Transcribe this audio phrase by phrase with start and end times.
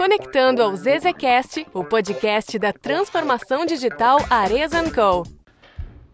[0.00, 5.24] Conectando ao ZZCast, o podcast da transformação digital Arezzo Co.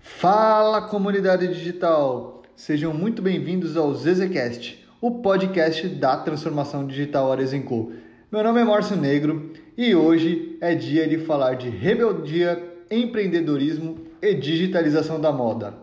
[0.00, 2.42] Fala comunidade digital!
[2.56, 7.92] Sejam muito bem-vindos ao ZZCast, o podcast da transformação digital Arezzo Co.
[8.32, 12.60] Meu nome é Márcio Negro e hoje é dia de falar de rebeldia,
[12.90, 15.74] empreendedorismo e digitalização da moda.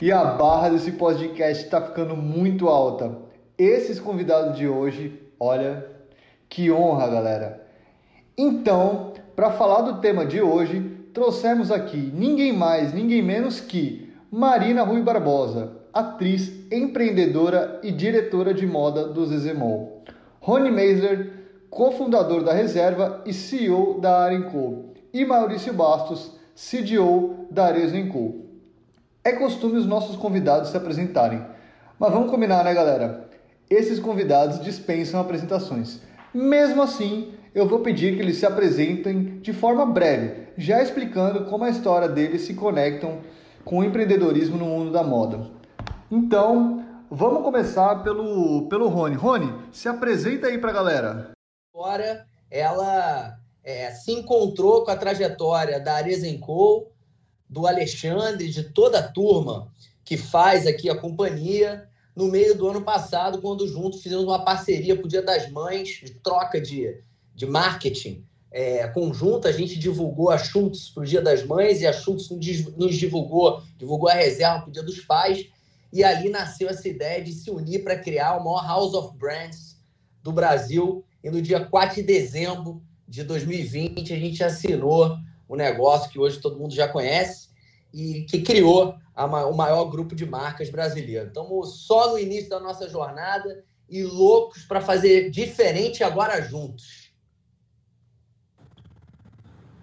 [0.00, 3.18] E a barra desse podcast está ficando muito alta.
[3.58, 5.93] Esses convidados de hoje, olha,
[6.54, 7.66] que honra, galera!
[8.38, 14.84] Então, para falar do tema de hoje, trouxemos aqui ninguém mais, ninguém menos que Marina
[14.84, 20.04] Rui Barbosa, atriz, empreendedora e diretora de moda do Zezemol.
[20.38, 21.32] Rony Meisler,
[21.68, 24.90] cofundador da Reserva e CEO da Arenco.
[25.12, 27.96] E Maurício Bastos, CDO da Arezzo.
[29.24, 31.44] É costume os nossos convidados se apresentarem,
[31.98, 33.28] mas vamos combinar, né, galera?
[33.68, 36.13] Esses convidados dispensam apresentações.
[36.34, 41.62] Mesmo assim, eu vou pedir que eles se apresentem de forma breve, já explicando como
[41.62, 43.20] a história deles se conectam
[43.64, 45.48] com o empreendedorismo no mundo da moda.
[46.10, 49.14] Então, vamos começar pelo, pelo Rony.
[49.14, 51.30] Rony, se apresenta aí para a galera.
[51.72, 56.88] Agora, ela é, se encontrou com a trajetória da Arezenco,
[57.48, 59.68] do Alexandre, de toda a turma
[60.04, 64.94] que faz aqui a companhia, no meio do ano passado, quando juntos fizemos uma parceria
[64.94, 67.00] para o Dia das Mães, de troca de,
[67.34, 69.48] de marketing é, conjunta.
[69.48, 73.62] A gente divulgou a Schultz para o Dia das Mães e a Schultz nos divulgou,
[73.76, 75.46] divulgou a reserva para o Dia dos Pais.
[75.92, 79.76] E ali nasceu essa ideia de se unir para criar o maior House of Brands
[80.22, 81.04] do Brasil.
[81.22, 85.16] E no dia 4 de dezembro de 2020, a gente assinou
[85.48, 87.48] o um negócio que hoje todo mundo já conhece
[87.94, 91.28] e que criou a, o maior grupo de marcas brasileiro.
[91.28, 97.14] Estamos só no início da nossa jornada e loucos para fazer diferente agora juntos.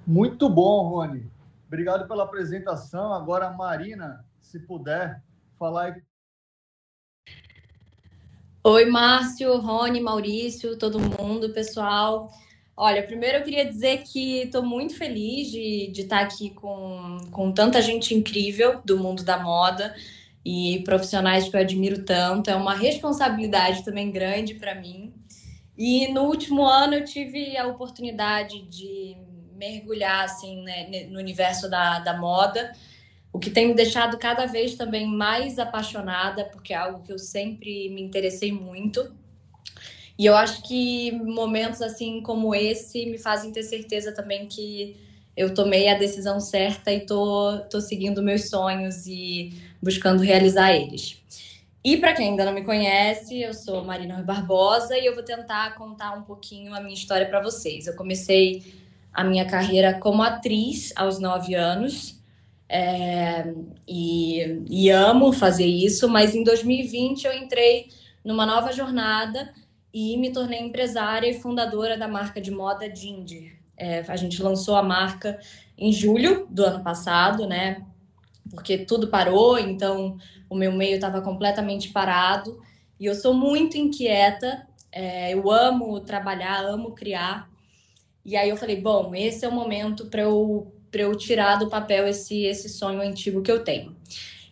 [0.06, 1.32] Muito bom, Rony.
[1.68, 3.14] Obrigado pela apresentação.
[3.14, 5.24] Agora, Marina, se puder
[5.58, 5.96] falar.
[8.64, 12.30] Oi, Márcio, Rony, Maurício, todo mundo, pessoal.
[12.84, 17.52] Olha, primeiro eu queria dizer que estou muito feliz de, de estar aqui com, com
[17.52, 19.96] tanta gente incrível do mundo da moda
[20.44, 22.50] e profissionais que eu admiro tanto.
[22.50, 25.14] É uma responsabilidade também grande para mim.
[25.78, 29.16] E no último ano eu tive a oportunidade de
[29.54, 32.72] mergulhar assim, né, no universo da, da moda,
[33.32, 37.20] o que tem me deixado cada vez também mais apaixonada, porque é algo que eu
[37.20, 39.21] sempre me interessei muito.
[40.22, 44.96] E eu acho que momentos assim como esse me fazem ter certeza também que
[45.36, 49.52] eu tomei a decisão certa e tô, tô seguindo meus sonhos e
[49.82, 51.20] buscando realizar eles.
[51.84, 55.74] E para quem ainda não me conhece, eu sou Marina Barbosa e eu vou tentar
[55.74, 57.88] contar um pouquinho a minha história para vocês.
[57.88, 58.64] Eu comecei
[59.12, 62.22] a minha carreira como atriz aos nove anos
[62.70, 63.52] é,
[63.88, 67.90] e, e amo fazer isso, mas em 2020 eu entrei
[68.24, 69.52] numa nova jornada
[69.94, 73.58] e me tornei empresária e fundadora da marca de moda Ginger.
[73.76, 75.40] É, a gente lançou a marca
[75.78, 77.84] em julho do ano passado, né?
[78.52, 80.18] Porque tudo parou, então
[80.50, 82.62] o meu meio estava completamente parado.
[83.00, 87.50] E eu sou muito inquieta, é, eu amo trabalhar, amo criar.
[88.24, 92.08] E aí eu falei, bom, esse é o momento para eu, eu tirar do papel
[92.08, 93.96] esse, esse sonho antigo que eu tenho.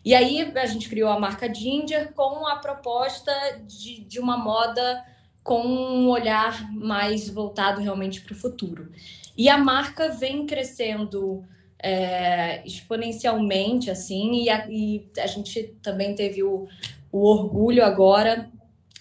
[0.04, 3.32] E aí a gente criou a marca Ginger com a proposta
[3.68, 5.06] de, de uma moda
[5.50, 8.92] com um olhar mais voltado realmente para o futuro.
[9.36, 11.44] E a marca vem crescendo
[11.82, 16.68] é, exponencialmente, assim, e a, e a, gente também teve o,
[17.12, 18.48] o orgulho agora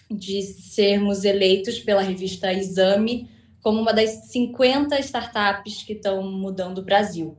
[0.09, 3.29] de sermos eleitos pela revista Exame
[3.61, 7.37] como uma das 50 startups que estão mudando o Brasil.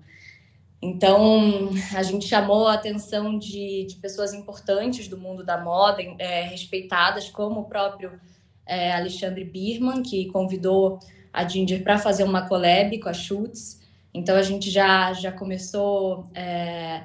[0.81, 6.43] Então, a gente chamou a atenção de, de pessoas importantes do mundo da moda, é,
[6.43, 8.21] respeitadas, como o próprio
[8.71, 11.01] é, Alexandre Birman, que convidou
[11.33, 13.81] a Ginger para fazer uma collab com a Schutz.
[14.15, 17.03] Então a gente já, já começou, é,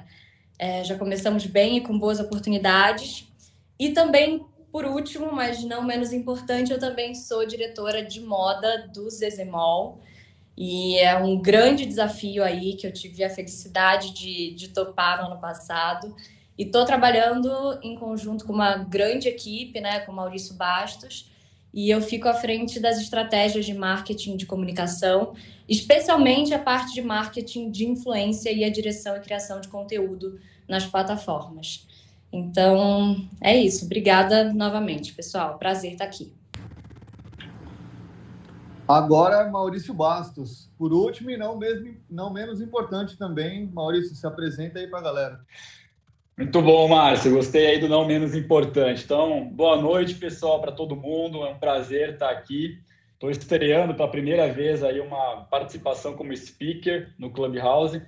[0.56, 3.26] é, já começamos bem e com boas oportunidades.
[3.78, 9.10] E também, por último, mas não menos importante, eu também sou diretora de moda do
[9.10, 10.00] Zezemol.
[10.56, 15.32] E é um grande desafio aí que eu tive a felicidade de, de topar no
[15.32, 16.14] ano passado.
[16.56, 21.30] E estou trabalhando em conjunto com uma grande equipe, né, com Maurício Bastos,
[21.76, 25.34] e eu fico à frente das estratégias de marketing de comunicação,
[25.68, 30.86] especialmente a parte de marketing de influência e a direção e criação de conteúdo nas
[30.86, 31.86] plataformas.
[32.32, 33.84] Então, é isso.
[33.84, 35.58] Obrigada novamente, pessoal.
[35.58, 36.32] Prazer estar aqui.
[38.88, 40.70] Agora, Maurício Bastos.
[40.78, 45.02] Por último e não, mesmo, não menos importante também, Maurício, se apresenta aí para a
[45.02, 45.40] galera.
[46.38, 47.32] Muito bom, Márcio.
[47.32, 49.02] Gostei aí do não menos importante.
[49.02, 51.46] Então, boa noite, pessoal, para todo mundo.
[51.46, 52.78] É um prazer estar aqui.
[53.14, 58.02] Estou estreando pela primeira vez aí uma participação como speaker no Clubhouse.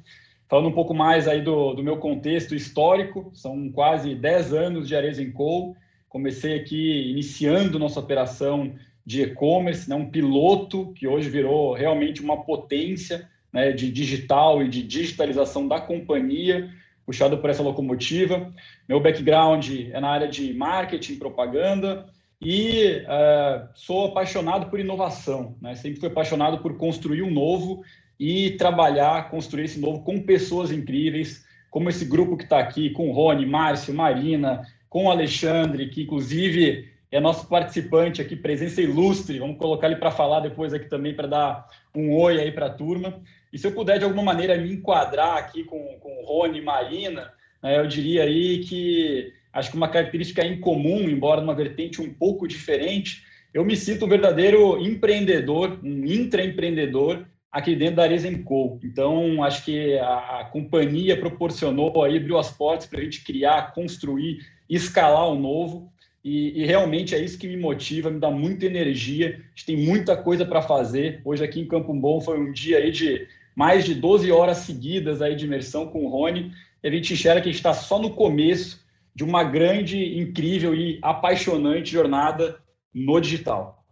[0.46, 4.94] Falando um pouco mais aí do, do meu contexto histórico, são quase 10 anos de
[4.94, 5.74] Ares Co.
[6.06, 8.74] Comecei aqui iniciando nossa operação
[9.06, 14.68] de e-commerce, né, um piloto que hoje virou realmente uma potência né, de digital e
[14.68, 16.70] de digitalização da companhia,
[17.08, 18.52] puxado por essa locomotiva.
[18.86, 22.04] Meu background é na área de marketing, propaganda
[22.38, 25.56] e uh, sou apaixonado por inovação.
[25.62, 25.74] Né?
[25.74, 27.82] Sempre fui apaixonado por construir um novo
[28.20, 33.10] e trabalhar, construir esse novo com pessoas incríveis, como esse grupo que está aqui, com
[33.10, 34.60] Rony, Márcio, Marina,
[34.90, 39.38] com o Alexandre, que inclusive é nosso participante aqui, presença ilustre.
[39.38, 42.70] Vamos colocar ele para falar depois aqui também, para dar um oi aí para a
[42.70, 43.18] turma.
[43.52, 47.32] E se eu puder, de alguma maneira, me enquadrar aqui com, com Rony e Marina,
[47.62, 52.46] né, eu diria aí que acho que uma característica incomum, embora numa vertente um pouco
[52.46, 58.78] diferente, eu me sinto um verdadeiro empreendedor, um intraempreendedor aqui dentro da Arezenco.
[58.84, 63.72] Então, acho que a, a companhia proporcionou aí, abriu as portas para a gente criar,
[63.72, 65.90] construir, escalar o novo.
[66.22, 69.28] E, e, realmente é isso que me motiva, me dá muita energia.
[69.28, 71.22] A gente tem muita coisa para fazer.
[71.24, 73.26] Hoje aqui em Campo Bom foi um dia aí de
[73.58, 76.52] mais de 12 horas seguidas aí de imersão com o Rony.
[76.80, 81.00] A gente enxerga que a gente está só no começo de uma grande, incrível e
[81.02, 82.60] apaixonante jornada
[82.94, 83.84] no digital.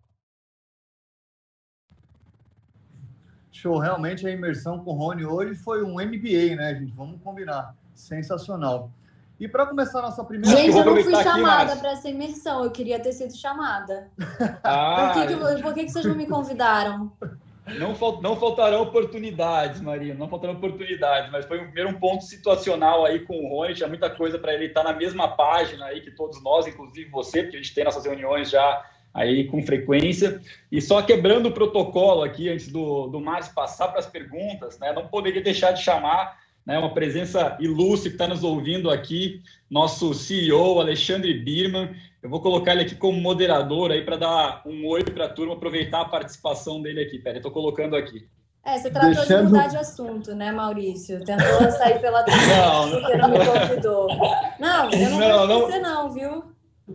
[3.50, 6.92] Show, realmente a imersão com o Rony hoje foi um MBA, né, gente?
[6.92, 7.74] Vamos combinar.
[7.92, 8.92] Sensacional.
[9.40, 10.56] E para começar a nossa primeira...
[10.56, 14.12] Gente, eu, eu não fui chamada para essa imersão, eu queria ter sido chamada.
[14.62, 17.10] Ah, por que, que, por que, que vocês não me convidaram?
[17.66, 23.04] Não, não faltarão oportunidades, Maria, não faltarão oportunidades, mas foi um, primeiro um ponto situacional
[23.04, 26.12] aí com o Rony, tinha muita coisa para ele estar na mesma página aí que
[26.12, 30.40] todos nós, inclusive você, porque a gente tem nossas reuniões já aí com frequência.
[30.70, 34.92] E só quebrando o protocolo aqui, antes do, do Márcio passar para as perguntas, né,
[34.92, 39.40] não poderia deixar de chamar né, uma presença ilustre que está nos ouvindo aqui,
[39.70, 41.94] nosso CEO, Alexandre Birman.
[42.26, 45.54] Eu vou colocar ele aqui como moderador aí para dar um oi para a turma,
[45.54, 47.20] aproveitar a participação dele aqui.
[47.20, 48.28] Pera, eu estou colocando aqui.
[48.64, 49.46] É, você tratou Deixando...
[49.46, 51.24] de mudar de assunto, né, Maurício?
[51.24, 54.08] Tentou sair pela não, porque não me convidou.
[54.58, 56.42] Não, eu não, não vou esquecer não, viu?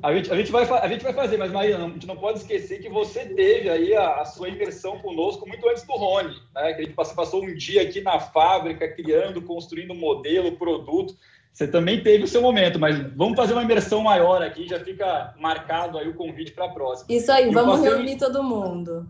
[0.04, 2.40] A gente, a, gente vai, a gente vai fazer, mas Maria, a gente não pode
[2.40, 6.74] esquecer que você teve aí a, a sua imersão conosco muito antes do Rony, né?
[6.74, 11.16] Que a gente passou, passou um dia aqui na fábrica, criando, construindo modelo, produto.
[11.52, 15.36] Você também teve o seu momento, mas vamos fazer uma imersão maior aqui, já fica
[15.38, 17.08] marcado aí o convite para a próxima.
[17.10, 19.08] Isso aí, e vamos reunir todo mundo.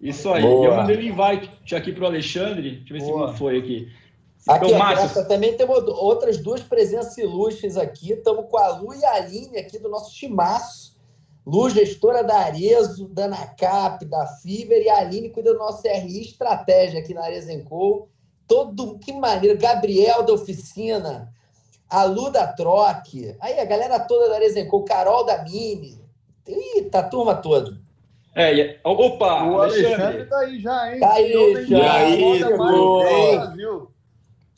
[0.00, 0.42] Isso aí.
[0.42, 0.66] Boa.
[0.66, 3.32] Eu mandei o um invite aqui para o Alexandre, deixa eu ver Boa.
[3.32, 3.88] se foi aqui.
[4.46, 5.26] Aqui, então, Márcio...
[5.26, 8.12] também temos outras duas presenças ilustres aqui.
[8.12, 10.96] Estamos com a Lu e a Aline aqui do nosso timaço.
[11.44, 16.20] Lu, gestora da Arezo, da Anacap, da Fiver, e a Aline cuida do nosso RI
[16.20, 18.08] Estratégia aqui na Arezenco.
[18.46, 19.58] Todo, que maneiro.
[19.58, 21.32] Gabriel da Oficina,
[21.88, 23.34] a Lu da Troque.
[23.40, 25.98] Aí a galera toda da Arezenco, Carol da Mini.
[26.46, 27.78] Ih, tá a turma toda.
[28.34, 31.00] É, opa, o Alexandre, Alexandre tá aí já, hein?
[31.00, 31.78] Tá aí, já.
[31.78, 33.86] E aí, tudo bem?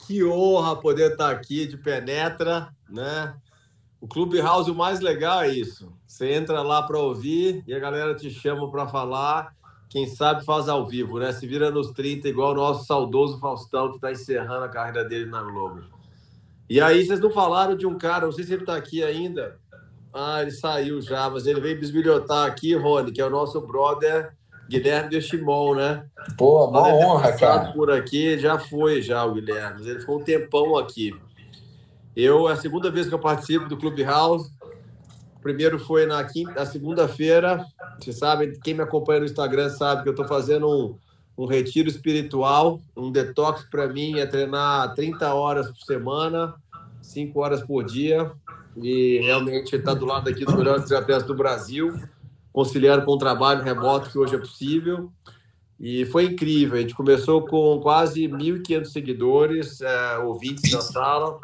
[0.06, 3.34] Que honra poder estar aqui de penetra, né?
[4.00, 5.92] O Clubhouse o mais legal é isso.
[6.06, 9.54] Você entra lá para ouvir e a galera te chama para falar.
[9.88, 11.32] Quem sabe faz ao vivo, né?
[11.32, 15.26] Se vira nos 30, igual o nosso saudoso Faustão, que está encerrando a carreira dele
[15.26, 16.00] na Globo.
[16.70, 19.58] E aí, vocês não falaram de um cara, não sei se ele está aqui ainda.
[20.14, 24.32] Ah, ele saiu já, mas ele veio bisbilhotar aqui, Rony, que é o nosso brother
[24.68, 26.06] Guilherme de Chimon, né?
[26.38, 27.72] Pô, uma honra, cara.
[27.72, 31.12] por aqui, já foi já o Guilherme, ele ficou um tempão aqui.
[32.14, 34.48] Eu, é a segunda vez que eu participo do Clubhouse.
[35.38, 37.66] O primeiro foi na quinta, segunda-feira.
[37.98, 40.96] Vocês sabem, quem me acompanha no Instagram sabe que eu estou fazendo um,
[41.40, 46.54] um retiro espiritual, um detox para mim é treinar 30 horas por semana,
[47.00, 48.30] 5 horas por dia.
[48.76, 51.99] E realmente está do lado aqui dos melhores terapeutas do Brasil
[52.52, 55.11] conciliando com o trabalho remoto que hoje é possível.
[55.78, 56.76] E foi incrível.
[56.76, 61.38] A gente começou com quase 1.500 seguidores, é, ouvintes na sala,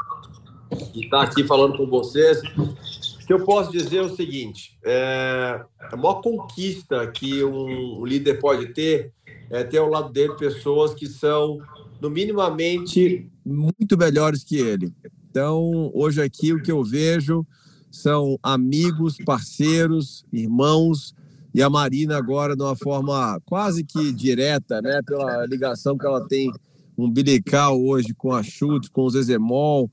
[0.95, 2.43] e está aqui falando com vocês.
[2.43, 8.35] O que eu posso dizer é o seguinte: é, a maior conquista que um líder
[8.41, 9.16] pode ter
[9.51, 11.59] é ter ao lado dele pessoas que são,
[12.01, 14.93] no minimamente, muito melhores que ele.
[15.31, 17.47] Então, hoje aqui o que eu vejo
[17.91, 21.15] são amigos, parceiros, irmãos
[21.55, 26.27] e a Marina agora de uma forma quase que direta, né, pela ligação que ela
[26.27, 26.53] tem
[26.99, 29.91] umbilical hoje com a Chute, com o Zezemol,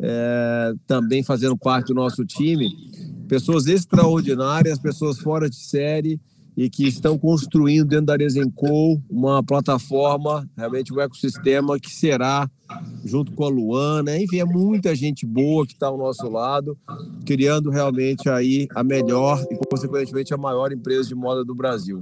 [0.00, 2.68] é, também fazendo parte do nosso time.
[3.28, 6.20] Pessoas extraordinárias, pessoas fora de série
[6.56, 12.50] e que estão construindo dentro da Arezenco uma plataforma, realmente um ecossistema que será,
[13.04, 16.76] junto com a Luana, enfim, é muita gente boa que está ao nosso lado,
[17.26, 22.00] criando realmente aí a melhor e, consequentemente, a maior empresa de moda do Brasil.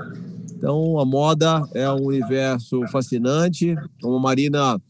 [0.57, 3.75] Então, a moda é um universo fascinante.
[4.01, 4.81] Como a Marina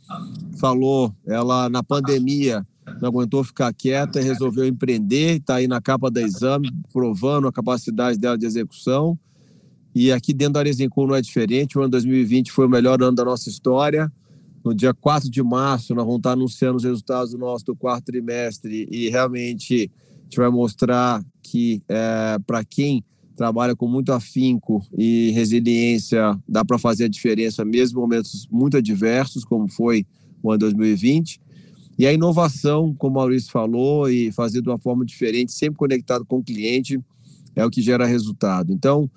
[0.58, 2.64] falou, ela na pandemia
[3.00, 7.52] não aguentou ficar quieta e resolveu empreender, está aí na capa da exame, provando a
[7.52, 9.18] capacidade dela de execução.
[9.94, 11.78] E aqui dentro da Arezinco não é diferente.
[11.78, 14.12] O ano 2020 foi o melhor ano da nossa história.
[14.64, 18.06] No dia 4 de março, nós vamos estar anunciando os resultados do nosso do quarto
[18.06, 23.04] trimestre e realmente a gente vai mostrar que, é, para quem
[23.36, 28.76] trabalha com muito afinco e resiliência, dá para fazer a diferença mesmo em momentos muito
[28.76, 30.06] adversos, como foi
[30.42, 31.40] o ano 2020.
[31.98, 36.24] E a inovação, como o Maurício falou, e fazer de uma forma diferente, sempre conectado
[36.24, 36.98] com o cliente,
[37.54, 38.72] é o que gera resultado.
[38.72, 39.08] Então,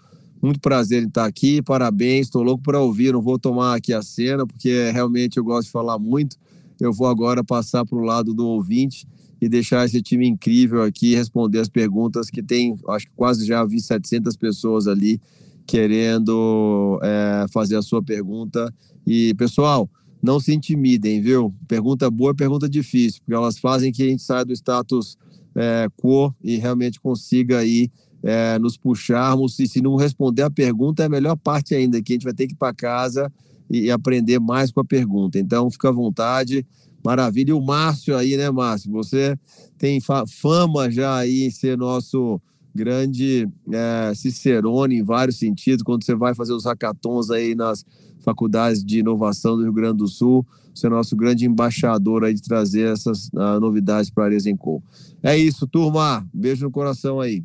[0.48, 4.02] muito prazer em estar aqui, parabéns, estou louco para ouvir, não vou tomar aqui a
[4.02, 6.38] cena, porque realmente eu gosto de falar muito.
[6.80, 9.08] Eu vou agora passar para o lado do ouvinte
[9.42, 13.64] e deixar esse time incrível aqui responder as perguntas que tem, acho que quase já
[13.64, 15.22] vi 700 pessoas ali
[15.66, 18.74] querendo é, fazer a sua pergunta.
[19.06, 19.90] E, pessoal,
[20.22, 21.54] não se intimidem, viu?
[21.68, 25.18] Pergunta boa, pergunta difícil, porque elas fazem que a gente saia do status
[25.56, 27.92] é, quo e realmente consiga aí
[28.24, 29.60] é, nos puxarmos.
[29.60, 32.34] E se não responder a pergunta, é a melhor parte ainda, que a gente vai
[32.34, 33.32] ter que ir para casa
[33.70, 35.40] e, e, aprender mais com a pergunta.
[35.40, 36.66] Então, fica à vontade.
[37.04, 37.52] Maravilha.
[37.52, 38.92] E o Márcio aí, né, Márcio?
[38.92, 39.38] Você
[39.78, 42.42] tem fama já aí em ser nosso
[42.76, 45.84] grande é, cicerone em vários sentidos.
[45.84, 47.86] Quando você vai fazer os hackathons aí nas
[48.20, 52.42] faculdades de inovação do Rio Grande do Sul, você é nosso grande embaixador aí de
[52.42, 54.84] trazer essas uh, novidades para a Arezenco.
[55.24, 56.28] É isso, turma.
[56.32, 57.44] Beijo no coração aí.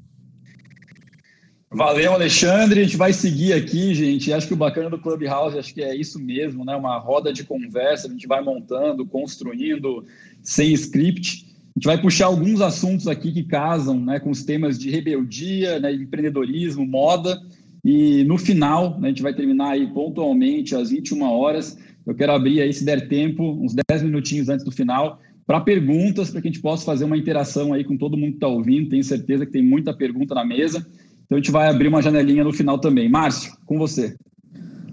[1.75, 2.81] Valeu, Alexandre.
[2.81, 4.31] A gente vai seguir aqui, gente.
[4.31, 6.77] Acho que o bacana do Clubhouse, acho que é isso mesmo, né?
[6.77, 10.05] Uma roda de conversa, a gente vai montando, construindo,
[10.43, 11.47] sem script.
[11.75, 15.81] A gente vai puxar alguns assuntos aqui que casam né, com os temas de rebeldia,
[15.81, 17.41] né, empreendedorismo, moda.
[17.83, 21.79] E no final, né, a gente vai terminar aí pontualmente às 21 horas.
[22.07, 26.31] Eu quero abrir aí, se der tempo, uns 10 minutinhos antes do final, para perguntas,
[26.31, 28.91] para que a gente possa fazer uma interação aí com todo mundo que está ouvindo.
[28.91, 30.87] Tenho certeza que tem muita pergunta na mesa.
[31.33, 33.09] Então a gente vai abrir uma janelinha no final também.
[33.09, 34.15] Márcio, com você.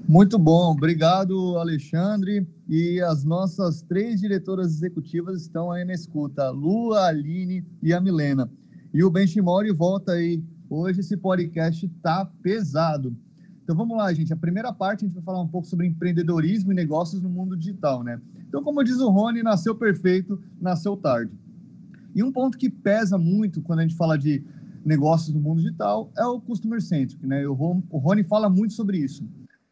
[0.07, 2.47] Muito bom, obrigado Alexandre.
[2.65, 7.99] E as nossas três diretoras executivas estão aí na escuta: Lu, a Aline e a
[7.99, 8.49] Milena.
[8.93, 10.41] E o Benchimori volta aí.
[10.69, 13.13] Hoje esse podcast tá pesado.
[13.61, 14.31] Então vamos lá, gente.
[14.31, 17.57] A primeira parte a gente vai falar um pouco sobre empreendedorismo e negócios no mundo
[17.57, 18.17] digital, né?
[18.47, 21.33] Então, como diz o Rony, nasceu perfeito, nasceu tarde.
[22.15, 24.41] E um ponto que pesa muito quando a gente fala de
[24.89, 27.47] negócios do mundo digital é o customer centric, né?
[27.47, 27.53] O
[27.89, 29.23] o Rony fala muito sobre isso.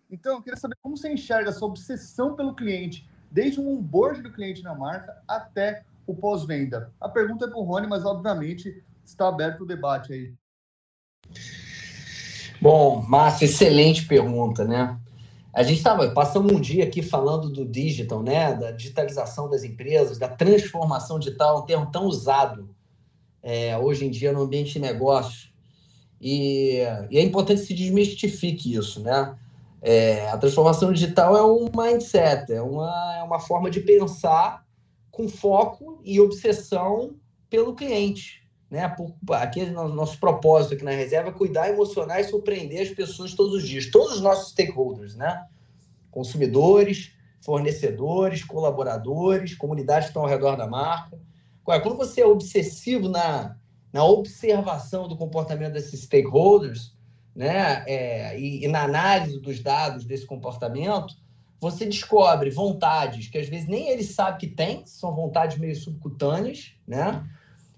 [0.09, 4.31] Então, eu queria saber como você enxerga essa obsessão pelo cliente, desde o onboard do
[4.31, 6.93] cliente na marca até o pós-venda.
[7.01, 10.33] A pergunta é para o Rony, mas obviamente está aberto o debate aí.
[12.61, 14.97] Bom, Márcio, excelente pergunta, né?
[15.53, 18.53] A gente estava passando um dia aqui falando do digital, né?
[18.53, 22.76] Da digitalização das empresas, da transformação digital, um termo tão usado
[23.41, 25.49] é, hoje em dia no ambiente de negócio.
[26.19, 29.35] E, e, é importante que se desmistifique isso, né?
[29.81, 34.65] É, a transformação digital é um mindset, é uma, é uma forma de pensar
[35.11, 37.15] com foco e obsessão
[37.49, 38.43] pelo cliente.
[38.69, 38.87] Né?
[38.89, 43.53] Por, aqui, nosso propósito aqui na reserva é cuidar, emocionar e surpreender as pessoas todos
[43.53, 45.45] os dias, todos os nossos stakeholders, né?
[46.11, 51.17] consumidores, fornecedores, colaboradores, comunidades que estão ao redor da marca.
[51.67, 53.57] Quando você é obsessivo na,
[53.91, 56.95] na observação do comportamento desses stakeholders,
[57.35, 61.13] né, é, e, e, na análise dos dados desse comportamento,
[61.59, 66.73] você descobre vontades que às vezes nem ele sabe que tem, são vontades meio subcutâneas,
[66.87, 67.23] né?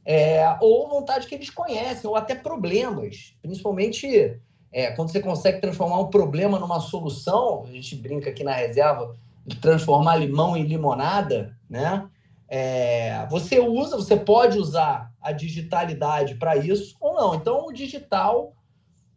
[0.06, 4.40] É, ou vontades que eles conhecem, ou até problemas, principalmente
[4.72, 9.16] é, quando você consegue transformar um problema numa solução, a gente brinca aqui na reserva,
[9.46, 12.08] de transformar limão em limonada, né?
[12.50, 17.36] É, você usa, você pode usar a digitalidade para isso ou não.
[17.36, 18.54] Então, o digital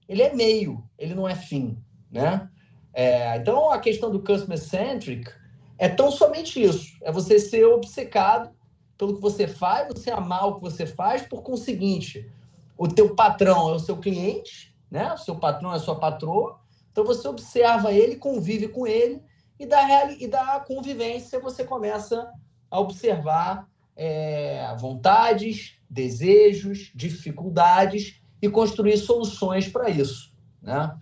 [0.08, 1.78] ele é meio, ele não é fim,
[2.10, 2.48] né?
[2.92, 5.30] É, então, a questão do customer centric
[5.78, 8.50] é tão somente isso: é você ser obcecado
[8.98, 11.22] pelo que você faz, você amar o que você faz.
[11.22, 12.30] Por conseguinte,
[12.76, 15.12] o teu patrão é o seu cliente, né?
[15.14, 16.60] O seu patrão é a sua patroa.
[16.90, 19.22] Então você observa ele, convive com ele
[19.58, 22.30] e da, e da convivência você começa
[22.72, 30.96] a observar é, vontades, desejos, dificuldades e construir soluções para isso, né?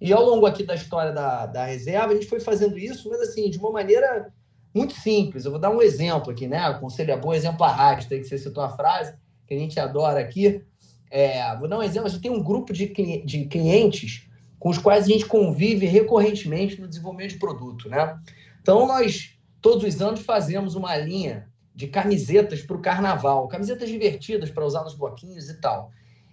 [0.00, 3.20] E ao longo aqui da história da, da reserva, a gente foi fazendo isso, mas
[3.20, 4.32] assim, de uma maneira
[4.72, 5.44] muito simples.
[5.44, 6.72] Eu vou dar um exemplo aqui, né?
[6.74, 9.12] Conselho é bom, exemplo arrasta, que você citou a frase,
[9.48, 10.62] que a gente adora aqui.
[11.10, 12.86] É, vou dar um exemplo, a gente tem um grupo de,
[13.24, 14.28] de clientes
[14.60, 18.16] com os quais a gente convive recorrentemente no desenvolvimento de produto, né?
[18.62, 24.50] Então, nós, todos os anos, fazemos uma linha de camisetas para o carnaval, camisetas divertidas
[24.50, 25.90] para usar nos bloquinhos e tal.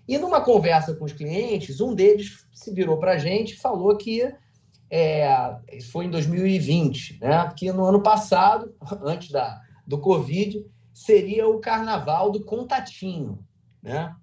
[0.08, 3.96] E numa conversa com os clientes, um deles se virou para a gente e falou
[3.98, 4.34] que
[4.90, 5.58] é,
[5.92, 7.54] foi em 2020, né?
[7.56, 13.40] Que no ano passado, antes da, do Covid, seria o carnaval do contatinho,
[13.84, 14.16] né?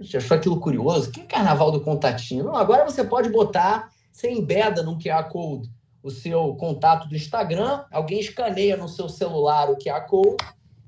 [0.00, 1.10] Gente achou aquilo curioso.
[1.10, 2.44] Que é carnaval do contatinho?
[2.44, 5.70] Não, agora você pode botar, você embeda num QR Code
[6.02, 10.36] o seu contato do Instagram, alguém escaneia no seu celular o QR Code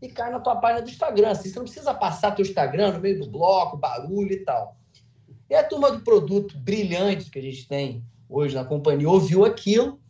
[0.01, 1.31] e cai na tua página do Instagram.
[1.31, 4.77] Assim, você não precisa passar teu Instagram no meio do bloco, barulho e tal.
[5.49, 10.01] E a turma do produto brilhante que a gente tem hoje na companhia ouviu aquilo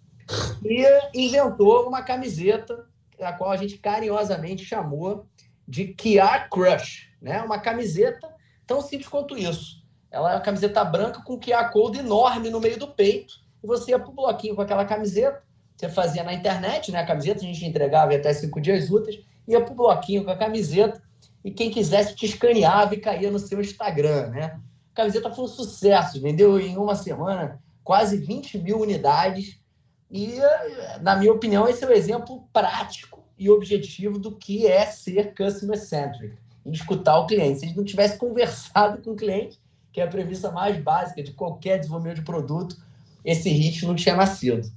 [0.62, 2.86] e inventou uma camiseta,
[3.18, 5.26] a qual a gente carinhosamente chamou
[5.66, 7.42] de QR Crush, né?
[7.42, 8.32] Uma camiseta
[8.66, 9.82] tão simples quanto isso.
[10.10, 13.92] Ela é uma camiseta branca com QR Code enorme no meio do peito e você
[13.92, 15.42] ia para o bloquinho com aquela camiseta.
[15.76, 17.00] Você fazia na internet, né?
[17.00, 20.36] A camiseta a gente entregava até cinco dias úteis ia para o bloquinho com a
[20.36, 21.02] camiseta
[21.44, 24.60] e quem quisesse te escaneava e caía no seu Instagram, né?
[24.92, 29.58] A camiseta foi um sucesso, vendeu em uma semana quase 20 mil unidades
[30.10, 30.36] e,
[31.00, 35.34] na minha opinião, esse é o um exemplo prático e objetivo do que é ser
[35.34, 36.36] customer-centric,
[36.66, 37.60] em escutar o cliente.
[37.60, 39.58] Se a gente não tivesse conversado com o cliente,
[39.92, 42.76] que é a premissa mais básica de qualquer desenvolvimento de produto,
[43.24, 44.70] esse hit não tinha nascido.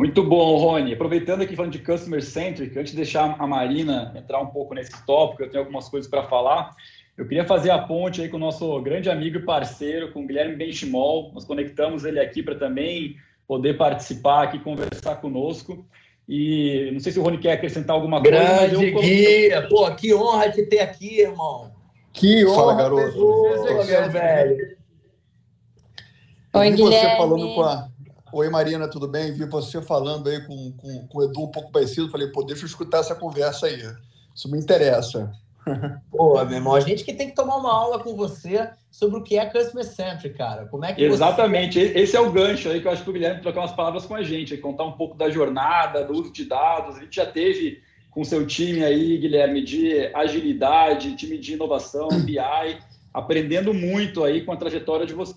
[0.00, 0.94] Muito bom, Rony.
[0.94, 5.04] Aproveitando aqui falando de Customer Centric, antes de deixar a Marina entrar um pouco nesse
[5.04, 6.70] tópico, eu tenho algumas coisas para falar.
[7.18, 10.26] Eu queria fazer a ponte aí com o nosso grande amigo e parceiro, com o
[10.26, 11.30] Guilherme Benchimol.
[11.34, 13.14] Nós conectamos ele aqui para também
[13.46, 15.86] poder participar aqui, conversar conosco.
[16.26, 18.38] E não sei se o Rony quer acrescentar alguma coisa.
[18.38, 19.68] Grande guia!
[19.68, 21.72] Pô, que honra te ter aqui, irmão.
[22.14, 23.12] Que honra, Fala, garoto.
[23.12, 24.79] Pô, meu velho.
[26.52, 27.10] Oi, Guilherme.
[27.10, 27.88] Você falando com a
[28.32, 29.32] Oi, Marina, tudo bem?
[29.32, 32.10] Vi você falando aí com, com, com o Edu um pouco parecido.
[32.10, 33.82] Falei, pô, deixa eu escutar essa conversa aí.
[34.34, 35.32] Isso me interessa.
[36.10, 39.22] Pô, meu irmão, a gente que tem que tomar uma aula com você sobre o
[39.22, 40.66] que é Customer Centric, cara.
[40.66, 41.78] Como é que Exatamente.
[41.78, 41.98] Você...
[41.98, 44.14] Esse é o gancho aí que eu acho que o Guilherme trocar umas palavras com
[44.14, 46.96] a gente, contar um pouco da jornada, do uso de dados.
[46.96, 52.38] A gente já teve com seu time aí, Guilherme, de agilidade, time de inovação, BI,
[53.12, 55.34] aprendendo muito aí com a trajetória de você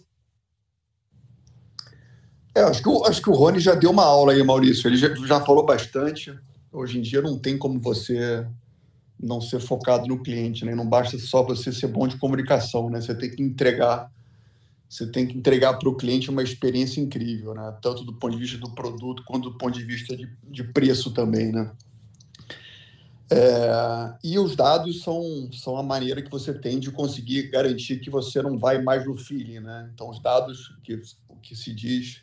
[2.55, 4.87] é, acho que, acho que o Rony já deu uma aula aí, Maurício.
[4.87, 6.33] Ele já, já falou bastante.
[6.71, 8.45] Hoje em dia não tem como você
[9.19, 10.75] não ser focado no cliente, né?
[10.75, 13.01] Não basta só você ser bom de comunicação, né?
[13.01, 14.11] Você tem que entregar,
[14.87, 17.75] você tem que entregar para o cliente uma experiência incrível, né?
[17.81, 21.11] Tanto do ponto de vista do produto quanto do ponto de vista de, de preço
[21.11, 21.71] também, né?
[23.31, 28.09] É, e os dados são, são a maneira que você tem de conseguir garantir que
[28.09, 29.89] você não vai mais no feeling, né?
[29.93, 32.21] Então, os dados, que, o que se diz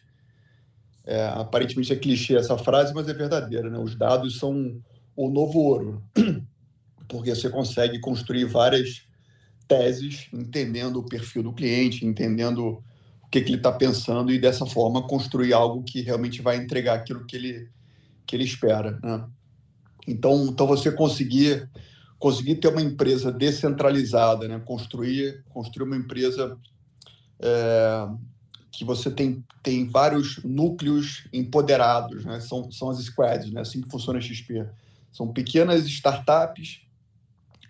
[1.11, 3.69] é, aparentemente é clichê essa frase, mas é verdadeira.
[3.69, 3.77] Né?
[3.79, 4.81] Os dados são
[5.17, 6.05] o novo ouro,
[7.09, 9.03] porque você consegue construir várias
[9.67, 12.81] teses, entendendo o perfil do cliente, entendendo
[13.25, 16.95] o que, que ele está pensando e dessa forma construir algo que realmente vai entregar
[16.95, 17.69] aquilo que ele,
[18.25, 18.97] que ele espera.
[19.03, 19.27] Né?
[20.07, 21.69] Então, então você conseguir
[22.21, 24.61] conseguir ter uma empresa descentralizada, né?
[24.65, 26.57] construir construir uma empresa
[27.41, 28.07] é,
[28.73, 32.41] que você tem, tem vários núcleos empoderados, né?
[32.41, 33.61] são, são as squads, né?
[33.61, 34.67] assim que funciona a XP.
[35.13, 36.81] São pequenas startups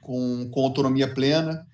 [0.00, 1.66] com, com autonomia plena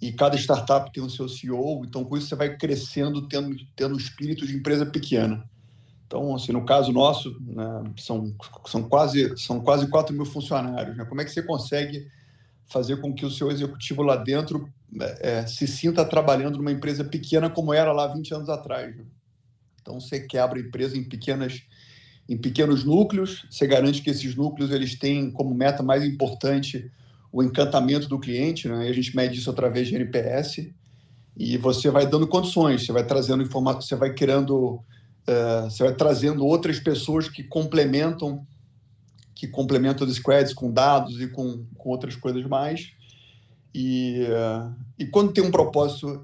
[0.00, 3.98] e cada startup tem o seu CEO, então com isso você vai crescendo, tendo, tendo
[3.98, 5.44] espírito de empresa pequena.
[6.06, 8.34] Então, assim, no caso nosso, né, são,
[8.66, 10.96] são, quase, são quase 4 mil funcionários.
[10.96, 11.04] Né?
[11.04, 12.08] Como é que você consegue
[12.70, 14.72] fazer com que o seu executivo lá dentro
[15.20, 18.96] é, se sinta trabalhando numa empresa pequena como era lá 20 anos atrás.
[18.96, 19.04] Né?
[19.82, 21.62] Então você quebra a empresa em pequenas
[22.28, 26.88] em pequenos núcleos, você garante que esses núcleos eles têm como meta mais importante
[27.32, 28.86] o encantamento do cliente, né?
[28.86, 30.70] E a gente mede isso através de NPS
[31.36, 35.94] e você vai dando condições, você vai trazendo informação, você vai criando, uh, você vai
[35.94, 38.46] trazendo outras pessoas que complementam
[39.40, 42.92] que complementam os squads com dados e com, com outras coisas mais
[43.74, 44.26] E,
[44.98, 46.22] e quando tem um propósito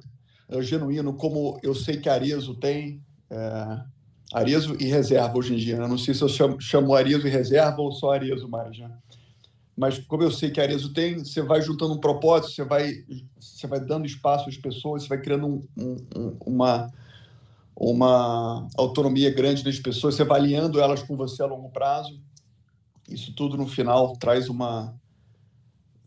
[0.61, 3.01] genuíno, como eu sei que Arezo tem,
[4.35, 5.79] Arezo e reserva hoje em dia.
[5.79, 5.89] Né?
[5.89, 8.79] Não sei se eu chamo, chamo e reserva ou só Arezo mais.
[8.79, 8.91] Né?
[9.75, 13.03] Mas como eu sei que Arezo tem, você vai juntando um propósito, você vai,
[13.41, 16.93] você vai dando espaço às pessoas, você vai criando um, um, uma,
[17.75, 22.26] uma autonomia grande das pessoas, você vai alinhando elas com você a longo prazo.
[23.09, 24.95] Isso tudo no final traz uma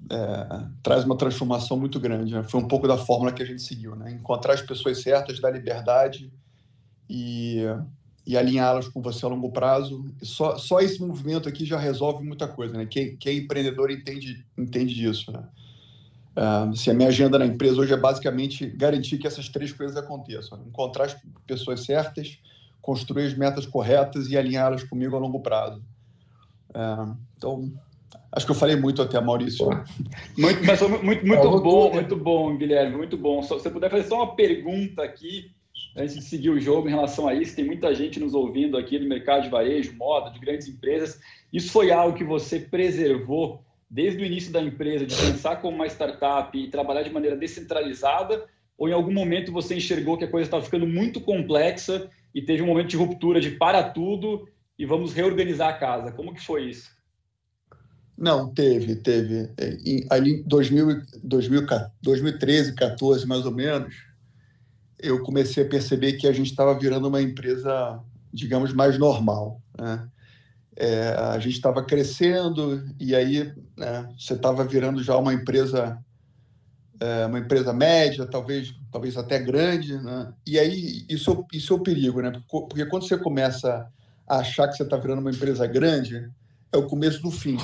[0.10, 2.34] é, traz uma transformação muito grande.
[2.34, 2.44] Né?
[2.44, 4.12] Foi um pouco da fórmula que a gente seguiu, né?
[4.12, 6.32] encontrar as pessoas certas, dar liberdade
[7.10, 7.64] e
[8.30, 10.06] e alinhá-las com você a longo prazo.
[10.22, 12.86] Só, só esse movimento aqui já resolve muita coisa, né?
[12.86, 15.44] Quem, quem é empreendedor entende, entende disso, né?
[16.38, 19.98] Uh, se a minha agenda na empresa hoje é basicamente garantir que essas três coisas
[19.98, 20.66] aconteçam: né?
[20.68, 22.38] encontrar as pessoas certas,
[22.80, 25.82] construir as metas corretas e alinhá-las comigo a longo prazo.
[26.70, 27.72] Uh, então,
[28.32, 29.68] acho que eu falei muito até, Maurício.
[30.38, 33.42] Muito, mas muito, muito, muito bom, muito bom, Guilherme, muito bom.
[33.42, 35.52] Se você puder fazer só uma pergunta aqui,
[35.96, 39.00] antes de seguir o jogo em relação a isso, tem muita gente nos ouvindo aqui
[39.00, 41.20] do mercado de varejo, moda, de grandes empresas.
[41.52, 45.88] Isso foi algo que você preservou desde o início da empresa, de pensar como uma
[45.88, 48.46] startup e trabalhar de maneira descentralizada?
[48.78, 52.62] Ou em algum momento você enxergou que a coisa estava ficando muito complexa e teve
[52.62, 54.48] um momento de ruptura de para tudo
[54.80, 56.14] e vamos reorganizar a casa?
[56.14, 56.90] Como que foi isso?
[58.18, 59.50] Não, teve, teve.
[60.10, 61.02] Ali em 2000,
[62.02, 63.94] 2013, 14, mais ou menos,
[64.98, 68.00] eu comecei a perceber que a gente estava virando uma empresa,
[68.34, 69.62] digamos, mais normal.
[69.78, 70.10] Né?
[70.78, 76.02] É, a gente estava crescendo e aí né, você estava virando já uma empresa
[77.02, 80.34] é, uma empresa média, talvez talvez até grande, né?
[80.46, 82.32] E aí isso isso é o perigo, né?
[82.50, 83.90] Porque quando você começa
[84.30, 86.30] achar que você está virando uma empresa grande,
[86.72, 87.58] é o começo do fim.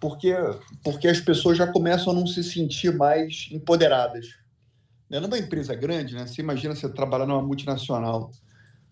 [0.00, 0.34] Porque
[0.82, 4.44] porque as pessoas já começam a não se sentir mais empoderadas
[5.08, 5.20] né?
[5.20, 6.26] Numa empresa grande, né?
[6.26, 8.30] você imagina você trabalhar numa multinacional.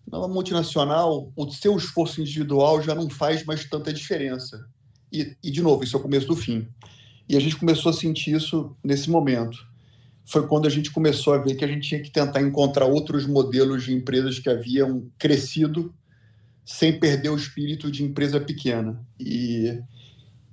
[0.09, 4.65] Numa multinacional, o seu esforço individual já não faz mais tanta diferença.
[5.11, 6.67] E, e, de novo, isso é o começo do fim.
[7.27, 9.57] E a gente começou a sentir isso nesse momento.
[10.25, 13.27] Foi quando a gente começou a ver que a gente tinha que tentar encontrar outros
[13.27, 15.93] modelos de empresas que haviam crescido
[16.65, 18.99] sem perder o espírito de empresa pequena.
[19.19, 19.81] E,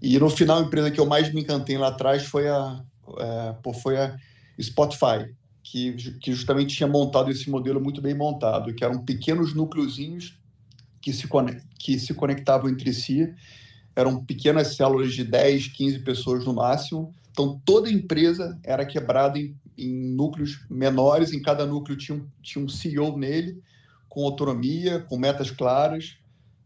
[0.02, 2.82] e no final, a empresa que eu mais me encantei lá atrás foi a,
[3.18, 4.16] é, foi a
[4.60, 10.38] Spotify que, que justamente tinha montado esse modelo muito bem montado, que eram pequenos núcleozinhos
[11.00, 11.28] que se,
[11.78, 13.32] que se conectavam entre si,
[13.94, 17.14] eram pequenas células de 10, 15 pessoas no máximo.
[17.30, 22.68] Então, toda empresa era quebrada em, em núcleos menores, em cada núcleo tinha tinha um
[22.68, 23.62] CEO nele,
[24.10, 26.18] com autonomia, com metas claras,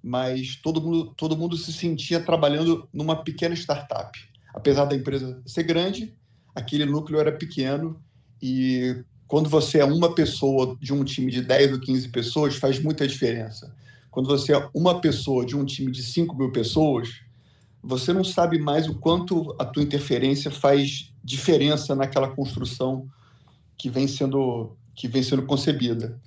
[0.03, 4.19] mas todo mundo, todo mundo se sentia trabalhando numa pequena startup.
[4.53, 6.13] Apesar da empresa ser grande,
[6.55, 8.03] aquele núcleo era pequeno
[8.43, 12.79] e quando você é uma pessoa de um time de 10 ou 15 pessoas, faz
[12.83, 13.75] muita diferença.
[14.11, 17.21] Quando você é uma pessoa de um time de 5 mil pessoas,
[17.83, 23.07] você não sabe mais o quanto a tua interferência faz diferença naquela construção
[23.77, 26.21] que vem sendo que vem sendo concebida.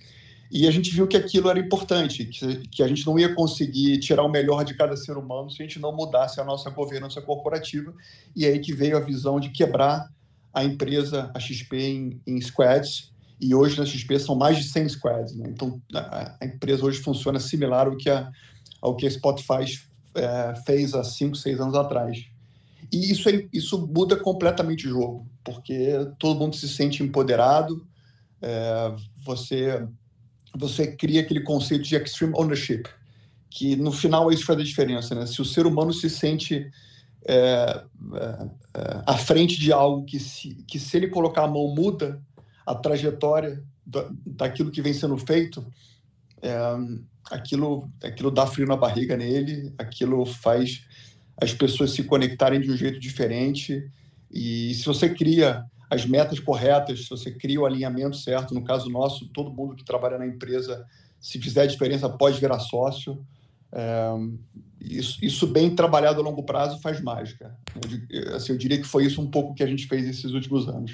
[0.51, 3.99] E a gente viu que aquilo era importante, que, que a gente não ia conseguir
[3.99, 7.21] tirar o melhor de cada ser humano se a gente não mudasse a nossa governança
[7.21, 7.93] corporativa.
[8.35, 10.09] E aí que veio a visão de quebrar
[10.53, 14.89] a empresa, a XP, em, em squads, e hoje na XP são mais de 100
[14.89, 15.35] squads.
[15.35, 15.49] Né?
[15.49, 18.31] Então, a, a, empresa hoje funciona similar ao que a,
[18.81, 19.65] ao que a Spotify
[20.15, 22.25] é, fez há 5, 6 anos atrás.
[22.91, 27.85] E isso, é, isso muda completamente o jogo, porque todo mundo se sente empoderado,
[28.41, 29.85] é, você,
[30.57, 32.83] você cria aquele conceito de extreme ownership,
[33.49, 35.15] que no final isso faz a diferença.
[35.15, 35.25] Né?
[35.25, 36.69] Se o ser humano se sente
[37.25, 41.73] é, é, é, à frente de algo que se, que se ele colocar a mão
[41.73, 42.21] muda
[42.65, 45.65] a trajetória da, daquilo que vem sendo feito,
[46.41, 46.57] é,
[47.31, 50.85] aquilo, aquilo dá frio na barriga nele, aquilo faz
[51.41, 53.89] as pessoas se conectarem de um jeito diferente.
[54.31, 58.89] E se você cria as metas corretas, se você cria o alinhamento certo, no caso
[58.89, 60.85] nosso, todo mundo que trabalha na empresa,
[61.19, 63.25] se fizer diferença, pode virar sócio.
[63.71, 64.09] É,
[64.81, 67.57] isso, isso, bem trabalhado a longo prazo faz mágica.
[68.09, 70.67] Eu, assim, eu diria que foi isso um pouco que a gente fez esses últimos
[70.67, 70.93] anos.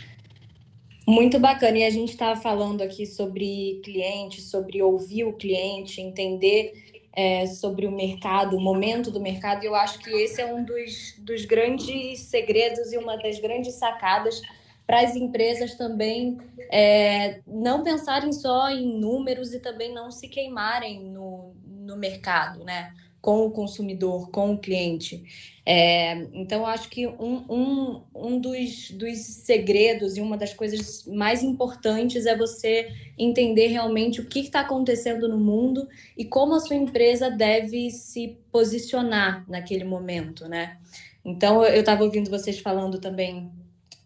[1.07, 1.79] Muito bacana.
[1.79, 6.71] E a gente estava falando aqui sobre cliente, sobre ouvir o cliente, entender
[7.11, 9.63] é, sobre o mercado, o momento do mercado.
[9.63, 13.73] E eu acho que esse é um dos, dos grandes segredos e uma das grandes
[13.75, 14.41] sacadas
[14.85, 16.37] para as empresas também
[16.71, 22.93] é, não pensarem só em números e também não se queimarem no, no mercado, né?
[23.23, 25.23] com o consumidor, com o cliente.
[25.65, 31.41] É, então, acho que um, um, um dos, dos segredos e uma das coisas mais
[31.41, 36.75] importantes é você entender realmente o que está acontecendo no mundo e como a sua
[36.75, 40.77] empresa deve se posicionar naquele momento, né?
[41.23, 43.49] Então, eu estava ouvindo vocês falando também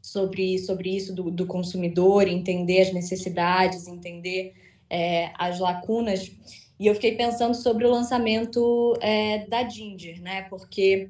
[0.08, 4.54] sobre, sobre isso do, do consumidor, entender as necessidades, entender
[4.90, 6.32] é, as lacunas.
[6.80, 10.44] E eu fiquei pensando sobre o lançamento é, da Ginger, né?
[10.44, 11.10] Porque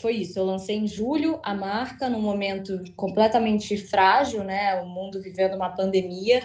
[0.00, 4.80] foi isso, eu lancei em julho a marca, num momento completamente frágil, né?
[4.80, 6.42] O mundo vivendo uma pandemia.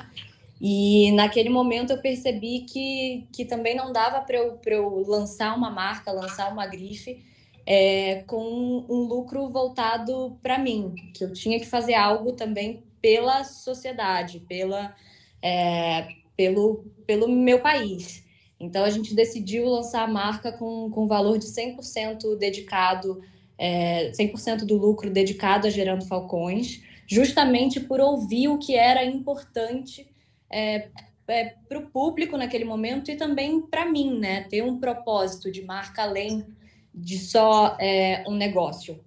[0.61, 5.69] E naquele momento eu percebi que, que também não dava para eu, eu lançar uma
[5.69, 7.23] marca, lançar uma grife
[7.71, 13.43] é, com um lucro voltado para mim, que eu tinha que fazer algo também pela
[13.43, 14.95] sociedade, pela,
[15.39, 18.25] é, pelo, pelo meu país.
[18.59, 23.21] Então a gente decidiu lançar a marca com, com valor de 100% dedicado,
[23.55, 30.09] é, 100% do lucro dedicado a Gerando Falcões, justamente por ouvir o que era importante
[30.51, 30.89] é,
[31.27, 34.41] é, para o público naquele momento e também para mim, né?
[34.49, 36.43] Ter um propósito de marca além
[36.93, 38.99] de só é, um negócio.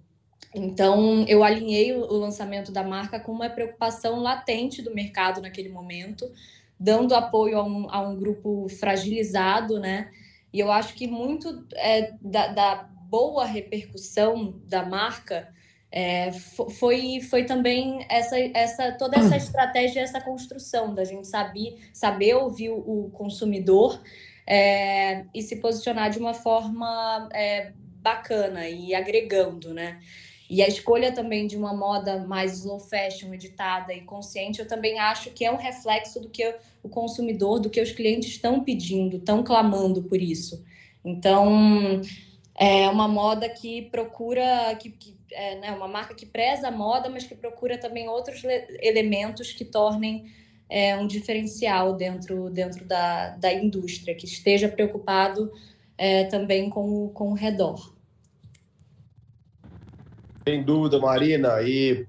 [0.55, 6.31] Então, eu alinhei o lançamento da marca com uma preocupação latente do mercado naquele momento,
[6.79, 10.11] dando apoio a um, a um grupo fragilizado, né?
[10.51, 15.47] E eu acho que muito é, da, da, boa repercussão da marca
[15.91, 22.33] é, foi, foi também essa, essa toda essa estratégia, essa construção da gente saber, saber
[22.33, 24.01] ouvir o, consumidor
[24.45, 29.99] é, e se posicionar de uma forma é, bacana e agregando, né?
[30.49, 34.99] E a escolha também de uma moda mais slow fashion, editada e consciente, eu também
[34.99, 36.53] acho que é um reflexo do que
[36.83, 40.63] o consumidor, do que os clientes estão pedindo, estão clamando por isso.
[41.03, 42.01] Então,
[42.55, 47.09] é uma moda que procura, que, que é né, uma marca que preza a moda,
[47.09, 48.43] mas que procura também outros
[48.79, 50.25] elementos que tornem
[50.69, 55.51] é, um diferencial dentro, dentro da, da indústria, que esteja preocupado
[55.97, 57.93] é, também com, com o redor.
[60.47, 61.61] Sem dúvida, Marina.
[61.61, 62.05] E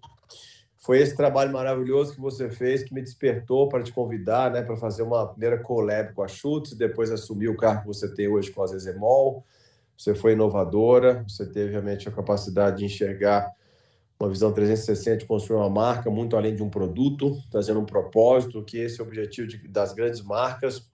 [0.78, 4.76] foi esse trabalho maravilhoso que você fez que me despertou para te convidar, né, para
[4.76, 8.50] fazer uma primeira collab com a Schutz, depois assumir o cargo que você tem hoje
[8.50, 9.44] com a Zezemol.
[9.96, 13.50] Você foi inovadora, você teve realmente a capacidade de enxergar
[14.18, 18.62] uma visão 360 de construir uma marca muito além de um produto, trazendo um propósito,
[18.62, 20.88] que esse é o objetivo de, das grandes marcas.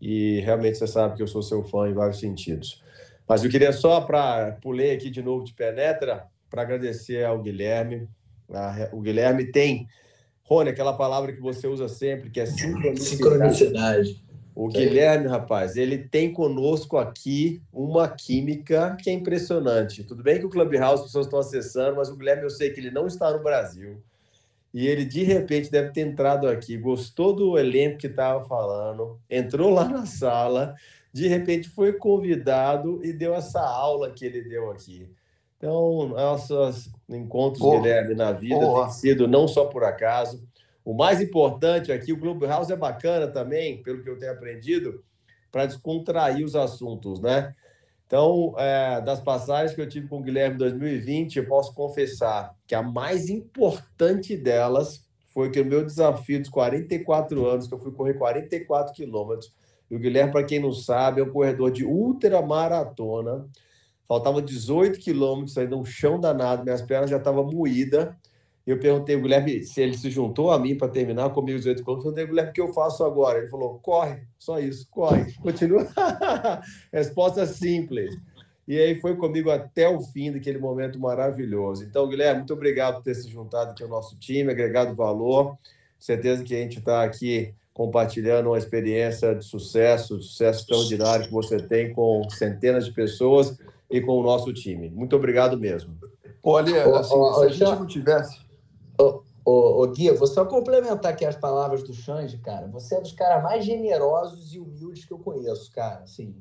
[0.00, 2.82] E realmente você sabe que eu sou seu fã em vários sentidos.
[3.28, 8.08] Mas eu queria só para pulei aqui de novo de penetra, para agradecer ao Guilherme.
[8.92, 9.86] O Guilherme tem,
[10.42, 13.04] Rony, aquela palavra que você usa sempre, que é sincronicidade.
[13.04, 14.29] sincronicidade.
[14.60, 20.04] O Guilherme, rapaz, ele tem conosco aqui uma química que é impressionante.
[20.04, 22.78] Tudo bem que o Clubhouse as pessoas estão acessando, mas o Guilherme eu sei que
[22.78, 24.02] ele não está no Brasil.
[24.74, 29.70] E ele de repente deve ter entrado aqui, gostou do elenco que estava falando, entrou
[29.70, 30.74] lá na sala,
[31.10, 35.08] de repente foi convidado e deu essa aula que ele deu aqui.
[35.56, 38.82] Então, nossos encontros, oh, Guilherme, na vida oh.
[38.82, 40.46] têm sido não só por acaso.
[40.90, 45.04] O mais importante aqui, o Clubhouse é bacana também, pelo que eu tenho aprendido,
[45.48, 47.54] para descontrair os assuntos, né?
[48.08, 52.56] Então, é, das passagens que eu tive com o Guilherme em 2020, eu posso confessar
[52.66, 57.78] que a mais importante delas foi que o meu desafio dos 44 anos, que eu
[57.78, 59.54] fui correr 44 quilômetros,
[59.88, 63.48] e o Guilherme, para quem não sabe, é um corredor de ultramaratona,
[64.08, 68.12] faltava 18 quilômetros ainda, um chão danado, minhas pernas já estavam moídas.
[68.66, 71.82] Eu perguntei ao Guilherme se ele se juntou a mim para terminar comigo os 18
[71.82, 72.06] quilômetros.
[72.06, 73.38] Eu perguntei, Guilherme, o que eu faço agora?
[73.38, 75.32] Ele falou, corre, só isso, corre.
[75.40, 75.88] Continua.
[76.92, 78.14] Resposta simples.
[78.68, 81.82] E aí foi comigo até o fim daquele momento maravilhoso.
[81.82, 85.56] Então, Guilherme, muito obrigado por ter se juntado aqui ao nosso time, agregado valor.
[85.98, 91.32] Certeza que a gente está aqui compartilhando uma experiência de sucesso, de sucesso extraordinário que
[91.32, 93.58] você tem com centenas de pessoas
[93.90, 94.90] e com o nosso time.
[94.90, 95.96] Muito obrigado mesmo.
[96.42, 98.49] Olha, assim, se a gente não tivesse.
[99.50, 102.68] Ô, ô, Gui, vou só complementar aqui as palavras do Xande, cara.
[102.68, 106.04] Você é dos caras mais generosos e humildes que eu conheço, cara.
[106.04, 106.40] Assim,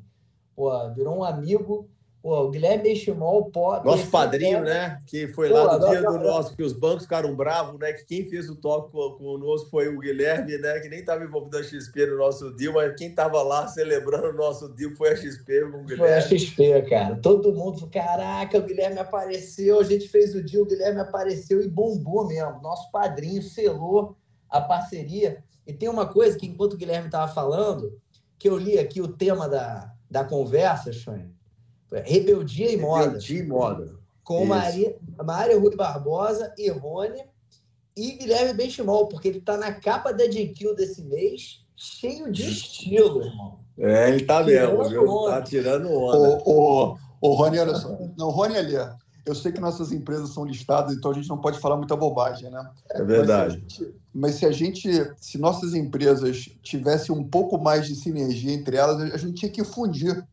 [0.56, 1.90] pô, virou um amigo
[2.22, 3.86] Pô, o Guilherme Benchimol pode.
[3.86, 5.02] Nosso padrinho, né?
[5.06, 7.94] Que foi Pô, lá no dia do nosso, que os bancos ficaram bravos, né?
[7.94, 10.80] Que quem fez o toque conosco foi o Guilherme, né?
[10.80, 14.34] Que nem estava envolvido a XP no nosso deal, mas quem estava lá celebrando o
[14.34, 15.98] nosso deal foi a XP com o Guilherme.
[15.98, 17.16] Foi a XP, cara.
[17.16, 21.62] Todo mundo falou: caraca, o Guilherme apareceu, a gente fez o deal, o Guilherme apareceu
[21.62, 22.62] e bombou mesmo.
[22.62, 24.18] Nosso padrinho selou
[24.50, 25.42] a parceria.
[25.66, 27.98] E tem uma coisa que, enquanto o Guilherme estava falando,
[28.38, 31.39] que eu li aqui o tema da, da conversa, Shane
[31.92, 33.06] Rebeldia e Moda.
[33.06, 34.00] Rebeldia e Moda.
[34.24, 37.24] Com Maria, Maria Rui Barbosa e Rony
[37.98, 43.24] e Guilherme Benchimol, porque ele está na capa da GQ desse mês, cheio de estilo,
[43.24, 43.60] irmão.
[43.78, 45.26] É, ele tá mesmo, viu?
[45.26, 46.42] Tá tirando onda.
[46.46, 47.98] O, o, o Rony, olha só.
[48.18, 48.76] Não, Rony ali,
[49.26, 52.50] eu sei que nossas empresas são listadas, então a gente não pode falar muita bobagem,
[52.50, 52.70] né?
[52.92, 53.64] É verdade.
[53.64, 57.96] Mas se, gente, mas se a gente, se nossas empresas tivessem um pouco mais de
[57.96, 60.26] sinergia entre elas, a gente tinha que fundir.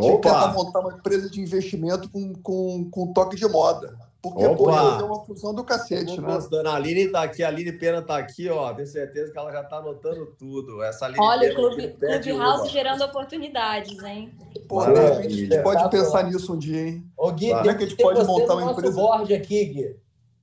[0.00, 3.96] Que tentar montar uma empresa de investimento com, com, com toque de moda.
[4.22, 4.56] Porque, Opa.
[4.56, 6.34] pô, é uma fusão do cacete, né?
[6.34, 6.68] Gostando.
[6.68, 8.72] A Aline tá aqui, a Aline Pena tá aqui, ó.
[8.72, 10.80] Tenho certeza que ela já tá anotando tudo.
[10.80, 14.32] Essa Aline Olha, o Clube, Clube House gerando oportunidades, hein?
[14.68, 17.04] Pô, a gente pode pensar nisso um dia, hein?
[17.16, 18.94] Ô, Gui, Como é que a gente pode montar uma empresa?
[18.94, 19.96] board aqui, Gui.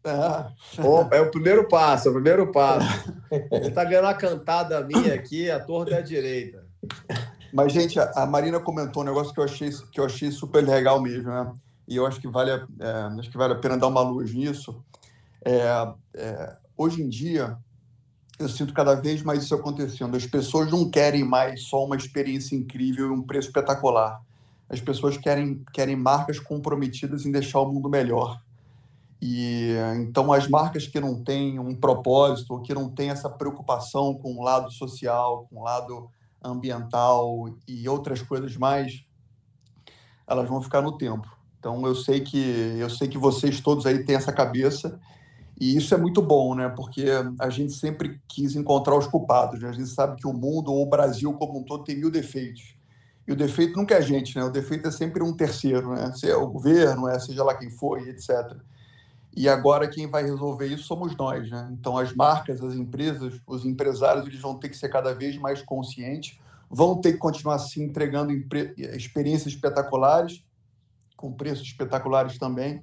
[0.03, 1.17] É.
[1.17, 3.13] é o primeiro passo, é o primeiro passo.
[3.31, 6.65] Ele tá ganhando a cantada minha aqui, a torta é a direita.
[7.53, 11.01] Mas, gente, a Marina comentou um negócio que eu achei, que eu achei super legal
[11.01, 11.51] mesmo, né?
[11.89, 14.79] e eu acho que vale, é, acho que vale a pena dar uma luz nisso.
[15.43, 17.57] É, é, hoje em dia,
[18.37, 20.15] eu sinto cada vez mais isso acontecendo.
[20.15, 24.21] As pessoas não querem mais só uma experiência incrível e um preço espetacular.
[24.69, 28.39] As pessoas querem, querem marcas comprometidas em deixar o mundo melhor.
[29.19, 34.37] E então as marcas que não têm um propósito, que não têm essa preocupação com
[34.37, 36.09] o lado social, com o lado
[36.43, 39.03] ambiental e outras coisas mais,
[40.27, 41.27] elas vão ficar no tempo.
[41.57, 44.99] Então eu sei que eu sei que vocês todos aí têm essa cabeça
[45.59, 46.69] e isso é muito bom, né?
[46.69, 47.05] Porque
[47.37, 49.59] a gente sempre quis encontrar os culpados.
[49.59, 49.67] Né?
[49.67, 52.75] A gente sabe que o mundo ou o Brasil como um todo tem mil defeitos.
[53.27, 54.43] E o defeito nunca é a gente, né?
[54.43, 56.11] O defeito é sempre um terceiro, né?
[56.13, 58.57] Se é o governo, é seja lá quem for, etc.
[59.35, 61.69] E agora quem vai resolver isso somos nós, né?
[61.71, 65.61] Então as marcas, as empresas, os empresários, eles vão ter que ser cada vez mais
[65.61, 66.39] conscientes,
[66.69, 68.31] vão ter que continuar se entregando
[68.77, 70.43] experiências espetaculares
[71.19, 72.81] com preços espetaculares também,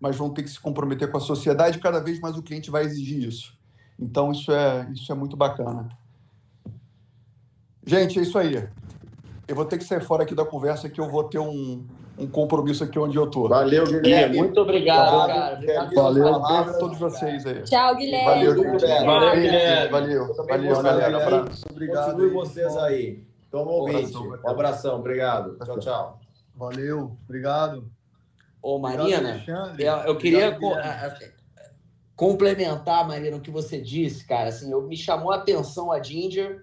[0.00, 1.78] mas vão ter que se comprometer com a sociedade.
[1.78, 3.56] Cada vez mais o cliente vai exigir isso.
[3.98, 5.88] Então, isso é, isso é muito bacana.
[7.86, 8.68] Gente, é isso aí.
[9.46, 12.26] Eu vou ter que sair fora aqui da conversa, que eu vou ter um, um
[12.26, 13.48] compromisso aqui onde eu estou.
[13.48, 14.38] Valeu, Guilherme.
[14.38, 15.54] Muito obrigado, cara.
[15.54, 17.62] Obrigado Valeu, beijo a todos vocês aí.
[17.62, 18.46] Tchau, Guilherme.
[18.46, 19.06] Valeu, Guilherme.
[19.06, 19.90] Valeu, Guilherme.
[19.90, 21.26] Valeu, valeu, galera.
[21.26, 21.64] Abraço.
[21.70, 22.10] Obrigado.
[22.10, 23.24] Continue vocês aí.
[23.50, 24.16] Toma ouvinte.
[24.16, 24.98] Um abração.
[24.98, 25.58] Obrigado.
[25.64, 26.20] Tchau, tchau.
[26.54, 27.90] Valeu, obrigado.
[28.62, 31.34] Ô, Marina, obrigado, eu, eu, queria obrigado,
[32.16, 34.48] complementar, Marina, o que você disse, cara.
[34.48, 36.62] Assim, eu, me chamou a atenção a Ginger,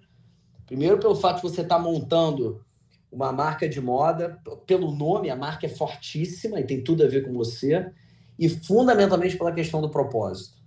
[0.65, 2.63] primeiro pelo fato de você estar tá montando
[3.11, 7.25] uma marca de moda, pelo nome, a marca é fortíssima e tem tudo a ver
[7.25, 7.91] com você,
[8.39, 10.57] e fundamentalmente pela questão do propósito.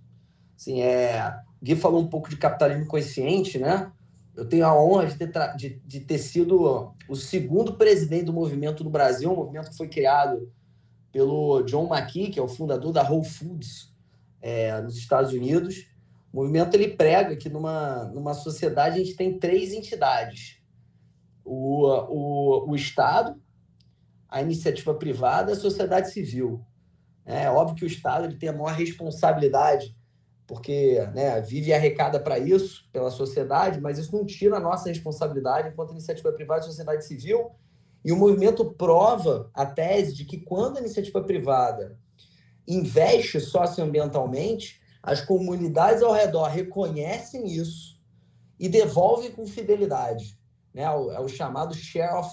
[0.55, 3.91] Assim, é, Gui falou um pouco de capitalismo consciente, né?
[4.35, 8.83] Eu tenho a honra de ter, de, de ter sido o segundo presidente do movimento
[8.83, 10.51] no Brasil, um movimento que foi criado
[11.11, 13.93] pelo John McKee, que é o fundador da Whole Foods
[14.41, 15.87] é, nos Estados Unidos.
[16.31, 20.59] O movimento ele prega que numa, numa sociedade a gente tem três entidades:
[21.45, 23.39] o, o, o Estado,
[24.27, 26.65] a iniciativa privada a sociedade civil.
[27.25, 29.95] É óbvio que o Estado ele tem a maior responsabilidade
[30.47, 34.89] porque né, vive e arrecada para isso, pela sociedade, mas isso não tira a nossa
[34.89, 37.51] responsabilidade enquanto iniciativa privada e sociedade civil.
[38.03, 41.97] E o movimento prova a tese de que quando a iniciativa privada
[42.67, 47.99] investe socioambientalmente, as comunidades ao redor reconhecem isso
[48.59, 50.34] e devolvem com fidelidade.
[50.75, 50.83] Né?
[50.83, 52.29] É o chamado share of,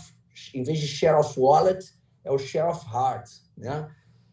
[0.53, 3.31] em vez de share of wallet, é o share of heart.
[3.57, 3.89] Né?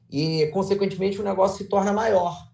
[0.10, 2.50] E, consequentemente, o negócio se torna maior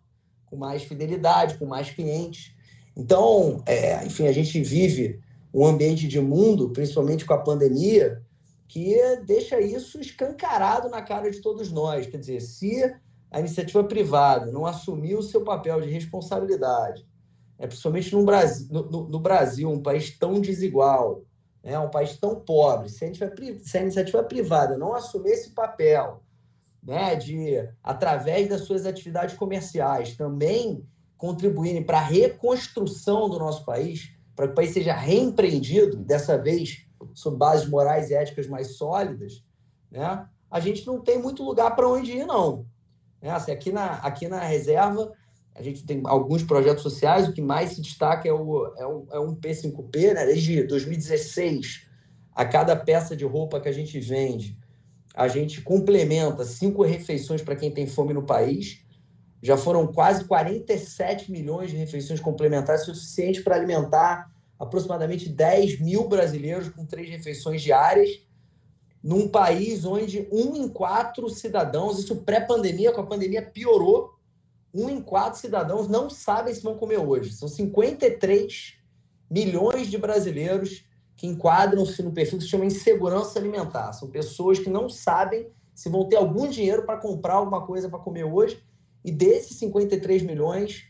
[0.45, 2.53] com mais fidelidade, com mais clientes.
[2.95, 5.21] Então, é, enfim, a gente vive
[5.53, 8.21] um ambiente de mundo, principalmente com a pandemia,
[8.67, 12.05] que deixa isso escancarado na cara de todos nós.
[12.07, 12.93] Quer dizer, se
[13.31, 17.05] a iniciativa privada não assumir o seu papel de responsabilidade,
[17.57, 21.23] é, principalmente no Brasil, no, no Brasil, um país tão desigual,
[21.65, 26.21] né, um país tão pobre, se a, se a iniciativa privada não assumir esse papel
[26.83, 30.87] né, de, através das suas atividades comerciais, também
[31.17, 36.85] contribuírem para a reconstrução do nosso país, para que o país seja reempreendido, dessa vez
[37.15, 39.43] sob bases morais e éticas mais sólidas,
[39.89, 42.67] né, a gente não tem muito lugar para onde ir, não.
[43.19, 43.31] Né?
[43.31, 45.11] Assim, aqui, na, aqui na reserva,
[45.55, 49.07] a gente tem alguns projetos sociais, o que mais se destaca é, o, é, o,
[49.13, 50.25] é um P5P, né?
[50.25, 51.87] desde 2016,
[52.33, 54.57] a cada peça de roupa que a gente vende,
[55.15, 58.83] a gente complementa cinco refeições para quem tem fome no país.
[59.41, 64.29] Já foram quase 47 milhões de refeições complementares, suficiente para alimentar
[64.59, 68.09] aproximadamente 10 mil brasileiros com três refeições diárias.
[69.01, 74.14] num país onde um em quatro cidadãos, isso pré-pandemia, com a pandemia piorou,
[74.75, 77.31] um em quatro cidadãos não sabem se vão comer hoje.
[77.31, 78.73] São 53
[79.31, 80.83] milhões de brasileiros
[81.15, 83.93] que enquadram-se no perfil que se chama insegurança alimentar.
[83.93, 87.99] São pessoas que não sabem se vão ter algum dinheiro para comprar alguma coisa para
[87.99, 88.61] comer hoje.
[89.03, 90.83] E desses 53 milhões,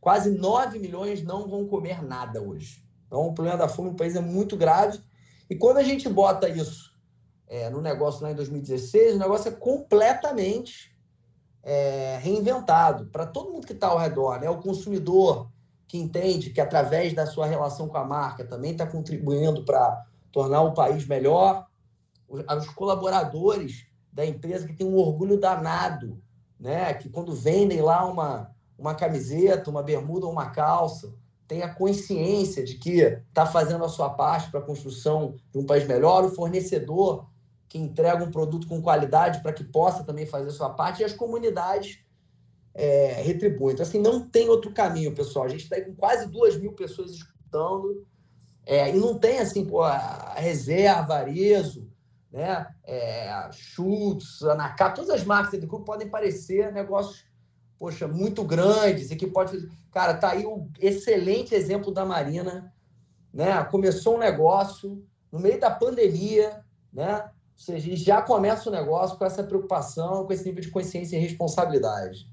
[0.00, 2.82] quase 9 milhões não vão comer nada hoje.
[3.06, 5.00] Então, o problema da fome no país é muito grave.
[5.50, 6.94] E quando a gente bota isso
[7.46, 10.96] é, no negócio lá em 2016, o negócio é completamente
[11.68, 14.40] é, reinventado para todo mundo que está ao redor.
[14.40, 14.48] Né?
[14.48, 15.50] O consumidor
[15.86, 20.02] que entende que, através da sua relação com a marca, também está contribuindo para
[20.32, 21.66] tornar o país melhor.
[22.26, 26.18] Os colaboradores da empresa que tem um orgulho danado,
[26.58, 26.94] né?
[26.94, 31.14] que quando vendem lá uma, uma camiseta, uma bermuda ou uma calça,
[31.46, 35.66] tem a consciência de que está fazendo a sua parte para a construção de um
[35.66, 37.26] país melhor, o fornecedor
[37.68, 41.12] que entrega um produto com qualidade para que possa também fazer sua parte, e as
[41.12, 41.98] comunidades
[42.74, 43.74] é, retribuem.
[43.74, 45.44] Então, assim, não tem outro caminho, pessoal.
[45.44, 48.06] A gente está com quase duas mil pessoas escutando,
[48.64, 51.90] é, e não tem, assim, pô, a reserva, Arezo,
[52.30, 52.66] né?
[52.84, 57.24] É, Schultz, Anacap, todas as marcas do grupo podem parecer negócios,
[57.78, 59.66] poxa, muito grandes e que pode...
[59.90, 62.72] Cara, tá aí o excelente exemplo da Marina,
[63.32, 63.64] né?
[63.64, 65.02] Começou um negócio
[65.32, 66.62] no meio da pandemia,
[66.92, 67.30] né?
[67.58, 71.20] Ou seja, já começa o negócio com essa preocupação, com esse nível de consciência e
[71.20, 72.28] responsabilidade.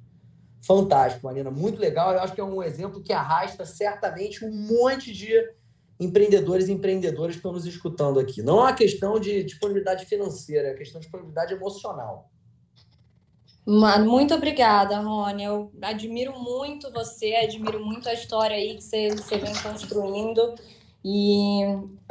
[0.61, 2.13] Fantástico, Marina, muito legal.
[2.13, 5.31] Eu acho que é um exemplo que arrasta certamente um monte de
[5.99, 8.43] empreendedores e empreendedoras que estão nos escutando aqui.
[8.43, 12.29] Não é uma questão de disponibilidade financeira, é uma questão de disponibilidade emocional.
[13.65, 15.43] Muito obrigada, Rony.
[15.43, 20.53] Eu admiro muito você, admiro muito a história aí que você, você vem construindo.
[21.07, 21.61] E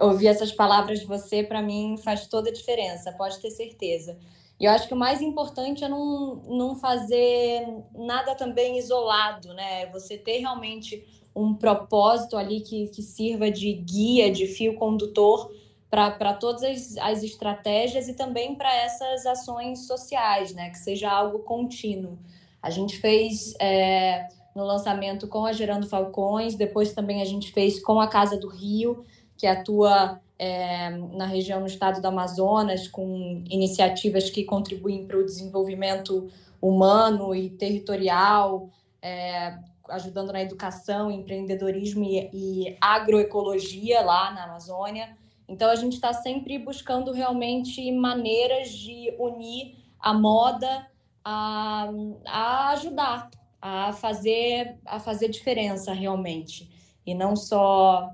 [0.00, 4.16] ouvir essas palavras de você, para mim, faz toda a diferença, pode ter certeza.
[4.60, 9.86] E eu acho que o mais importante é não, não fazer nada também isolado, né?
[9.86, 15.50] Você ter realmente um propósito ali que, que sirva de guia, de fio condutor
[15.90, 20.70] para todas as, as estratégias e também para essas ações sociais, né?
[20.70, 22.16] Que seja algo contínuo.
[22.62, 23.56] A gente fez.
[23.60, 28.38] É no lançamento com a Gerando Falcões, depois também a gente fez com a Casa
[28.38, 29.04] do Rio,
[29.36, 35.24] que atua é, na região no estado do Amazonas, com iniciativas que contribuem para o
[35.24, 36.30] desenvolvimento
[36.60, 38.70] humano e territorial,
[39.02, 45.16] é, ajudando na educação, empreendedorismo e, e agroecologia lá na Amazônia.
[45.48, 50.86] Então, a gente está sempre buscando realmente maneiras de unir a moda
[51.24, 51.90] a,
[52.26, 53.30] a ajudar
[53.66, 56.68] a fazer a fazer diferença realmente
[57.06, 58.10] e não só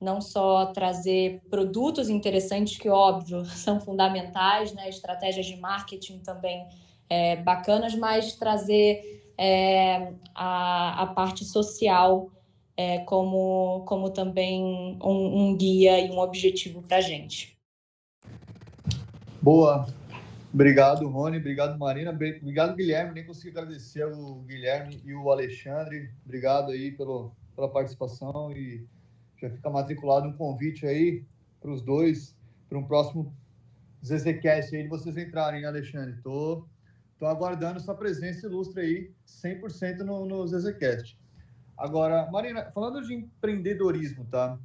[0.00, 4.88] não só trazer produtos interessantes que óbvio são fundamentais, né?
[4.88, 6.66] Estratégias de marketing também
[7.10, 12.30] é, bacanas, mas trazer é, a, a parte social
[12.74, 14.64] é, como como também
[15.02, 17.58] um, um guia e um objetivo para a gente.
[19.42, 19.86] Boa,
[20.54, 21.38] Obrigado, Rony.
[21.38, 22.12] Obrigado, Marina.
[22.12, 23.12] Obrigado, Guilherme.
[23.12, 26.08] Nem consegui agradecer o Guilherme e o Alexandre.
[26.24, 28.86] Obrigado aí pelo, pela participação e
[29.42, 31.24] já fica matriculado um convite aí
[31.60, 32.36] para os dois
[32.68, 33.34] para um próximo
[34.06, 36.14] ZZCast aí de vocês entrarem, hein, Alexandre.
[36.22, 36.64] Tô,
[37.18, 41.18] tô aguardando sua presença ilustre aí 100% no, no ZZCast.
[41.76, 44.56] Agora, Marina, falando de empreendedorismo, tá?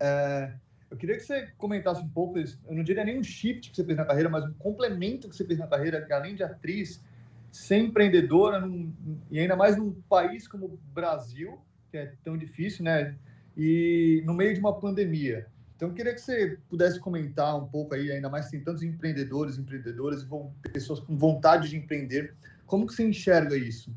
[0.00, 0.52] É,
[0.90, 3.84] eu queria que você comentasse um pouco, eu não diria nem um shift que você
[3.84, 7.04] fez na carreira, mas um complemento que você fez na carreira, além de atriz,
[7.52, 8.92] ser empreendedora, num,
[9.30, 11.58] e ainda mais num país como o Brasil,
[11.90, 13.14] que é tão difícil, né?
[13.56, 15.46] E no meio de uma pandemia.
[15.76, 19.58] Então, eu queria que você pudesse comentar um pouco aí, ainda mais tem tantos empreendedores,
[19.58, 20.26] empreendedoras,
[20.72, 22.34] pessoas com vontade de empreender.
[22.66, 23.94] Como que você enxerga isso?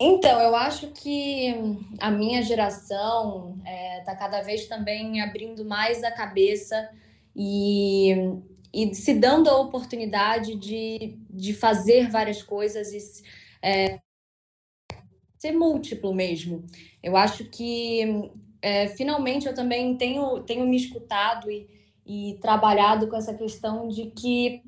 [0.00, 1.54] Então, eu acho que
[1.98, 6.88] a minha geração está é, tá cada vez também abrindo mais a cabeça
[7.34, 8.14] e,
[8.72, 13.22] e se dando a oportunidade de, de fazer várias coisas e
[13.62, 13.98] é,
[15.38, 16.64] ser múltiplo mesmo.
[17.02, 18.30] Eu acho que
[18.60, 21.68] é, finalmente eu também tenho, tenho me escutado e,
[22.04, 24.62] e trabalhado com essa questão de que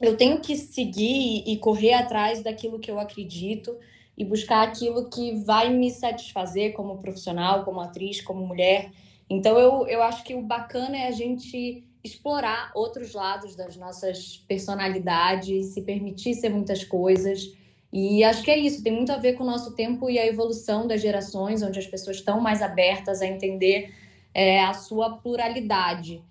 [0.00, 3.76] eu tenho que seguir e correr atrás daquilo que eu acredito
[4.22, 8.90] e buscar aquilo que vai me satisfazer como profissional, como atriz, como mulher.
[9.28, 14.44] Então, eu, eu acho que o bacana é a gente explorar outros lados das nossas
[14.46, 17.52] personalidades, se permitir ser muitas coisas.
[17.92, 20.26] E acho que é isso, tem muito a ver com o nosso tempo e a
[20.26, 23.92] evolução das gerações, onde as pessoas estão mais abertas a entender
[24.32, 26.22] é, a sua pluralidade.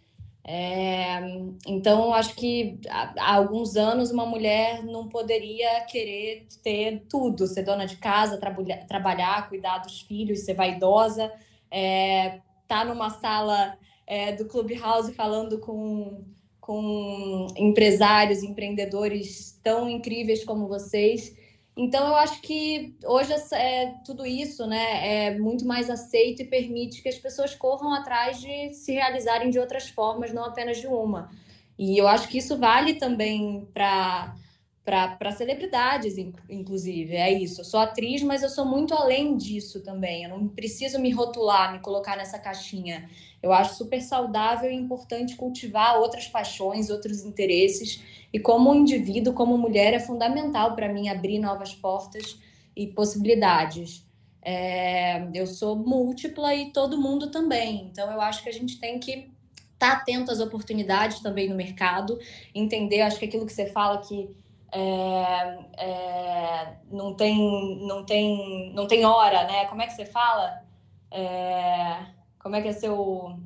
[0.44, 1.20] É,
[1.68, 7.86] então, acho que há, alguns anos uma mulher não poderia querer ter tudo, ser dona
[7.86, 11.32] de casa, trabalhar, trabalhar cuidar dos filhos, ser vaidosa,
[11.70, 13.78] é, tá numa sala
[14.08, 16.24] é, do Clubhouse falando com,
[16.60, 21.36] com empresários, empreendedores tão incríveis como vocês.
[21.76, 27.02] Então, eu acho que hoje é, tudo isso né, é muito mais aceito e permite
[27.02, 31.32] que as pessoas corram atrás de se realizarem de outras formas, não apenas de uma.
[31.80, 34.36] E eu acho que isso vale também para
[34.84, 36.18] para celebridades,
[36.50, 37.16] inclusive.
[37.16, 37.62] É isso.
[37.62, 40.24] Eu sou atriz, mas eu sou muito além disso também.
[40.24, 43.08] Eu não preciso me rotular, me colocar nessa caixinha.
[43.44, 48.02] Eu acho super saudável e importante cultivar outras paixões, outros interesses.
[48.34, 52.40] E como indivíduo, como mulher, é fundamental para mim abrir novas portas
[52.76, 54.04] e possibilidades.
[54.44, 57.88] É, eu sou múltipla e todo mundo também.
[57.92, 59.30] Então, eu acho que a gente tem que
[59.74, 62.20] estar tá atento às oportunidades também no mercado,
[62.54, 64.30] entender, acho que aquilo que você fala que
[64.72, 69.66] é, é, não tem não tem não tem hora né?
[69.66, 70.64] Como é que você fala?
[71.12, 72.06] É,
[72.40, 73.38] como é que é seu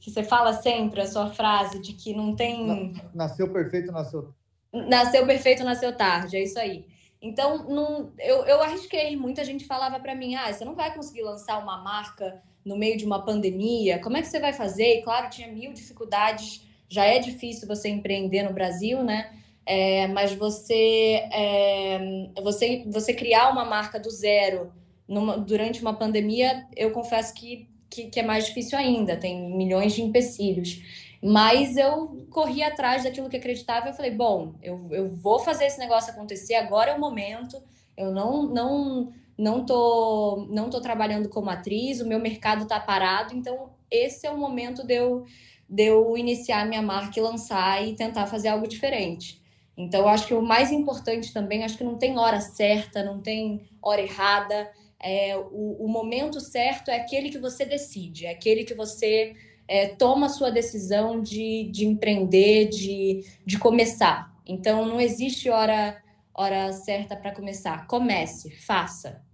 [0.00, 4.34] que você fala sempre a sua frase de que não tem nasceu perfeito nasceu
[4.72, 6.86] nasceu perfeito nasceu tarde é isso aí.
[7.22, 11.22] Então não, eu, eu arrisquei muita gente falava para mim ah você não vai conseguir
[11.22, 14.00] lançar uma marca no meio de uma pandemia?
[14.00, 14.98] Como é que você vai fazer?
[14.98, 20.32] E claro tinha mil dificuldades já é difícil você empreender no Brasil né é, mas
[20.34, 24.72] você, é, você, você criar uma marca do zero
[25.06, 29.92] numa, durante uma pandemia, eu confesso que, que, que, é mais difícil ainda, tem milhões
[29.92, 30.80] de empecilhos.
[31.22, 35.66] Mas eu corri atrás daquilo que acreditava e eu falei, bom, eu, eu vou fazer
[35.66, 37.60] esse negócio acontecer, agora é o momento,
[37.96, 43.34] eu não, não, não, tô, não tô trabalhando como atriz, o meu mercado está parado,
[43.34, 45.26] então esse é o momento de eu,
[45.68, 49.39] de eu iniciar minha marca e lançar e tentar fazer algo diferente.
[49.80, 53.62] Então, acho que o mais importante também, acho que não tem hora certa, não tem
[53.80, 54.70] hora errada.
[55.02, 59.34] É, o, o momento certo é aquele que você decide, é aquele que você
[59.66, 64.30] é, toma a sua decisão de, de empreender, de, de começar.
[64.46, 65.96] Então, não existe hora,
[66.34, 67.86] hora certa para começar.
[67.86, 69.24] Comece, faça.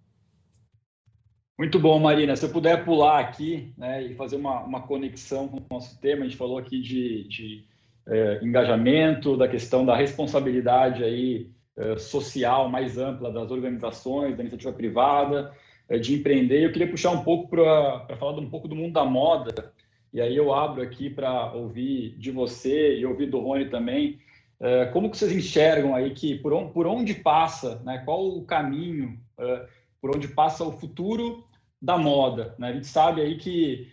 [1.59, 2.37] Muito bom, Marina.
[2.37, 6.21] Se eu puder pular aqui né, e fazer uma, uma conexão com o nosso tema,
[6.21, 7.65] a gente falou aqui de, de
[8.09, 14.73] é, engajamento, da questão da responsabilidade aí, é, social mais ampla das organizações, da iniciativa
[14.73, 15.53] privada,
[15.89, 16.65] é, de empreender.
[16.65, 19.73] Eu queria puxar um pouco para falar um pouco do mundo da moda,
[20.13, 24.19] e aí eu abro aqui para ouvir de você e ouvir do Rony também,
[24.59, 28.45] é, como que vocês enxergam aí que por onde, por onde passa, né, qual o
[28.45, 29.67] caminho, é,
[30.01, 31.45] por onde passa o futuro
[31.81, 32.55] da moda?
[32.59, 32.69] Né?
[32.69, 33.89] A gente sabe aí que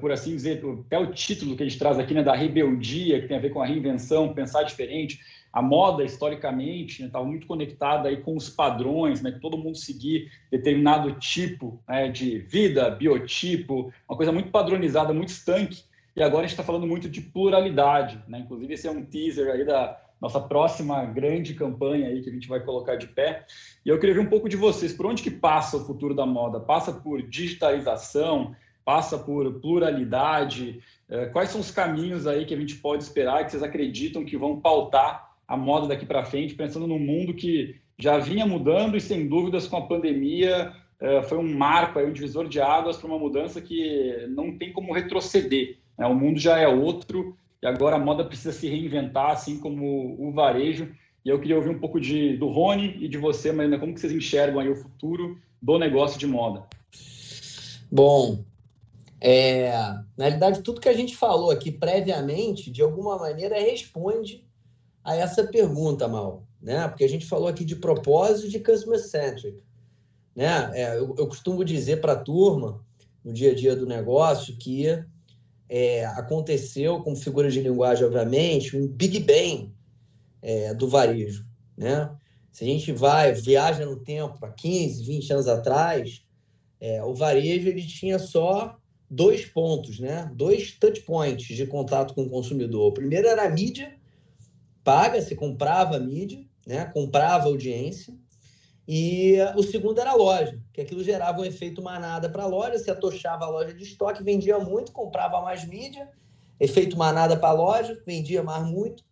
[0.00, 3.28] por assim dizer, até o título que a gente traz aqui, né, da rebeldia, que
[3.28, 5.20] tem a ver com a reinvenção, pensar diferente.
[5.52, 9.76] A moda, historicamente, estava né, muito conectada aí com os padrões, né, que todo mundo
[9.76, 15.82] seguir determinado tipo né, de vida, biotipo, uma coisa muito padronizada, muito estanque.
[16.16, 18.20] E agora a gente está falando muito de pluralidade.
[18.26, 18.40] Né?
[18.40, 22.48] Inclusive, esse é um teaser aí da nossa próxima grande campanha aí que a gente
[22.48, 23.46] vai colocar de pé.
[23.84, 24.92] E eu queria ver um pouco de vocês.
[24.92, 26.58] Por onde que passa o futuro da moda?
[26.58, 28.54] Passa por digitalização?
[28.88, 30.80] Passa por pluralidade.
[31.10, 34.34] É, quais são os caminhos aí que a gente pode esperar, que vocês acreditam que
[34.34, 39.00] vão pautar a moda daqui para frente, pensando num mundo que já vinha mudando e,
[39.02, 43.18] sem dúvidas, com a pandemia, é, foi um marco, um divisor de águas para uma
[43.18, 45.76] mudança que não tem como retroceder.
[45.98, 46.06] Né?
[46.06, 50.32] O mundo já é outro e agora a moda precisa se reinventar, assim como o
[50.32, 50.88] varejo.
[51.26, 54.00] E eu queria ouvir um pouco de, do Rony e de você, Marina, como que
[54.00, 56.64] vocês enxergam aí o futuro do negócio de moda?
[57.92, 58.44] Bom,
[59.20, 59.70] é,
[60.16, 64.46] na realidade, tudo que a gente falou aqui previamente, de alguma maneira, responde
[65.02, 66.46] a essa pergunta, Mal.
[66.60, 66.86] Né?
[66.88, 69.62] Porque a gente falou aqui de propósito de customer centric.
[70.34, 70.70] Né?
[70.74, 72.84] É, eu, eu, costumo dizer para a turma,
[73.24, 74.86] no dia a dia do negócio, que
[75.68, 79.72] é, aconteceu, como figura de linguagem, obviamente, um Big Bang
[80.40, 81.44] é, do varejo.
[81.76, 82.10] Né?
[82.52, 86.22] Se a gente vai, viaja no tempo, há 15, 20 anos atrás,
[86.80, 88.78] é, o varejo ele tinha só
[89.10, 90.30] dois pontos, né?
[90.34, 92.88] dois touch points de contato com o consumidor.
[92.88, 93.96] O primeiro era a mídia
[94.84, 96.86] paga, se comprava a mídia, né?
[96.86, 98.14] comprava audiência.
[98.86, 102.78] E o segundo era a loja, que aquilo gerava um efeito manada para a loja,
[102.78, 106.08] se atochava a loja de estoque, vendia muito, comprava mais mídia,
[106.58, 109.04] efeito manada para a loja, vendia mais muito.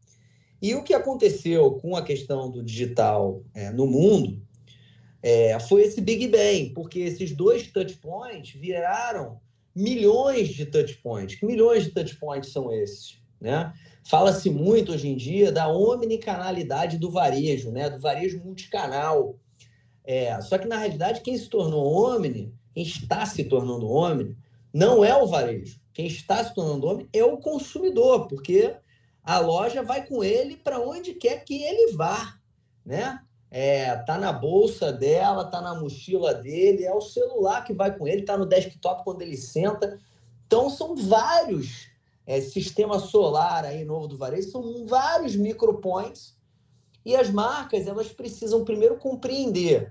[0.63, 4.43] E o que aconteceu com a questão do digital é, no mundo
[5.23, 9.39] é, foi esse Big Bang, porque esses dois touch points viraram
[9.77, 11.39] milhões de touchpoints.
[11.39, 13.21] Que milhões de touchpoints são esses?
[13.39, 13.71] Né?
[14.05, 17.91] Fala-se muito hoje em dia da omnicanalidade do varejo, né?
[17.91, 19.39] do varejo multicanal.
[20.03, 24.35] É, só que, na realidade, quem se tornou omni, quem está se tornando omni,
[24.73, 25.79] não é o varejo.
[25.93, 28.75] Quem está se tornando omni é o consumidor, porque
[29.23, 32.39] a loja vai com ele para onde quer que ele vá,
[32.85, 33.21] né?
[33.59, 38.07] É, tá na bolsa dela, tá na mochila dele, é o celular que vai com
[38.07, 39.99] ele, tá no desktop quando ele senta.
[40.47, 41.89] Então são vários
[42.27, 46.37] é, sistema solar aí novo do varejo, são vários micropoints
[47.03, 49.91] e as marcas elas precisam primeiro compreender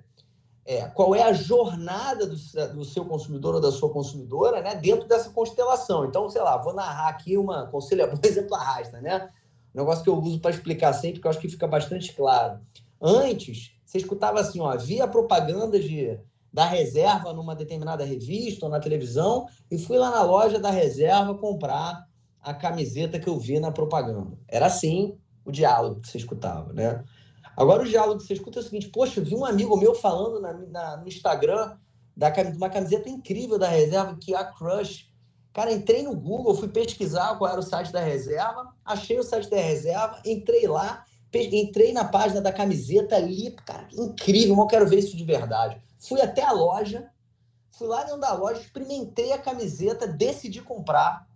[0.63, 2.35] é, qual é a jornada do,
[2.71, 6.05] do, seu consumidor ou da sua consumidora né, dentro dessa constelação.
[6.05, 9.27] Então, sei lá, vou narrar aqui uma conselho, por exemplo, arrasta, né?
[9.73, 12.59] Um negócio que eu uso para explicar sempre, que eu acho que fica bastante claro.
[13.01, 16.19] Antes, você escutava assim, ó, via propaganda de,
[16.51, 21.35] da reserva numa determinada revista ou na televisão e fui lá na loja da reserva
[21.35, 22.05] comprar
[22.41, 24.37] a camiseta que eu vi na propaganda.
[24.47, 27.03] Era assim o diálogo que você escutava, né?
[27.57, 30.39] Agora, o diálogo que você escuta é o seguinte: poxa, vi um amigo meu falando
[30.39, 31.77] na, na, no Instagram
[32.15, 35.09] da, uma camiseta incrível da reserva, que é a Crush.
[35.53, 39.49] Cara, entrei no Google, fui pesquisar qual era o site da reserva, achei o site
[39.49, 41.05] da reserva, entrei lá,
[41.37, 45.81] entrei na página da camiseta ali, cara, incrível, eu quero ver isso de verdade.
[45.99, 47.09] Fui até a loja,
[47.71, 51.27] fui lá dentro da loja, experimentei a camiseta, decidi comprar,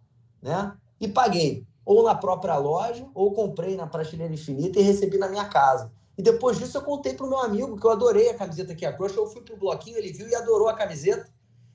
[0.41, 0.73] né?
[0.99, 1.65] E paguei.
[1.85, 5.91] Ou na própria loja, ou comprei na prateleira infinita e recebi na minha casa.
[6.17, 8.85] E depois disso eu contei para o meu amigo que eu adorei a camiseta que
[8.85, 9.15] é a Crush.
[9.15, 11.29] Eu fui para o bloquinho, ele viu e adorou a camiseta.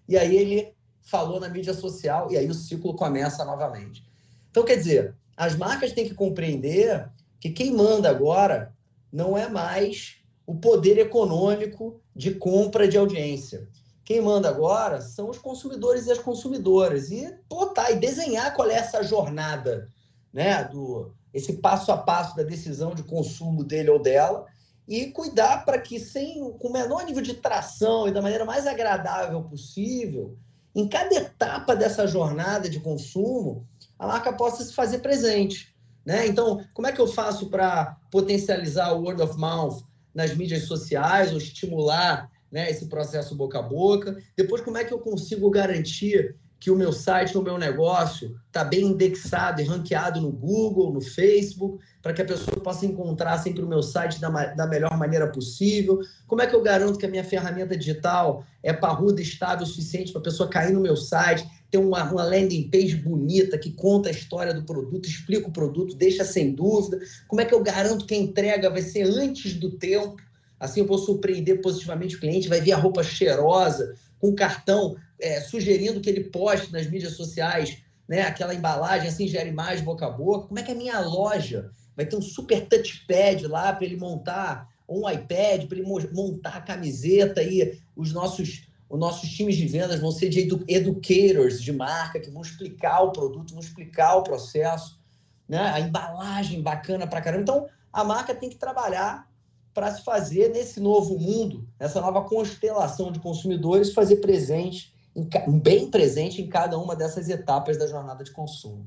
[0.06, 4.04] E aí ele falou na mídia social e aí o ciclo começa novamente.
[4.50, 7.10] Então, quer dizer, as marcas têm que compreender
[7.44, 8.74] que quem manda agora
[9.12, 10.16] não é mais
[10.46, 13.68] o poder econômico de compra de audiência.
[14.02, 17.10] Quem manda agora são os consumidores e as consumidoras.
[17.10, 19.90] E botar e desenhar qual é essa jornada
[20.32, 24.46] né, do, esse passo a passo da decisão de consumo dele ou dela
[24.88, 28.66] e cuidar para que, sem, com o menor nível de tração e da maneira mais
[28.66, 30.34] agradável possível,
[30.74, 33.68] em cada etapa dessa jornada de consumo,
[33.98, 35.73] a marca possa se fazer presente.
[36.04, 36.26] Né?
[36.26, 39.82] Então, como é que eu faço para potencializar o word of mouth
[40.14, 44.16] nas mídias sociais ou estimular né, esse processo boca a boca?
[44.36, 48.64] Depois, como é que eu consigo garantir que o meu site, o meu negócio está
[48.64, 53.62] bem indexado e ranqueado no Google, no Facebook, para que a pessoa possa encontrar sempre
[53.62, 56.00] o meu site da, da melhor maneira possível?
[56.26, 60.10] Como é que eu garanto que a minha ferramenta digital é parruda, estável o suficiente
[60.10, 64.08] para a pessoa cair no meu site, ter uma, uma landing page bonita que conta
[64.08, 67.00] a história do produto, explica o produto, deixa sem dúvida?
[67.26, 70.14] Como é que eu garanto que a entrega vai ser antes do tempo?
[70.60, 75.40] Assim eu vou surpreender positivamente o cliente, vai ver a roupa cheirosa, com cartão é,
[75.40, 80.10] sugerindo que ele poste nas mídias sociais né, aquela embalagem assim gera mais boca a
[80.10, 80.46] boca.
[80.46, 84.68] Como é que a minha loja vai ter um super touchpad lá para ele montar
[84.88, 90.00] um iPad para ele montar a camiseta e os nossos os nossos times de vendas
[90.00, 94.22] vão ser de edu educators de marca que vão explicar o produto, vão explicar o
[94.22, 95.00] processo,
[95.48, 95.58] né?
[95.58, 97.42] A embalagem bacana para caramba.
[97.42, 99.28] Então, a marca tem que trabalhar
[99.72, 104.94] para se fazer nesse novo mundo, nessa nova constelação de consumidores, fazer presente,
[105.62, 108.86] bem presente em cada uma dessas etapas da jornada de consumo.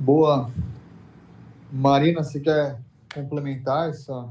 [0.00, 0.50] Boa.
[1.70, 2.80] Marina, você quer
[3.12, 4.28] complementar essa?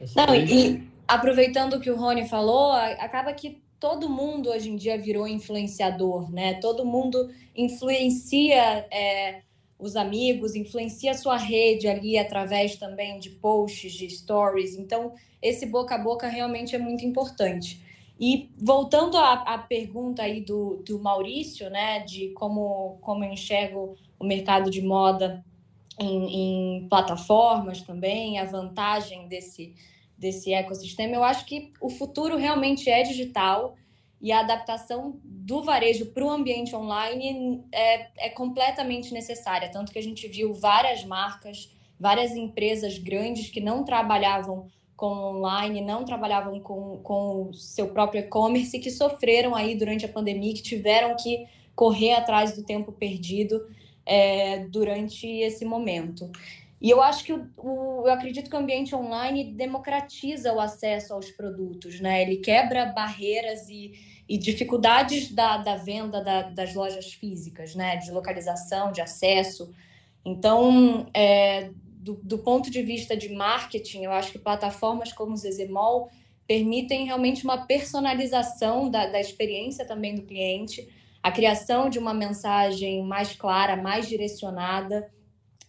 [0.00, 4.76] essa Não, e aproveitando o que o Rony falou, acaba que todo mundo hoje em
[4.76, 6.54] dia virou influenciador, né?
[6.54, 9.42] Todo mundo influencia é,
[9.78, 14.76] os amigos, influencia a sua rede ali através também de posts, de stories.
[14.76, 15.12] Então,
[15.42, 17.82] esse boca a boca realmente é muito importante.
[18.18, 23.96] E voltando à, à pergunta aí do, do Maurício, né, de como, como eu enxergo
[24.18, 25.44] o mercado de moda
[25.98, 29.74] em, em plataformas também, a vantagem desse,
[30.16, 33.76] desse ecossistema, eu acho que o futuro realmente é digital
[34.20, 39.70] e a adaptação do varejo para o ambiente online é, é completamente necessária.
[39.70, 41.70] Tanto que a gente viu várias marcas,
[42.00, 48.20] várias empresas grandes que não trabalhavam com online, não trabalhavam com, com o seu próprio
[48.20, 53.66] e-commerce, que sofreram aí durante a pandemia, que tiveram que correr atrás do tempo perdido
[54.06, 56.30] é, durante esse momento.
[56.80, 61.14] E eu acho que o, o, eu acredito que o ambiente online democratiza o acesso
[61.14, 62.22] aos produtos, né?
[62.22, 63.92] Ele quebra barreiras e
[64.28, 67.96] e dificuldades da, da venda da, das lojas físicas, né?
[67.96, 69.72] De localização, de acesso.
[70.24, 75.36] Então, é, do, do, ponto de vista de marketing, eu acho que plataformas como o
[75.36, 76.10] Zezemol
[76.46, 80.88] permitem realmente uma personalização da, da experiência também do cliente,
[81.24, 85.10] a criação de uma mensagem mais clara, mais direcionada,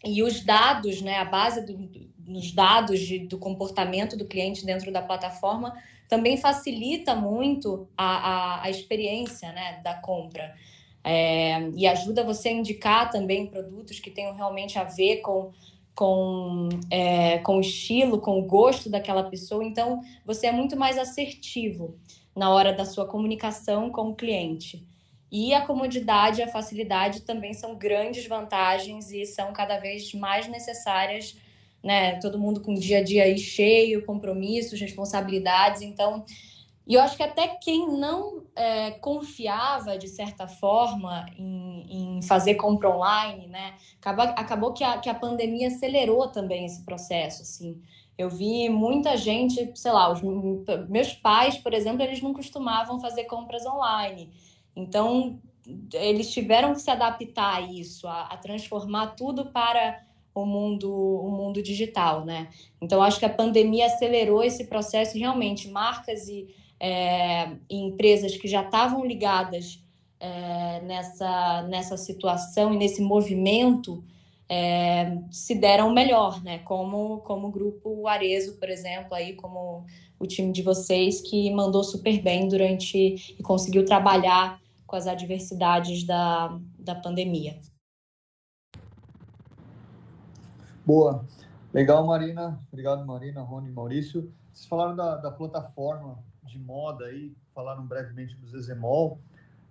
[0.04, 1.78] e os dados, né, a base do,
[2.20, 5.74] dos dados de, do comportamento do cliente dentro da plataforma
[6.10, 10.54] também facilita muito a, a, a experiência né, da compra.
[11.02, 15.54] É, e ajuda você a indicar também produtos que tenham realmente a ver com,
[15.96, 19.64] com, é, com o estilo, com o gosto daquela pessoa.
[19.64, 21.98] Então, você é muito mais assertivo
[22.36, 24.86] na hora da sua comunicação com o cliente.
[25.38, 30.48] E a comodidade e a facilidade também são grandes vantagens e são cada vez mais
[30.48, 31.36] necessárias,
[31.84, 32.18] né?
[32.22, 35.82] Todo mundo com o dia a dia cheio, compromissos, responsabilidades.
[35.82, 36.24] Então,
[36.88, 42.56] e eu acho que até quem não é, confiava, de certa forma, em, em, fazer
[42.56, 43.74] compra online, né?
[44.00, 47.82] Acabou, acabou que, a, que a pandemia acelerou também esse processo, assim.
[48.18, 50.22] Eu vi muita gente, sei lá, os
[50.88, 54.32] meus pais, por exemplo, eles não costumavam fazer compras online.
[54.76, 55.40] Então,
[55.94, 60.02] eles tiveram que se adaptar a isso, a, a transformar tudo para
[60.34, 62.50] o mundo, o mundo digital, né?
[62.82, 68.62] Então, acho que a pandemia acelerou esse processo realmente marcas e é, empresas que já
[68.62, 69.82] estavam ligadas
[70.20, 74.04] é, nessa, nessa situação e nesse movimento
[74.48, 76.60] é, se deram melhor, né?
[76.60, 79.86] Como, como o grupo Arezo, por exemplo, aí como
[80.20, 86.06] o time de vocês que mandou super bem durante e conseguiu trabalhar com as adversidades
[86.06, 87.60] da, da pandemia.
[90.86, 91.26] Boa.
[91.74, 92.60] Legal, Marina.
[92.72, 94.32] Obrigado, Marina, Rony, Maurício.
[94.54, 99.20] Vocês falaram da, da plataforma de moda aí, falaram brevemente do Zezemol,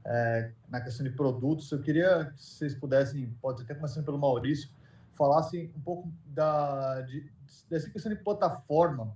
[0.05, 1.71] é, na questão de produtos.
[1.71, 4.69] Eu queria que vocês pudessem, pode até começando pelo Maurício,
[5.17, 7.31] falassem um pouco da, de,
[7.71, 9.15] dessa questão de plataforma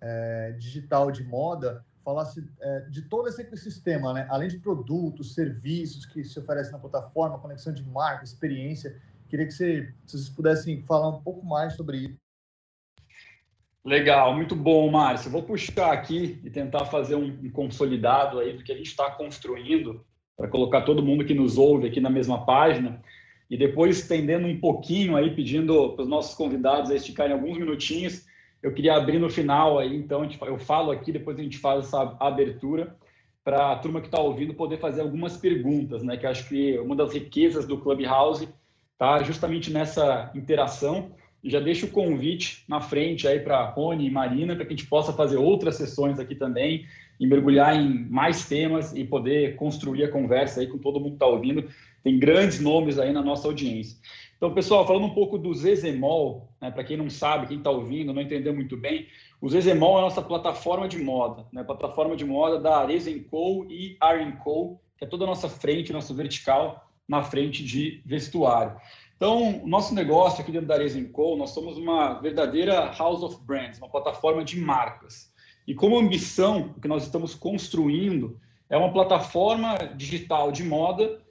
[0.00, 4.26] é, digital de moda, falasse é, de todo esse ecossistema, né?
[4.30, 9.00] além de produtos, serviços que se oferecem na plataforma, conexão de marca, experiência.
[9.28, 12.22] Queria que você, vocês pudessem falar um pouco mais sobre isso.
[13.84, 15.30] Legal, muito bom, Márcio.
[15.30, 19.10] Vou puxar aqui e tentar fazer um, um consolidado aí do que a gente está
[19.10, 20.04] construindo
[20.36, 23.02] para colocar todo mundo que nos ouve aqui na mesma página
[23.50, 28.26] e depois estendendo um pouquinho aí, pedindo para os nossos convidados a esticarem alguns minutinhos.
[28.62, 32.16] Eu queria abrir no final aí, então eu falo aqui, depois a gente faz essa
[32.20, 32.96] abertura
[33.44, 36.16] para a turma que está ouvindo poder fazer algumas perguntas, né?
[36.16, 38.48] Que acho que uma das riquezas do Clubhouse
[38.94, 41.10] está justamente nessa interação
[41.44, 44.88] já deixo o convite na frente aí para Rony e Marina para que a gente
[44.88, 46.86] possa fazer outras sessões aqui também
[47.18, 51.16] e mergulhar em mais temas e poder construir a conversa aí com todo mundo que
[51.16, 51.68] está ouvindo.
[52.02, 53.98] Tem grandes nomes aí na nossa audiência.
[54.42, 58.12] Então, pessoal, falando um pouco do Zezemol, né, para quem não sabe, quem está ouvindo,
[58.12, 59.06] não entendeu muito bem,
[59.40, 63.64] o Zezemol é a nossa plataforma de moda, né, plataforma de moda da Arezzo Co
[63.70, 63.96] e
[64.42, 68.76] Co, que é toda a nossa frente, nosso vertical na frente de vestuário.
[69.16, 73.88] Então, nosso negócio aqui dentro da Resinco, nós somos uma verdadeira house of brands, uma
[73.88, 75.32] plataforma de marcas.
[75.68, 81.22] E como ambição, o que nós estamos construindo é uma plataforma digital de moda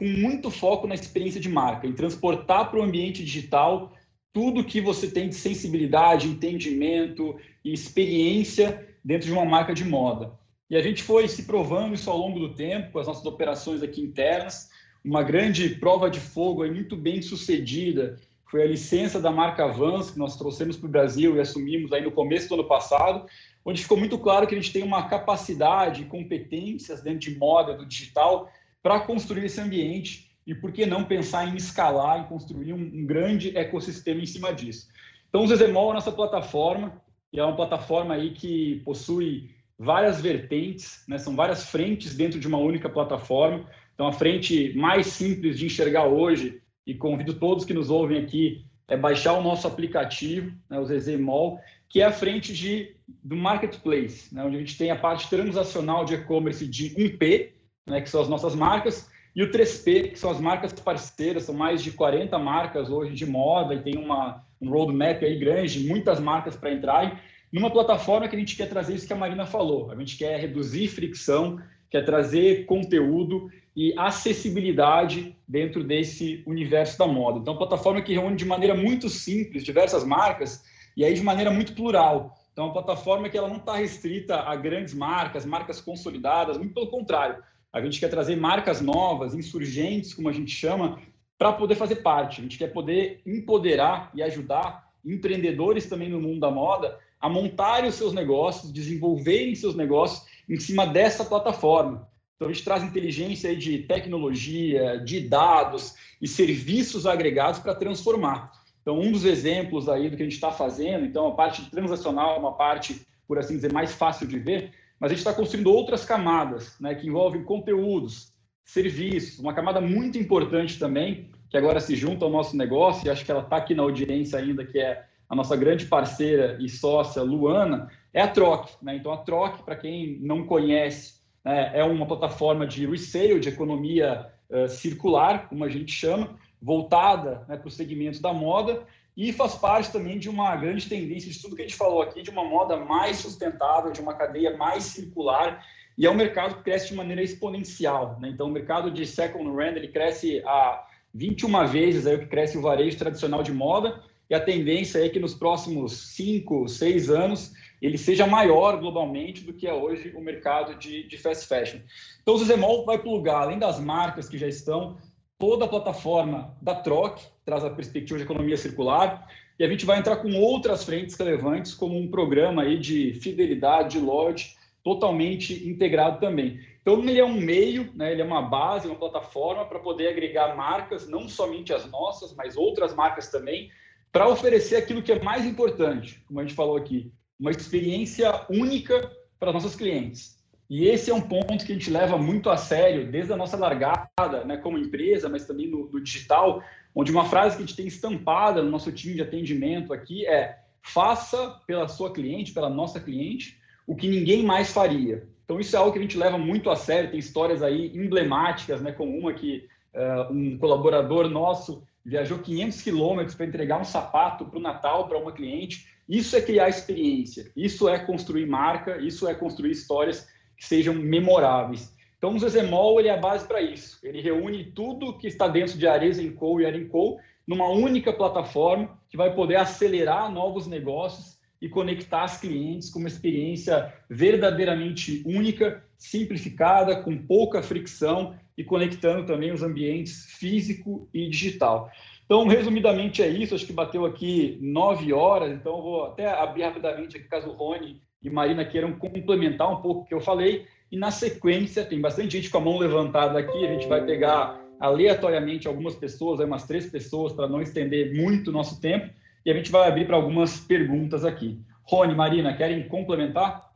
[0.00, 3.92] com muito foco na experiência de marca, em transportar para o ambiente digital
[4.32, 10.32] tudo que você tem de sensibilidade, entendimento e experiência dentro de uma marca de moda.
[10.70, 13.82] E a gente foi se provando isso ao longo do tempo, com as nossas operações
[13.82, 14.70] aqui internas,
[15.04, 18.18] uma grande prova de fogo aí, muito bem sucedida
[18.50, 22.02] foi a licença da marca Vans, que nós trouxemos para o Brasil e assumimos aí
[22.02, 23.24] no começo do ano passado,
[23.64, 27.74] onde ficou muito claro que a gente tem uma capacidade e competências dentro de moda,
[27.74, 28.50] do digital,
[28.82, 33.06] para construir esse ambiente e por que não pensar em escalar, em construir um, um
[33.06, 34.88] grande ecossistema em cima disso.
[35.28, 37.00] Então, o Zezemol é a nossa plataforma,
[37.32, 41.18] e é uma plataforma aí que possui várias vertentes, né?
[41.18, 43.64] são várias frentes dentro de uma única plataforma.
[43.94, 48.64] Então, a frente mais simples de enxergar hoje, e convido todos que nos ouvem aqui,
[48.88, 54.34] é baixar o nosso aplicativo, né, o Mall, que é a frente de, do marketplace,
[54.34, 57.50] né, onde a gente tem a parte transacional de e-commerce de 1P,
[57.90, 61.54] né, que são as nossas marcas, e o 3P, que são as marcas parceiras, são
[61.54, 66.18] mais de 40 marcas hoje de moda e tem uma, um roadmap aí grande, muitas
[66.18, 67.20] marcas para entrar.
[67.52, 70.38] Numa plataforma que a gente quer trazer isso que a Marina falou, a gente quer
[70.40, 77.38] reduzir fricção, quer trazer conteúdo e acessibilidade dentro desse universo da moda.
[77.38, 80.62] Então, plataforma que reúne de maneira muito simples diversas marcas
[80.96, 82.36] e aí de maneira muito plural.
[82.52, 86.88] Então, uma plataforma que ela não está restrita a grandes marcas, marcas consolidadas, muito pelo
[86.88, 87.42] contrário.
[87.72, 91.00] A gente quer trazer marcas novas, insurgentes, como a gente chama,
[91.38, 92.40] para poder fazer parte.
[92.40, 97.88] A gente quer poder empoderar e ajudar empreendedores também no mundo da moda a montarem
[97.88, 102.08] os seus negócios, desenvolverem seus negócios em cima dessa plataforma.
[102.34, 108.50] Então, a gente traz inteligência de tecnologia, de dados e serviços agregados para transformar.
[108.80, 112.36] Então, um dos exemplos aí do que a gente está fazendo, então, a parte transacional
[112.36, 115.72] é uma parte, por assim dizer, mais fácil de ver, mas a gente está construindo
[115.72, 121.96] outras camadas, né, que envolvem conteúdos, serviços, uma camada muito importante também, que agora se
[121.96, 125.04] junta ao nosso negócio, e acho que ela está aqui na audiência ainda, que é
[125.28, 128.68] a nossa grande parceira e sócia, Luana, é a Troc.
[128.82, 128.96] Né?
[128.96, 134.26] Então, a Troc, para quem não conhece, né, é uma plataforma de resale, de economia
[134.50, 138.84] uh, circular, como a gente chama, voltada né, para o segmento da moda,
[139.16, 142.22] e faz parte também de uma grande tendência de tudo que a gente falou aqui,
[142.22, 145.64] de uma moda mais sustentável, de uma cadeia mais circular,
[145.98, 148.18] e é um mercado que cresce de maneira exponencial.
[148.20, 148.30] Né?
[148.30, 152.56] Então, o mercado de second hand ele cresce a 21 vezes aí o que cresce
[152.56, 157.52] o varejo tradicional de moda, e a tendência é que nos próximos 5, 6 anos
[157.82, 161.80] ele seja maior globalmente do que é hoje o mercado de, de fast fashion.
[162.22, 164.98] Então, o Zezemol vai plugar, além das marcas que já estão,
[165.38, 167.18] toda a plataforma da Troc,
[167.50, 169.26] traz a perspectiva de economia circular,
[169.58, 173.98] e a gente vai entrar com outras frentes relevantes, como um programa aí de fidelidade,
[173.98, 176.60] de loyalty, totalmente integrado também.
[176.80, 180.56] Então, ele é um meio, né, ele é uma base, uma plataforma para poder agregar
[180.56, 183.68] marcas, não somente as nossas, mas outras marcas também,
[184.12, 189.10] para oferecer aquilo que é mais importante, como a gente falou aqui, uma experiência única
[189.40, 190.40] para nossos clientes.
[190.70, 193.56] E esse é um ponto que a gente leva muito a sério desde a nossa
[193.56, 196.62] largada, né, como empresa, mas também no, no digital,
[196.94, 200.58] onde uma frase que a gente tem estampada no nosso time de atendimento aqui é:
[200.82, 205.28] faça pela sua cliente, pela nossa cliente, o que ninguém mais faria.
[205.44, 207.10] Então isso é algo que a gente leva muito a sério.
[207.10, 213.34] Tem histórias aí emblemáticas, né, como uma que uh, um colaborador nosso viajou 500 quilômetros
[213.34, 215.88] para entregar um sapato para o Natal para uma cliente.
[216.08, 221.94] Isso é criar experiência, isso é construir marca, isso é construir histórias que sejam memoráveis.
[222.20, 223.98] Então, o Zezemol ele é a base para isso.
[224.02, 229.16] Ele reúne tudo que está dentro de Arezzo Co e Arenco numa única plataforma que
[229.16, 237.02] vai poder acelerar novos negócios e conectar as clientes com uma experiência verdadeiramente única, simplificada,
[237.02, 241.90] com pouca fricção e conectando também os ambientes físico e digital.
[242.26, 243.54] Então, resumidamente é isso.
[243.54, 248.02] Acho que bateu aqui nove horas, então vou até abrir rapidamente aqui caso o Rony
[248.22, 250.66] e Marina queiram complementar um pouco o que eu falei.
[250.90, 254.60] E na sequência, tem bastante gente com a mão levantada aqui, a gente vai pegar
[254.80, 259.12] aleatoriamente algumas pessoas, umas três pessoas, para não estender muito o nosso tempo,
[259.44, 261.60] e a gente vai abrir para algumas perguntas aqui.
[261.84, 263.70] Rony, Marina, querem complementar?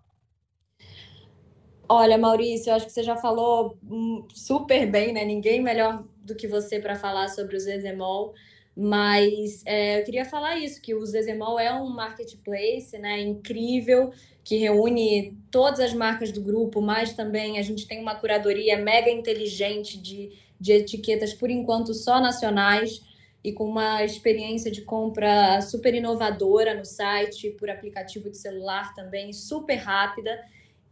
[1.88, 5.24] Olha, Maurício, eu acho que você já falou hum, super bem, né?
[5.24, 8.32] Ninguém melhor do que você para falar sobre o Zezemol.
[8.76, 14.10] Mas é, eu queria falar isso, que o Zezemol é um marketplace né, incrível,
[14.44, 19.10] que reúne todas as marcas do grupo, mas também a gente tem uma curadoria mega
[19.10, 23.02] inteligente de, de etiquetas, por enquanto só nacionais,
[23.42, 29.32] e com uma experiência de compra super inovadora no site, por aplicativo de celular também,
[29.32, 30.42] super rápida.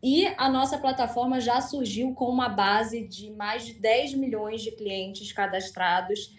[0.02, 4.72] E a nossa plataforma já surgiu com uma base de mais de 10 milhões de
[4.72, 6.34] clientes cadastrados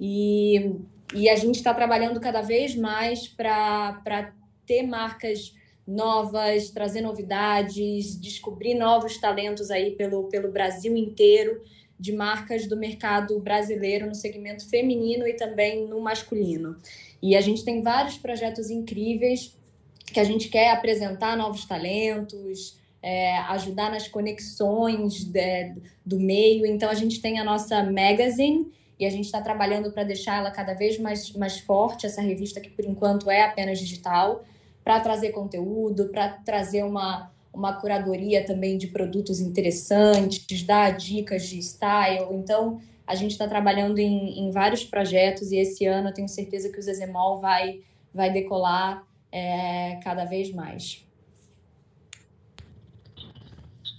[0.00, 0.76] e,
[1.14, 4.32] e a gente está trabalhando cada vez mais para
[4.64, 5.54] ter marcas
[5.88, 11.62] novas, trazer novidades, descobrir novos talentos aí pelo, pelo Brasil inteiro
[11.98, 16.76] de marcas do mercado brasileiro no segmento feminino e também no masculino.
[17.22, 19.56] E a gente tem vários projetos incríveis
[20.04, 25.74] que a gente quer apresentar novos talentos, é, ajudar nas conexões de,
[26.04, 26.64] do meio.
[26.66, 30.50] Então, a gente tem a nossa magazine, e a gente está trabalhando para deixar ela
[30.50, 34.44] cada vez mais, mais forte, essa revista que por enquanto é apenas digital,
[34.88, 41.58] para trazer conteúdo, para trazer uma, uma curadoria também de produtos interessantes, dar dicas de
[41.58, 42.24] style.
[42.30, 46.70] Então, a gente está trabalhando em, em, vários projetos e esse ano eu tenho certeza
[46.70, 47.82] que o Zezemol vai,
[48.14, 51.06] vai decolar é, cada vez mais.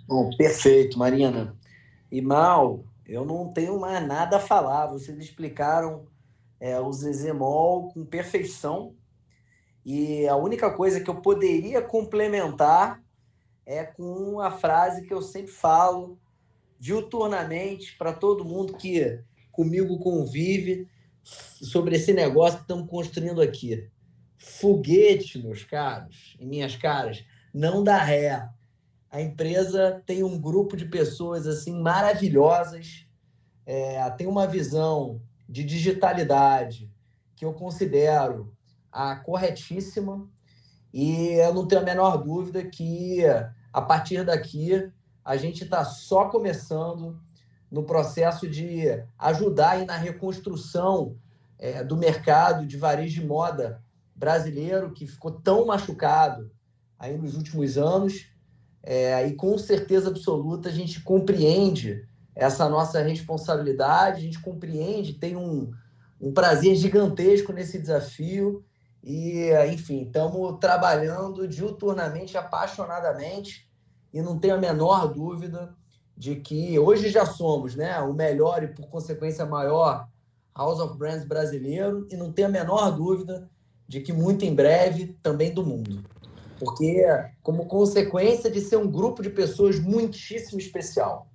[0.08, 1.56] Bom, perfeito, Marina.
[2.12, 4.88] E Mal, eu não tenho mais nada a falar.
[4.88, 6.08] Vocês explicaram
[6.60, 8.96] é, o Zezemol com perfeição.
[9.86, 13.02] E a única coisa que eu poderia complementar
[13.66, 16.20] é com a frase que eu sempre falo
[16.80, 19.22] diuturnamente para todo mundo que
[19.52, 20.88] comigo convive
[21.24, 23.90] sobre esse negócio que estamos construindo aqui.
[24.38, 27.24] Foguete, meus caros e minhas caras,
[27.54, 28.50] não dá ré
[29.12, 33.08] a empresa tem um grupo de pessoas assim maravilhosas,
[33.66, 36.92] é, tem uma visão de digitalidade
[37.36, 38.56] que eu considero
[38.92, 40.28] a corretíssima
[40.94, 43.24] E eu não tenho a menor dúvida que
[43.72, 44.92] a partir daqui
[45.24, 47.20] a gente está só começando
[47.72, 48.86] no processo de
[49.18, 51.16] ajudar aí na reconstrução
[51.60, 53.84] é, do mercado de varejo de moda
[54.16, 56.52] brasileiro, que ficou tão machucado
[56.98, 58.28] aí nos últimos anos.
[58.82, 65.36] É, e com certeza absoluta a gente compreende essa nossa responsabilidade, a gente compreende, tem
[65.36, 65.72] um,
[66.20, 68.64] um prazer gigantesco nesse desafio
[69.04, 73.68] e, enfim, estamos trabalhando diuturnamente, apaixonadamente
[74.14, 75.74] e não tenho a menor dúvida
[76.18, 80.08] de que hoje já somos né, o melhor e, por consequência, maior
[80.56, 83.50] House of Brands brasileiro e não tenho a menor dúvida
[83.88, 86.04] de que muito em breve também do mundo.
[86.60, 87.06] Porque,
[87.41, 91.28] como consequência de ser um grupo de pessoas muitíssimo especial.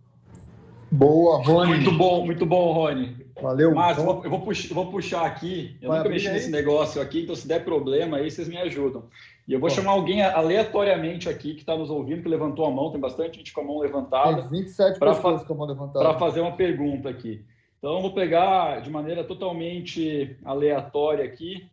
[0.92, 1.76] Boa, Rony.
[1.76, 3.23] Muito bom, muito bom, Rony.
[3.40, 3.74] Valeu.
[3.74, 5.76] Mas eu vou, eu vou, puxar, eu vou puxar aqui.
[5.82, 6.34] Eu Vai nunca mexi aí.
[6.34, 9.04] nesse negócio aqui, então se der problema aí, vocês me ajudam.
[9.46, 9.74] E eu vou Bom.
[9.74, 13.52] chamar alguém aleatoriamente aqui que está nos ouvindo, que levantou a mão, tem bastante gente
[13.52, 14.42] com a mão levantada.
[14.42, 16.04] Tem 27 pessoas com a mão levantada.
[16.04, 17.44] Para fazer uma pergunta aqui.
[17.78, 21.68] Então, eu vou pegar de maneira totalmente aleatória aqui.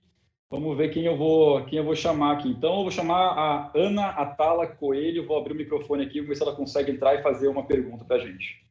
[0.50, 2.50] Vamos ver quem eu vou, quem eu vou chamar aqui.
[2.50, 5.26] Então, eu vou chamar a Ana Atala Coelho.
[5.26, 8.04] Vou abrir o microfone aqui, vou ver se ela consegue entrar e fazer uma pergunta
[8.04, 8.62] para a gente.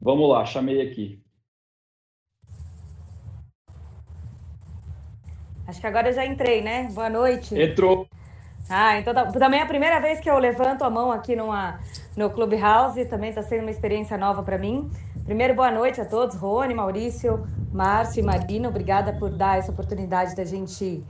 [0.00, 1.22] Vamos lá, chamei aqui.
[5.66, 6.88] Acho que agora eu já entrei, né?
[6.92, 7.58] Boa noite.
[7.58, 8.06] Entrou.
[8.68, 11.80] Ah, então tá, também é a primeira vez que eu levanto a mão aqui numa,
[12.16, 14.90] no Clubhouse, também está sendo uma experiência nova para mim.
[15.24, 20.34] Primeiro, boa noite a todos, Rony, Maurício, Márcio e Marina, obrigada por dar essa oportunidade
[20.34, 21.02] da gente,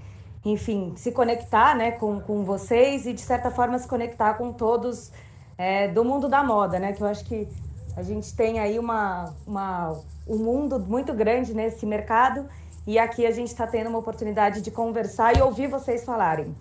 [0.44, 5.12] enfim, se conectar né, com, com vocês e, de certa forma, se conectar com todos
[5.56, 6.92] é, do mundo da moda, né?
[6.92, 7.48] Que eu acho que
[7.96, 12.46] a gente tem aí uma, uma, um mundo muito grande nesse mercado
[12.86, 16.54] e aqui a gente está tendo uma oportunidade de conversar e ouvir vocês falarem.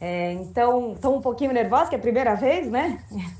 [0.00, 3.00] É, então, estou um pouquinho nervosa, que é a primeira vez, né?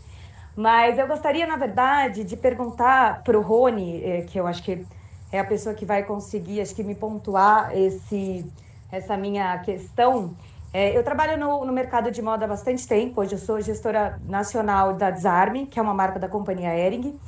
[0.57, 4.87] Mas eu gostaria, na verdade, de perguntar para o Rony, é, que eu acho que
[5.31, 8.45] é a pessoa que vai conseguir, acho que me pontuar esse,
[8.91, 10.35] essa minha questão.
[10.79, 13.23] É, eu trabalho no, no, mercado de moda há bastante tempo.
[13.23, 17.19] Hoje eu sou gestora nacional da Desarme, que é uma marca da companhia Ering.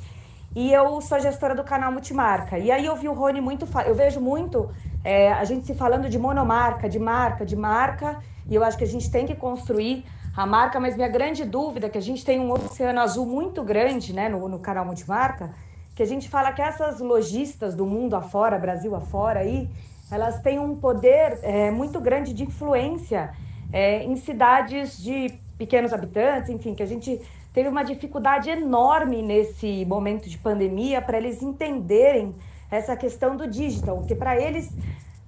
[0.55, 2.59] E eu sou gestora do canal Multimarca.
[2.59, 3.67] E aí eu vi o Rony muito.
[3.87, 4.69] Eu vejo muito
[5.03, 8.19] é, a gente se falando de monomarca, de marca, de marca.
[8.47, 10.05] E eu acho que a gente tem que construir
[10.37, 13.63] a marca, mas minha grande dúvida é que a gente tem um oceano azul muito
[13.63, 15.49] grande né, no, no canal Multimarca,
[15.95, 19.67] que a gente fala que essas lojistas do mundo afora, Brasil afora aí,
[20.11, 23.31] elas têm um poder é, muito grande de influência
[23.71, 27.21] é, em cidades de pequenos habitantes, enfim, que a gente
[27.53, 32.33] teve uma dificuldade enorme nesse momento de pandemia para eles entenderem
[32.71, 34.71] essa questão do digital, porque para eles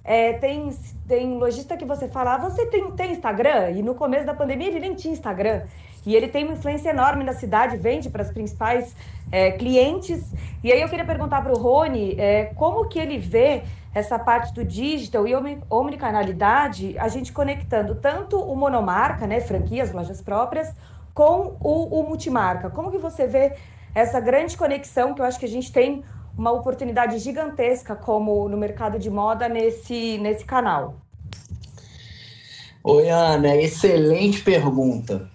[0.04, 0.70] é, tem,
[1.06, 3.70] tem lojista que você fala, ah, você tem, tem Instagram?
[3.70, 5.62] E no começo da pandemia ele nem tinha Instagram.
[6.04, 8.96] E ele tem uma influência enorme na cidade, vende para as principais
[9.30, 10.32] é, clientes.
[10.62, 13.62] E aí eu queria perguntar para o Rony é, como que ele vê
[13.94, 15.34] essa parte do digital e
[15.68, 20.74] omnicanalidade, a gente conectando tanto o monomarca, né, franquias, lojas próprias,
[21.12, 22.70] com o, o multimarca.
[22.70, 23.54] Como que você vê
[23.94, 26.02] essa grande conexão que eu acho que a gente tem
[26.36, 30.96] uma oportunidade gigantesca como no mercado de moda nesse, nesse canal?
[32.82, 35.30] Oi, Ana, excelente pergunta.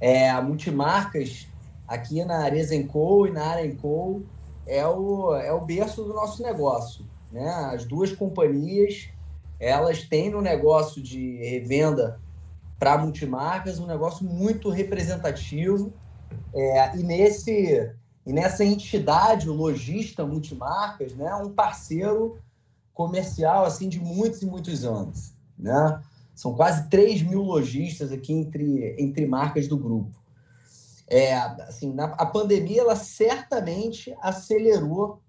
[0.00, 1.46] É, a Multimarcas,
[1.86, 4.22] aqui na Arezenco e na Arenco,
[4.66, 7.04] é o, é o berço do nosso negócio.
[7.30, 7.48] Né?
[7.72, 9.08] As duas companhias,
[9.58, 12.20] elas têm no negócio de revenda
[12.78, 15.92] para multimarcas um negócio muito representativo.
[16.54, 17.94] É, e nesse
[18.26, 22.38] e nessa entidade, o lojista multimarcas, né, um parceiro
[22.92, 25.34] comercial assim de muitos e muitos anos.
[25.58, 26.02] Né?
[26.34, 30.14] São quase 3 mil lojistas aqui entre, entre marcas do grupo.
[31.08, 35.20] É, assim, na, a pandemia ela certamente acelerou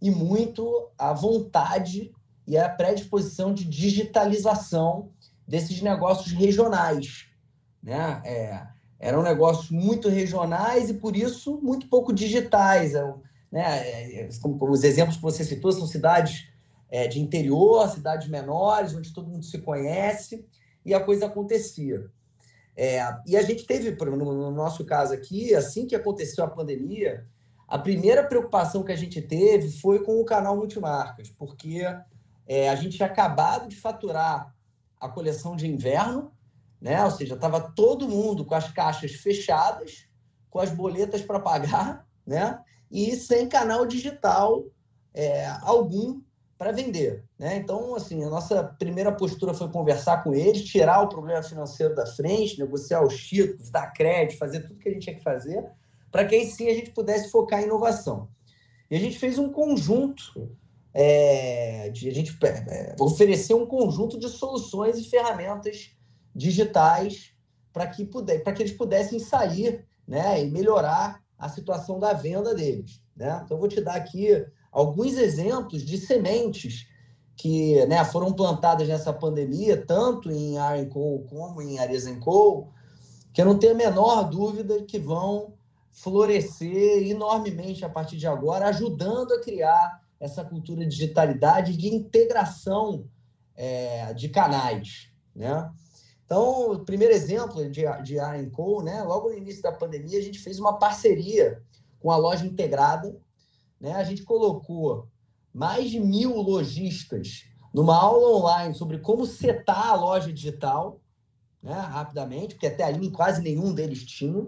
[0.00, 2.12] e muito a vontade
[2.46, 5.10] e a predisposição de digitalização
[5.46, 7.26] desses negócios regionais.
[7.82, 8.22] Né?
[8.24, 8.66] É,
[8.98, 12.94] eram negócios muito regionais e, por isso, muito pouco digitais.
[12.94, 13.14] É
[13.50, 13.88] né?
[13.88, 16.48] É, é, os exemplos que você citou são cidades
[17.10, 20.46] de interior, cidades menores, onde todo mundo se conhece,
[20.86, 22.06] e a coisa acontecia.
[22.74, 27.26] É, e a gente teve, no nosso caso aqui, assim que aconteceu a pandemia,
[27.68, 31.82] a primeira preocupação que a gente teve foi com o canal Multimarcas, porque
[32.46, 34.54] é, a gente tinha acabado de faturar
[34.98, 36.32] a coleção de inverno,
[36.80, 37.04] né?
[37.04, 40.08] Ou seja, estava todo mundo com as caixas fechadas,
[40.48, 42.58] com as boletas para pagar, né?
[42.90, 44.64] E sem canal digital
[45.12, 46.22] é, algum
[46.56, 47.24] para vender.
[47.38, 47.56] Né?
[47.56, 52.04] Então, assim, a nossa primeira postura foi conversar com eles, tirar o problema financeiro da
[52.04, 55.64] frente, negociar os títulos, dar crédito, fazer tudo que a gente tinha que fazer,
[56.10, 58.28] para que aí sim a gente pudesse focar em inovação.
[58.90, 60.50] E a gente fez um conjunto
[60.94, 65.90] é, de a gente é, oferecer um conjunto de soluções e ferramentas
[66.34, 67.32] digitais
[67.72, 73.00] para que, puder, que eles pudessem sair né, e melhorar a situação da venda deles.
[73.16, 73.40] Né?
[73.44, 76.88] Então, eu vou te dar aqui alguns exemplos de sementes
[77.36, 80.56] que né, foram plantadas nessa pandemia, tanto em
[80.88, 81.76] Co como em
[82.18, 82.72] Co,
[83.32, 85.54] que eu não tenho a menor dúvida que vão
[86.02, 93.08] florescer enormemente a partir de agora, ajudando a criar essa cultura de digitalidade de integração
[93.56, 95.10] é, de canais.
[95.34, 95.70] Né?
[96.24, 100.38] Então, o primeiro exemplo de, de Co, né, logo no início da pandemia, a gente
[100.38, 101.62] fez uma parceria
[101.98, 103.16] com a loja integrada,
[103.80, 103.92] né?
[103.92, 105.08] A gente colocou
[105.52, 111.00] mais de mil lojistas numa aula online sobre como setar a loja digital,
[111.62, 111.72] né?
[111.72, 114.46] rapidamente, porque até ali quase nenhum deles tinha.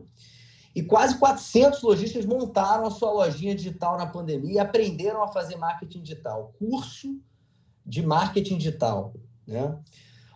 [0.75, 5.57] E quase 400 lojistas montaram a sua lojinha digital na pandemia e aprenderam a fazer
[5.57, 6.55] marketing digital.
[6.59, 7.21] Curso
[7.85, 9.12] de marketing digital.
[9.47, 9.77] Né?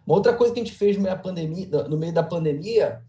[0.07, 3.03] Uma outra coisa que a gente fez no meio da pandemia, no meio da pandemia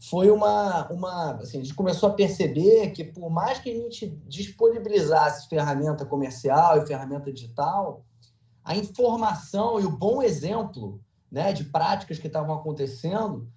[0.00, 4.06] foi uma, uma assim, a gente começou a perceber que por mais que a gente
[4.28, 8.04] disponibilizasse ferramenta comercial e ferramenta digital,
[8.64, 11.00] a informação e o bom exemplo
[11.30, 13.48] né, de práticas que estavam acontecendo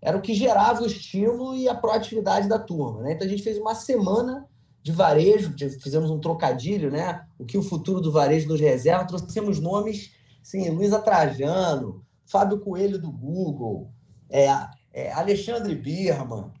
[0.00, 3.02] era o que gerava o estímulo e a proatividade da turma.
[3.02, 3.12] Né?
[3.12, 4.46] Então a gente fez uma semana
[4.82, 7.26] de varejo, fizemos um trocadilho, né?
[7.38, 12.98] O que o futuro do varejo nos reserva, trouxemos nomes, assim, Luísa Trajano, Fábio Coelho
[12.98, 13.90] do Google,
[14.30, 14.48] é,
[14.92, 16.52] é, Alexandre Birman,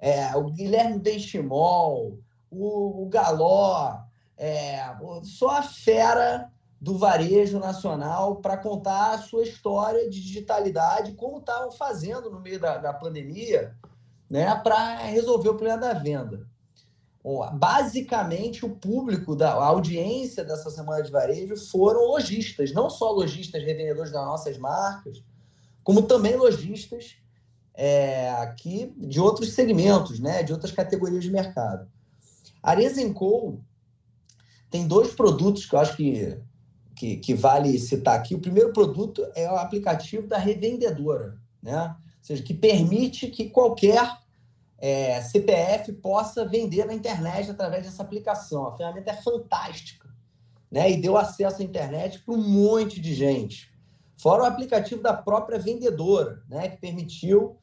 [0.00, 2.18] é, o Guilherme Benchimol,
[2.50, 3.98] o, o Galó,
[4.36, 4.80] é,
[5.22, 6.50] só a fera
[6.80, 12.60] do varejo nacional para contar a sua história de digitalidade, como estavam fazendo no meio
[12.60, 13.76] da, da pandemia,
[14.30, 16.46] né, para resolver o problema da venda.
[17.54, 23.62] Basicamente, o público, da, a audiência dessa semana de varejo foram lojistas, não só lojistas
[23.62, 25.22] revendedores das nossas marcas,
[25.82, 27.16] como também lojistas
[27.74, 31.90] é, aqui de outros segmentos, né, de outras categorias de mercado.
[32.62, 33.60] A Arezenco
[34.70, 36.38] tem dois produtos que eu acho que,
[36.98, 38.34] que, que, vale citar aqui.
[38.34, 41.94] O primeiro produto é o aplicativo da revendedora, né?
[41.94, 44.18] ou seja, que permite que qualquer
[44.76, 48.66] é, CPF possa vender na internet através dessa aplicação.
[48.66, 50.08] A ferramenta é fantástica
[50.68, 50.90] né?
[50.90, 53.70] e deu acesso à internet para um monte de gente.
[54.16, 56.68] Fora o aplicativo da própria vendedora, né?
[56.68, 57.56] que permitiu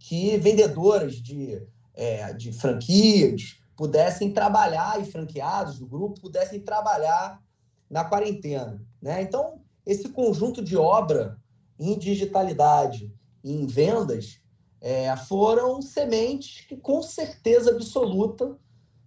[0.00, 1.62] que vendedoras de,
[1.94, 7.40] é, de franquias pudessem trabalhar e franqueados do grupo pudessem trabalhar
[7.90, 8.80] na quarentena.
[9.00, 9.22] Né?
[9.22, 11.38] Então, esse conjunto de obra
[11.78, 13.12] em digitalidade
[13.42, 14.40] e em vendas
[14.80, 18.56] é, foram sementes que, com certeza absoluta,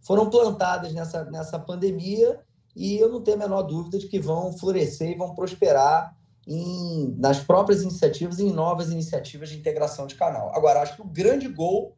[0.01, 2.39] foram plantadas nessa, nessa pandemia
[2.75, 6.15] e eu não tenho a menor dúvida de que vão florescer e vão prosperar
[6.47, 10.55] em, nas próprias iniciativas e em novas iniciativas de integração de canal.
[10.55, 11.97] Agora, acho que o grande gol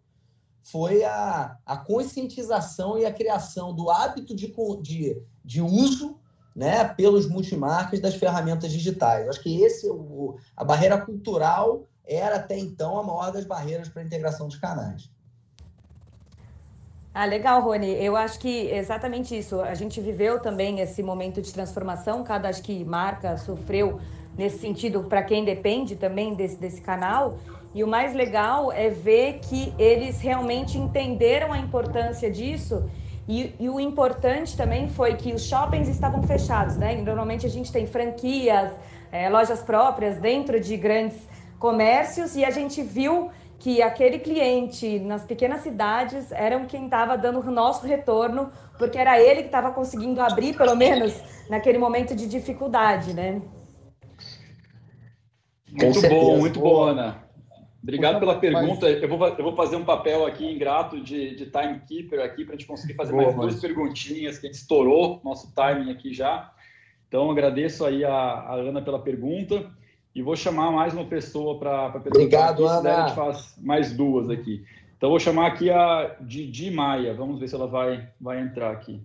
[0.63, 6.18] foi a, a conscientização e a criação do hábito de, de, de uso
[6.60, 9.30] né, pelos multimarcas das ferramentas digitais.
[9.30, 14.01] Acho que esse o, a barreira cultural era até então a maior das barreiras para
[14.01, 15.10] a integração de canais.
[17.14, 17.94] Ah, legal, Rony.
[18.03, 19.61] Eu acho que exatamente isso.
[19.61, 22.26] A gente viveu também esse momento de transformação.
[22.26, 24.02] Cada acho que marca sofreu
[24.38, 27.38] nesse sentido para quem depende também desse, desse canal.
[27.73, 32.84] E o mais legal é ver que eles realmente entenderam a importância disso.
[33.31, 36.97] E, e, o importante também foi que os shoppings estavam fechados, né?
[36.97, 38.72] E normalmente a gente tem franquias,
[39.11, 41.27] é, lojas próprias dentro de grandes
[41.60, 43.30] comércios e a gente viu
[43.60, 49.22] que aquele cliente nas pequenas cidades era quem estava dando o nosso retorno, porque era
[49.22, 51.14] ele que estava conseguindo abrir, pelo menos
[51.47, 53.43] naquele momento de dificuldade, né?
[55.72, 57.28] Muito bom, muito bom, Ana.
[57.81, 58.89] Obrigado pela pergunta.
[58.89, 62.57] Eu vou, eu vou fazer um papel aqui ingrato de, de timekeeper aqui para a
[62.57, 66.53] gente conseguir fazer Boa, mais duas perguntinhas que a gente estourou nosso timing aqui já.
[67.07, 69.72] Então, agradeço aí a, a Ana pela pergunta
[70.14, 72.10] e vou chamar mais uma pessoa para perguntar.
[72.19, 72.95] Obrigado, aqui, Ana.
[72.95, 74.64] a gente faz mais duas aqui.
[74.97, 77.14] Então, vou chamar aqui a Didi Maia.
[77.14, 79.01] Vamos ver se ela vai, vai entrar aqui.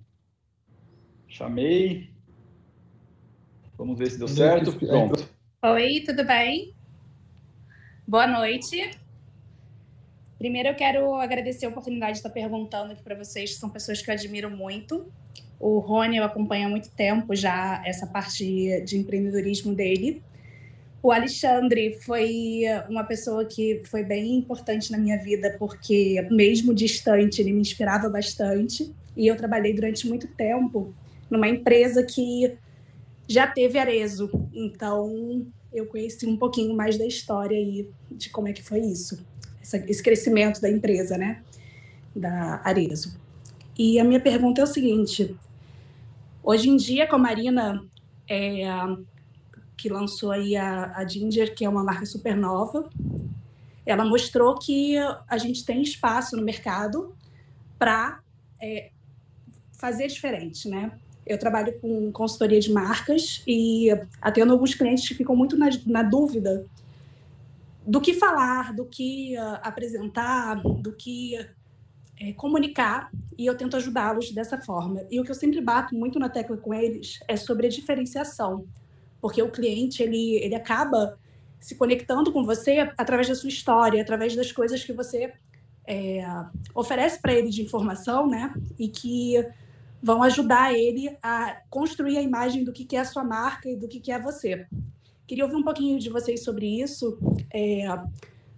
[1.29, 2.11] Chamei.
[3.79, 4.73] Vamos ver se deu certo.
[4.73, 5.29] Pronto.
[5.63, 6.74] Oi, tudo bem?
[8.07, 8.91] Boa noite.
[10.37, 14.03] Primeiro, eu quero agradecer a oportunidade de estar perguntando aqui para vocês, que são pessoas
[14.03, 15.11] que eu admiro muito.
[15.59, 20.23] O Rony eu acompanho há muito tempo já essa parte de empreendedorismo dele.
[21.03, 27.41] O Alexandre foi uma pessoa que foi bem importante na minha vida, porque, mesmo distante,
[27.41, 28.95] ele me inspirava bastante.
[29.17, 30.95] E eu trabalhei durante muito tempo
[31.31, 32.55] numa empresa que
[33.27, 34.31] já teve Arezo.
[34.53, 39.27] Então, eu conheci um pouquinho mais da história aí, de como é que foi isso,
[39.61, 41.43] esse crescimento da empresa, né?
[42.15, 43.19] Da Arezo.
[43.77, 45.37] E a minha pergunta é o seguinte:
[46.43, 47.85] hoje em dia, com a Marina,
[48.29, 48.65] é,
[49.77, 52.89] que lançou aí a, a Ginger, que é uma marca super nova.
[53.85, 54.97] Ela mostrou que
[55.29, 57.15] a gente tem espaço no mercado
[57.79, 58.21] para
[58.63, 58.91] é,
[59.73, 60.99] fazer diferente, né?
[61.27, 63.89] Eu trabalho com consultoria de marcas e
[64.21, 66.67] atendo alguns clientes que ficam muito na, na dúvida
[67.87, 74.31] do que falar, do que uh, apresentar, do que uh, comunicar, e eu tento ajudá-los
[74.33, 75.03] dessa forma.
[75.11, 78.67] E o que eu sempre bato muito na tecla com eles é sobre a diferenciação
[79.25, 81.19] porque o cliente ele, ele acaba
[81.59, 85.33] se conectando com você através da sua história, através das coisas que você
[85.87, 86.23] é,
[86.75, 88.53] oferece para ele de informação, né?
[88.79, 89.43] E que
[90.05, 93.89] vão ajudar ele a construir a imagem do que, é a sua marca e do
[93.89, 94.67] que, que é você.
[95.27, 97.19] Queria ouvir um pouquinho de vocês sobre isso.
[97.53, 97.87] É,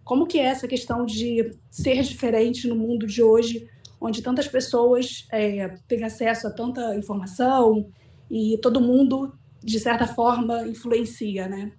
[0.05, 3.68] como que é essa questão de ser diferente no mundo de hoje,
[4.01, 7.89] onde tantas pessoas é, têm acesso a tanta informação
[8.28, 9.32] e todo mundo
[9.62, 11.73] de certa forma, influencia, né?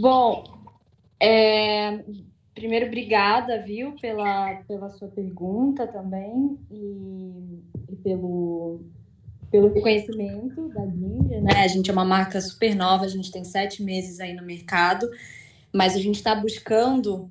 [0.00, 0.44] Bom,
[1.20, 2.04] é,
[2.58, 8.80] primeiro, obrigada, viu, pela, pela sua pergunta também e, e pelo,
[9.50, 11.62] pelo conhecimento da Ginger, né?
[11.62, 15.08] A gente é uma marca super nova, a gente tem sete meses aí no mercado,
[15.72, 17.30] mas a gente está buscando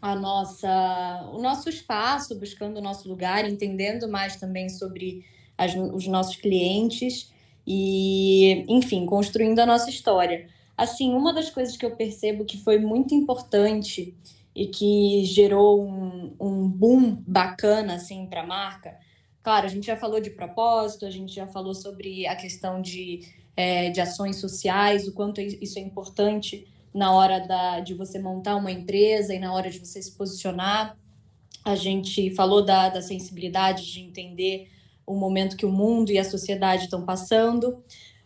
[0.00, 5.24] a nossa, o nosso espaço, buscando o nosso lugar, entendendo mais também sobre
[5.58, 7.30] as, os nossos clientes
[7.66, 10.48] e, enfim, construindo a nossa história.
[10.76, 14.14] Assim, uma das coisas que eu percebo que foi muito importante
[14.54, 18.98] e que gerou um, um boom bacana assim para a marca,
[19.42, 23.20] claro, a gente já falou de propósito, a gente já falou sobre a questão de,
[23.56, 28.56] é, de ações sociais, o quanto isso é importante na hora da, de você montar
[28.56, 30.98] uma empresa e na hora de você se posicionar.
[31.64, 34.68] A gente falou da, da sensibilidade de entender
[35.06, 37.82] o momento que o mundo e a sociedade estão passando.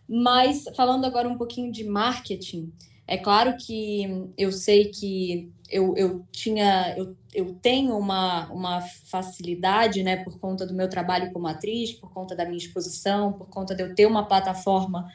[0.07, 2.71] Mas falando agora um pouquinho de marketing,
[3.07, 10.03] é claro que eu sei que eu, eu tinha, eu, eu tenho uma, uma facilidade,
[10.03, 13.73] né, por conta do meu trabalho como atriz, por conta da minha exposição, por conta
[13.73, 15.11] de eu ter uma plataforma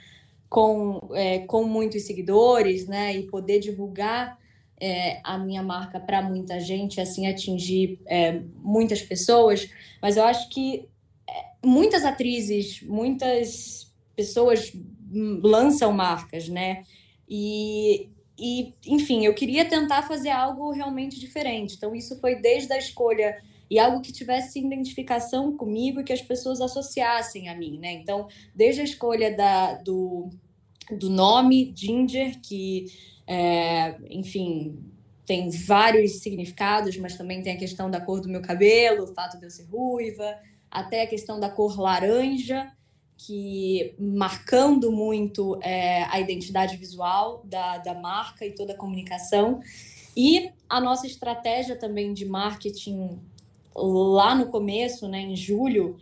[0.48, 4.38] com, é, com muitos seguidores, né, e poder divulgar
[4.80, 9.70] é, a minha marca para muita gente, assim atingir é, muitas pessoas.
[10.02, 10.88] Mas eu acho que
[11.64, 14.72] muitas atrizes, muitas pessoas
[15.42, 16.84] lançam marcas, né?
[17.28, 18.10] E,
[18.40, 21.76] e, enfim, eu queria tentar fazer algo realmente diferente.
[21.76, 23.38] Então, isso foi desde a escolha
[23.70, 27.92] e algo que tivesse identificação comigo e que as pessoas associassem a mim, né?
[27.92, 30.30] Então, desde a escolha da, do,
[30.90, 32.86] do nome Ginger, que,
[33.26, 34.76] é, enfim,
[35.24, 39.38] tem vários significados, mas também tem a questão da cor do meu cabelo, o fato
[39.38, 40.36] de eu ser ruiva,
[40.68, 42.72] até a questão da cor laranja,
[43.26, 49.60] que marcando muito é, a identidade visual da, da marca e toda a comunicação.
[50.16, 53.20] E a nossa estratégia também de marketing
[53.74, 55.98] lá no começo, né, em julho,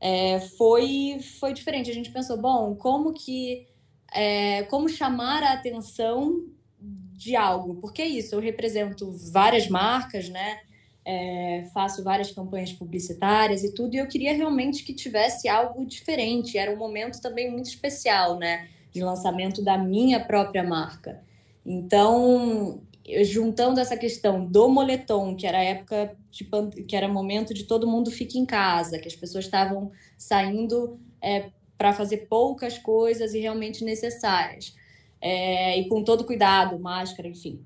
[0.00, 1.90] é, foi, foi diferente.
[1.90, 3.66] A gente pensou, bom, como que
[4.12, 6.46] é, como chamar a atenção
[6.80, 7.76] de algo?
[7.76, 10.60] Porque é isso, eu represento várias marcas, né?
[11.04, 16.58] É, faço várias campanhas publicitárias e tudo, e eu queria realmente que tivesse algo diferente.
[16.58, 18.68] Era um momento também muito especial, né?
[18.92, 21.22] De lançamento da minha própria marca.
[21.64, 22.82] Então,
[23.22, 26.44] juntando essa questão do moletom, que era época de,
[26.84, 31.50] que era momento de todo mundo fica em casa, que as pessoas estavam saindo é,
[31.76, 34.76] para fazer poucas coisas e realmente necessárias.
[35.20, 37.64] É, e com todo cuidado, máscara, enfim.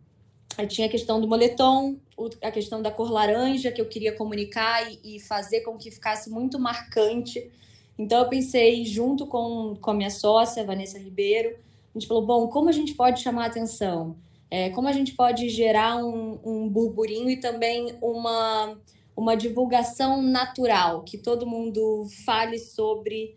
[0.57, 1.97] Aí tinha a questão do moletom,
[2.43, 6.31] a questão da cor laranja, que eu queria comunicar e, e, fazer com que ficasse
[6.31, 7.51] muito marcante.
[7.99, 11.57] Então, eu pensei, junto com, com a minha sócia, Vanessa Ribeiro,
[11.95, 14.17] a gente falou: bom, como a gente pode chamar a atenção?
[14.51, 18.77] É, como a gente pode gerar um, um burburinho e também uma,
[19.17, 23.37] uma divulgação natural, que todo mundo fale sobre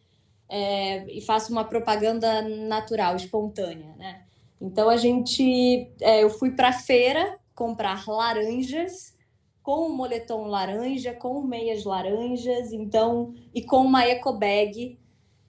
[0.49, 4.21] é, e faça uma propaganda natural, espontânea, né?
[4.59, 9.17] Então a gente, é, eu fui para a feira comprar laranjas
[9.63, 14.97] com o moletom laranja, com meias laranjas, então, e com uma eco bag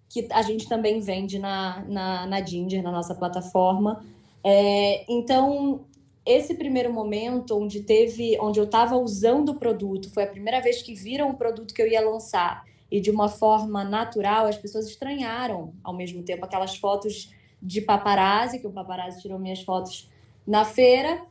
[0.08, 4.02] que a gente também vende na, na, na Ginger, na nossa plataforma.
[4.42, 5.84] É, então,
[6.24, 10.82] esse primeiro momento onde teve, onde eu estava usando o produto, foi a primeira vez
[10.82, 14.86] que viram o produto que eu ia lançar e de uma forma natural, as pessoas
[14.86, 17.30] estranharam ao mesmo tempo aquelas fotos
[17.62, 20.10] de paparazzi, que o paparazzi tirou minhas fotos
[20.46, 21.22] na feira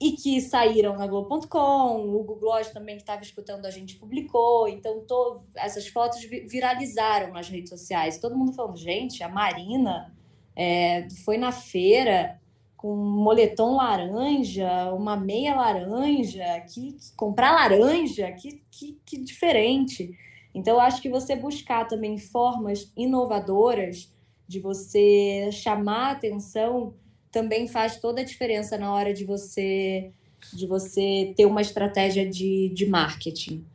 [0.00, 4.68] e que saíram na Globo.com, o Google Gloss também que estava escutando a gente publicou,
[4.68, 10.14] então tô, essas fotos viralizaram nas redes sociais, todo mundo falando, gente, a Marina
[10.54, 12.40] é, foi na feira
[12.76, 20.16] com um moletom laranja, uma meia laranja, que, que comprar laranja, que, que, que diferente.
[20.54, 24.14] Então, acho que você buscar também formas inovadoras
[24.46, 26.94] de você chamar a atenção
[27.30, 30.12] também faz toda a diferença na hora de você
[30.52, 33.66] de você ter uma estratégia de, de marketing.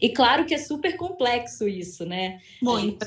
[0.00, 2.40] E claro que é super complexo isso, né?
[2.62, 3.06] Muito.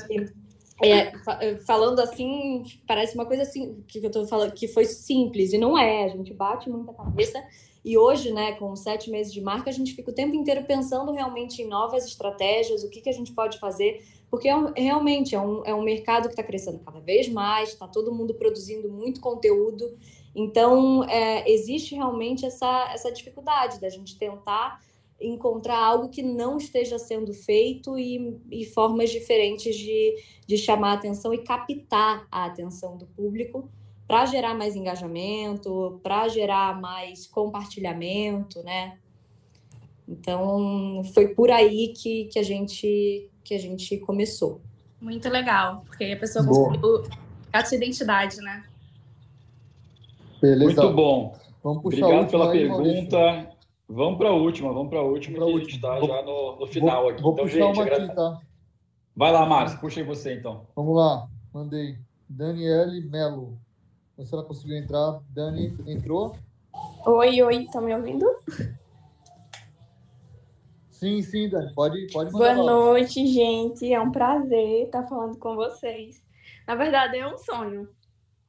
[0.82, 5.52] É, é, falando assim, parece uma coisa assim que eu tô falando que foi simples
[5.52, 6.04] e não é.
[6.04, 7.42] A gente bate muita cabeça
[7.84, 11.12] e hoje, né, com sete meses de marca, a gente fica o tempo inteiro pensando
[11.12, 14.02] realmente em novas estratégias, o que, que a gente pode fazer,
[14.34, 17.68] porque é um, realmente é um, é um mercado que está crescendo cada vez mais,
[17.68, 19.96] está todo mundo produzindo muito conteúdo.
[20.34, 24.82] Então, é, existe realmente essa, essa dificuldade da gente tentar
[25.20, 30.94] encontrar algo que não esteja sendo feito e, e formas diferentes de, de chamar a
[30.94, 33.70] atenção e captar a atenção do público
[34.04, 38.98] para gerar mais engajamento, para gerar mais compartilhamento, né?
[40.08, 44.60] Então foi por aí que, que a gente que a gente começou.
[45.00, 47.02] Muito legal, porque a pessoa conseguiu
[47.52, 48.64] a sua identidade, né?
[50.40, 50.82] Beleza.
[50.82, 51.38] Muito bom.
[51.62, 53.16] Vamos puxar Obrigado pela pergunta.
[53.16, 53.54] Maurício.
[53.88, 56.66] Vamos para a última, vamos para a última, que a gente está já no, no
[56.66, 57.22] final vou, aqui.
[57.22, 58.40] Vou então, puxar gente, uma aqui, tá?
[59.14, 60.66] Vai lá, Márcio, puxa aí você então.
[60.74, 61.98] Vamos lá, mandei.
[62.28, 63.58] Daniele Melo.
[64.18, 65.20] se ela conseguiu entrar.
[65.28, 66.34] Dani, entrou?
[67.06, 68.26] Oi, oi, estão me ouvindo?
[71.04, 72.32] Sim, sim, Dani, pode, pode.
[72.32, 73.92] Boa noite, gente.
[73.92, 76.24] É um prazer estar falando com vocês.
[76.66, 77.86] Na verdade, é um sonho.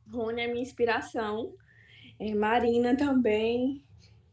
[0.09, 1.53] Rony é minha inspiração.
[2.17, 3.83] É, Marina também.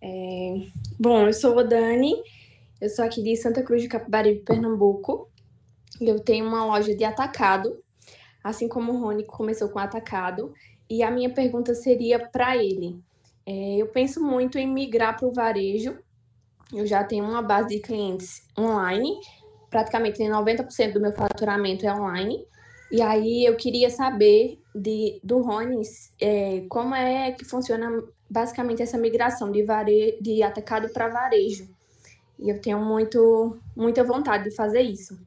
[0.01, 0.55] É...
[1.01, 2.15] Bom, eu sou a Dani,
[2.81, 5.29] eu sou aqui de Santa Cruz de Capibaribe, Pernambuco.
[6.01, 7.83] Eu tenho uma loja de atacado,
[8.45, 10.55] assim como o Rony começou com atacado.
[10.89, 13.03] E a minha pergunta seria para ele.
[13.45, 15.99] É, eu penso muito em migrar para o varejo.
[16.73, 19.21] Eu já tenho uma base de clientes online,
[19.69, 22.47] praticamente 90% do meu faturamento é online.
[22.91, 25.83] E aí eu queria saber de, do Rony
[26.21, 27.91] é, como é que funciona
[28.29, 30.19] basicamente essa migração de, vare...
[30.21, 31.69] de atacado para varejo.
[32.39, 35.19] E eu tenho muito, muita vontade de fazer isso.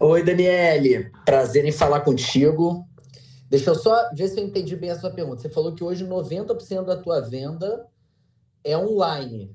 [0.00, 1.10] Oi, Daniele.
[1.24, 2.84] Prazer em falar contigo.
[3.48, 5.40] Deixa eu só ver se eu entendi bem a sua pergunta.
[5.40, 7.86] Você falou que hoje 90% da tua venda
[8.64, 9.54] é online,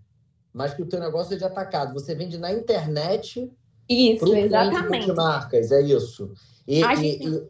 [0.60, 1.94] mas que o teu negócio é de atacado.
[1.94, 3.50] Você vende na internet
[3.88, 5.10] isso, exatamente.
[5.14, 6.34] marcas, é isso.
[6.68, 7.48] E, e, gente, e...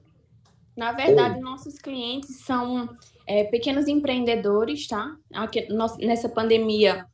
[0.77, 1.41] Na verdade, Oi.
[1.41, 2.87] nossos clientes são
[3.25, 5.15] é, pequenos empreendedores, tá?
[5.33, 5.67] Aqui,
[5.99, 7.07] nessa pandemia,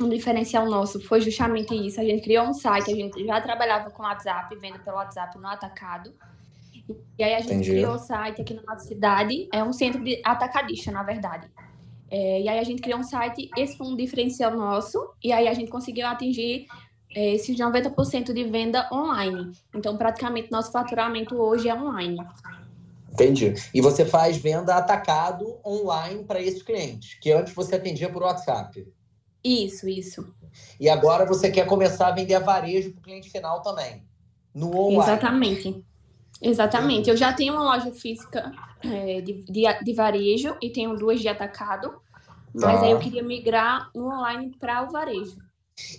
[0.00, 2.00] um diferencial nosso foi justamente isso.
[2.00, 5.48] A gente criou um site, a gente já trabalhava com WhatsApp, venda pelo WhatsApp no
[5.48, 6.14] atacado.
[7.18, 7.70] E aí a gente Entendi.
[7.70, 11.50] criou o site aqui na nossa cidade, é um centro de atacadista, na verdade.
[12.10, 15.46] É, e aí a gente criou um site, esse foi um diferencial nosso, e aí
[15.46, 16.66] a gente conseguiu atingir
[17.14, 19.52] é, esses 90% de venda online.
[19.74, 22.18] Então, praticamente, nosso faturamento hoje é online.
[23.12, 23.54] Entendi.
[23.74, 28.86] E você faz venda atacado online para esses clientes, que antes você atendia por WhatsApp.
[29.42, 30.34] Isso, isso.
[30.78, 34.04] E agora você quer começar a vender a varejo para o cliente final também.
[34.54, 35.12] No online.
[35.12, 35.84] Exatamente.
[36.40, 37.10] Exatamente.
[37.10, 38.52] Eu já tenho uma loja física
[38.82, 41.92] é, de, de, de, varejo e tenho duas de atacado.
[42.54, 42.86] Mas tá.
[42.86, 45.36] aí eu queria migrar no online para o varejo.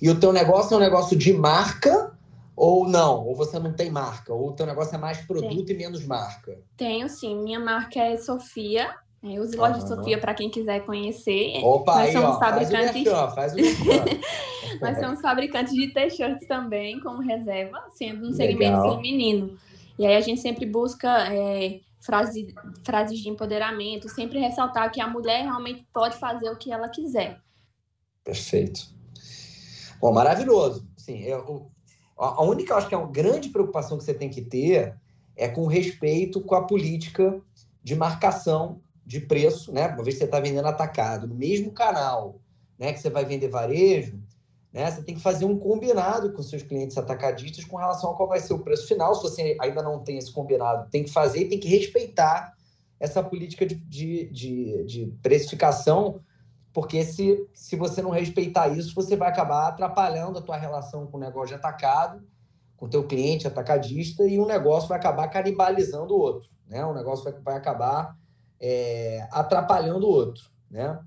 [0.02, 2.12] E o teu negócio é um negócio de marca
[2.56, 3.26] ou não?
[3.26, 4.34] Ou você não tem marca?
[4.34, 5.76] Ou o teu negócio é mais produto tem.
[5.76, 6.60] e menos marca?
[6.76, 7.36] Tenho sim.
[7.42, 8.94] Minha marca é Sofia.
[9.24, 11.60] Eu uso loja Sofia para quem quiser conhecer.
[11.64, 13.12] Opa, Nós aí, somos ó, fabricantes.
[13.36, 13.58] Faz o
[14.82, 18.96] Nós somos fabricantes de t-shirts também, como reserva, sendo um segmento Legal.
[18.96, 19.58] feminino.
[20.02, 25.08] E aí a gente sempre busca é, frase, frases de empoderamento, sempre ressaltar que a
[25.08, 27.40] mulher realmente pode fazer o que ela quiser.
[28.24, 28.96] Perfeito.
[30.00, 30.88] Bom, maravilhoso.
[30.98, 31.70] Sim, eu,
[32.18, 35.00] a única, acho que é uma grande preocupação que você tem que ter
[35.36, 37.40] é com respeito com a política
[37.84, 39.90] de marcação de preço, né?
[39.90, 42.42] Uma vez que você está vendendo atacado no mesmo canal,
[42.80, 44.20] né, que você vai vender varejo,
[44.74, 48.30] né, você tem que fazer um combinado com seus clientes atacadistas com relação a qual
[48.30, 49.14] vai ser o preço final.
[49.16, 52.54] Se você ainda não tem esse combinado, tem que fazer e tem que respeitar
[52.98, 56.22] essa política de, de, de, de precificação,
[56.72, 61.18] porque se, se você não respeitar isso, você vai acabar atrapalhando a tua relação com
[61.18, 62.24] o negócio de atacado,
[62.78, 66.50] com o teu cliente atacadista, e um negócio vai acabar canibalizando o outro.
[66.68, 66.86] Né?
[66.86, 68.16] Um negócio vai, vai acabar
[68.60, 70.44] é, atrapalhando o outro.
[70.70, 70.98] Né?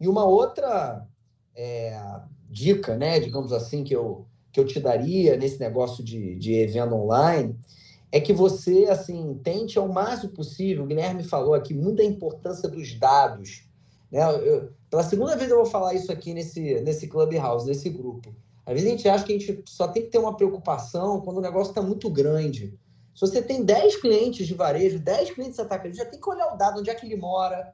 [0.00, 1.06] E uma outra
[1.54, 1.96] é,
[2.52, 6.94] dica, né, digamos assim, que eu, que eu te daria nesse negócio de, de evento
[6.94, 7.56] online
[8.12, 12.94] é que você, assim, tente ao máximo possível, o Guilherme falou aqui, muita importância dos
[12.98, 13.64] dados.
[14.10, 14.20] Né?
[14.46, 18.34] Eu, pela segunda vez eu vou falar isso aqui nesse, nesse Clubhouse, nesse grupo.
[18.66, 21.38] Às vezes a gente acha que a gente só tem que ter uma preocupação quando
[21.38, 22.78] o negócio está muito grande.
[23.14, 26.56] Se você tem 10 clientes de varejo, 10 clientes atacantes, já tem que olhar o
[26.56, 27.72] dado, onde é que ele mora,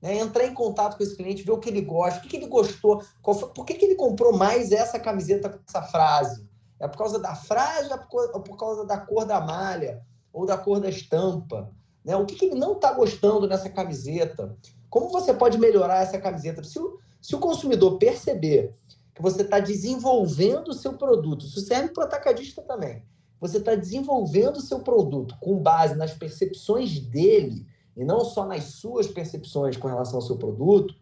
[0.00, 0.18] né?
[0.18, 2.46] entrar em contato com esse cliente, ver o que ele gosta, o que, que ele
[2.46, 6.46] gostou, foi, por que, que ele comprou mais essa camiseta com essa frase.
[6.78, 7.88] É por causa da frase
[8.34, 10.02] ou por causa da cor da malha
[10.32, 11.70] ou da cor da estampa?
[12.04, 12.14] Né?
[12.14, 14.56] O que, que ele não está gostando nessa camiseta?
[14.90, 16.62] Como você pode melhorar essa camiseta?
[16.62, 18.74] Se o, se o consumidor perceber
[19.14, 23.02] que você está desenvolvendo o seu produto, isso serve para o atacadista também.
[23.40, 27.66] Você está desenvolvendo o seu produto com base nas percepções dele,
[27.96, 30.94] e não só nas suas percepções com relação ao seu produto,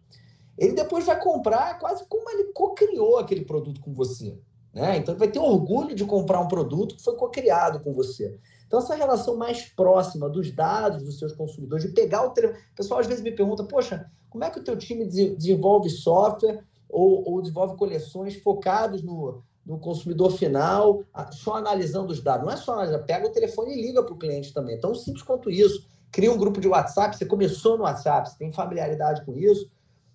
[0.57, 4.37] ele depois vai comprar quase como ele co-criou aquele produto com você.
[4.73, 4.97] Né?
[4.97, 8.37] Então, ele vai ter orgulho de comprar um produto que foi co-criado com você.
[8.65, 12.61] Então, essa relação mais próxima dos dados dos seus consumidores, de pegar o telefone.
[12.73, 16.63] O pessoal às vezes me pergunta, poxa, como é que o teu time desenvolve software
[16.89, 22.45] ou, ou desenvolve coleções focados no, no consumidor final, só analisando os dados?
[22.45, 24.79] Não é só analisar, pega o telefone e liga para o cliente também.
[24.79, 28.49] Tão simples quanto isso cria um grupo de WhatsApp, você começou no WhatsApp, você tem
[28.49, 29.69] familiaridade com isso,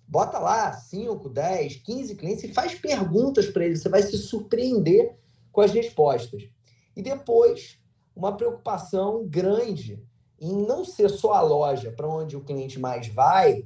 [0.07, 5.15] bota lá 5, 10, 15 clientes e faz perguntas para eles, você vai se surpreender
[5.51, 6.49] com as respostas.
[6.95, 7.77] E depois,
[8.15, 10.03] uma preocupação grande
[10.39, 13.63] em não ser só a loja para onde o cliente mais vai,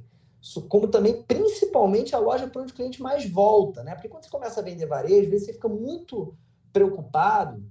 [0.68, 3.94] como também, principalmente, a loja para onde o cliente mais volta, né?
[3.94, 6.36] Porque quando você começa a vender varejo, às vezes você fica muito
[6.70, 7.64] preocupado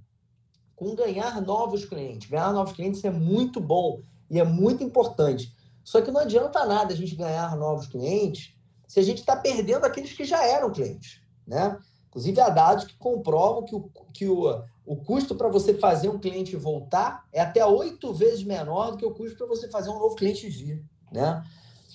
[0.74, 2.28] com ganhar novos clientes.
[2.28, 5.54] Ganhar novos clientes é muito bom e é muito importante.
[5.84, 8.54] Só que não adianta nada a gente ganhar novos clientes
[8.86, 11.20] se a gente está perdendo aqueles que já eram clientes.
[11.46, 11.78] Né?
[12.08, 16.18] Inclusive, há dados que comprovam que o, que o, o custo para você fazer um
[16.18, 19.98] cliente voltar é até oito vezes menor do que o custo para você fazer um
[19.98, 20.84] novo cliente vir.
[21.12, 21.42] Né?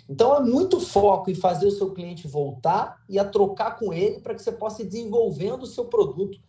[0.07, 4.19] Então, é muito foco em fazer o seu cliente voltar e a trocar com ele
[4.19, 6.39] para que você possa ir desenvolvendo o seu produto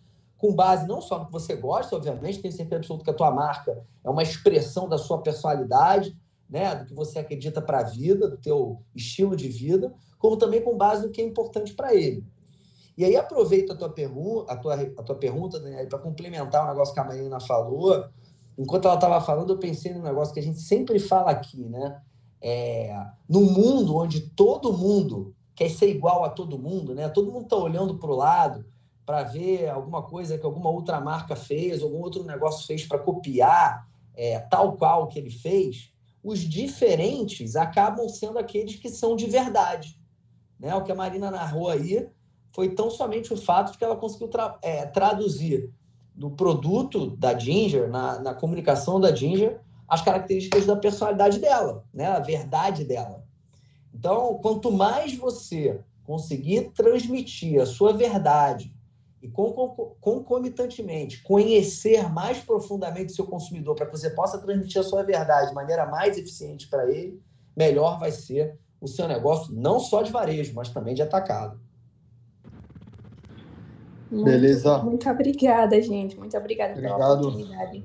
[0.42, 3.30] com base não só no que você gosta, obviamente, tenho certeza absoluta que a tua
[3.30, 6.18] marca é uma expressão da sua personalidade,
[6.50, 10.60] né, do que você acredita para a vida, do teu estilo de vida, como também
[10.60, 12.26] com base no que é importante para ele.
[12.98, 16.68] E aí aproveito a tua, pergu a tua, a tua pergunta, Daniel, para complementar o
[16.68, 18.04] negócio que a Marina falou.
[18.58, 22.02] Enquanto ela estava falando, eu pensei num negócio que a gente sempre fala aqui, né?
[22.42, 22.92] É,
[23.28, 27.08] no mundo onde todo mundo quer ser igual a todo mundo, né?
[27.08, 28.66] Todo mundo está olhando para o lado,
[29.04, 33.88] para ver alguma coisa que alguma outra marca fez, algum outro negócio fez para copiar
[34.14, 35.92] é, tal qual que ele fez,
[36.22, 39.98] os diferentes acabam sendo aqueles que são de verdade.
[40.58, 40.74] Né?
[40.74, 42.08] O que a Marina narrou aí
[42.52, 45.72] foi tão somente o fato de que ela conseguiu tra é, traduzir
[46.14, 52.06] no produto da Ginger, na, na comunicação da Ginger, as características da personalidade dela, né?
[52.06, 53.24] a verdade dela.
[53.92, 58.72] Então, quanto mais você conseguir transmitir a sua verdade,
[59.22, 65.04] e concomitantemente conhecer mais profundamente o seu consumidor para que você possa transmitir a sua
[65.04, 67.22] verdade de maneira mais eficiente para ele,
[67.56, 71.60] melhor vai ser o seu negócio, não só de varejo, mas também de atacado.
[74.10, 74.78] Muito, Beleza.
[74.78, 76.18] Muito obrigada, gente.
[76.18, 76.98] Muito obrigada Obrigado.
[76.98, 77.84] pela oportunidade.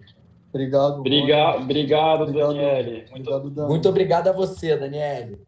[0.49, 0.99] Obrigado.
[0.99, 3.05] Obrigado, obrigado, Daniele.
[3.11, 5.39] Muito, obrigado, Muito obrigado a você, Daniele.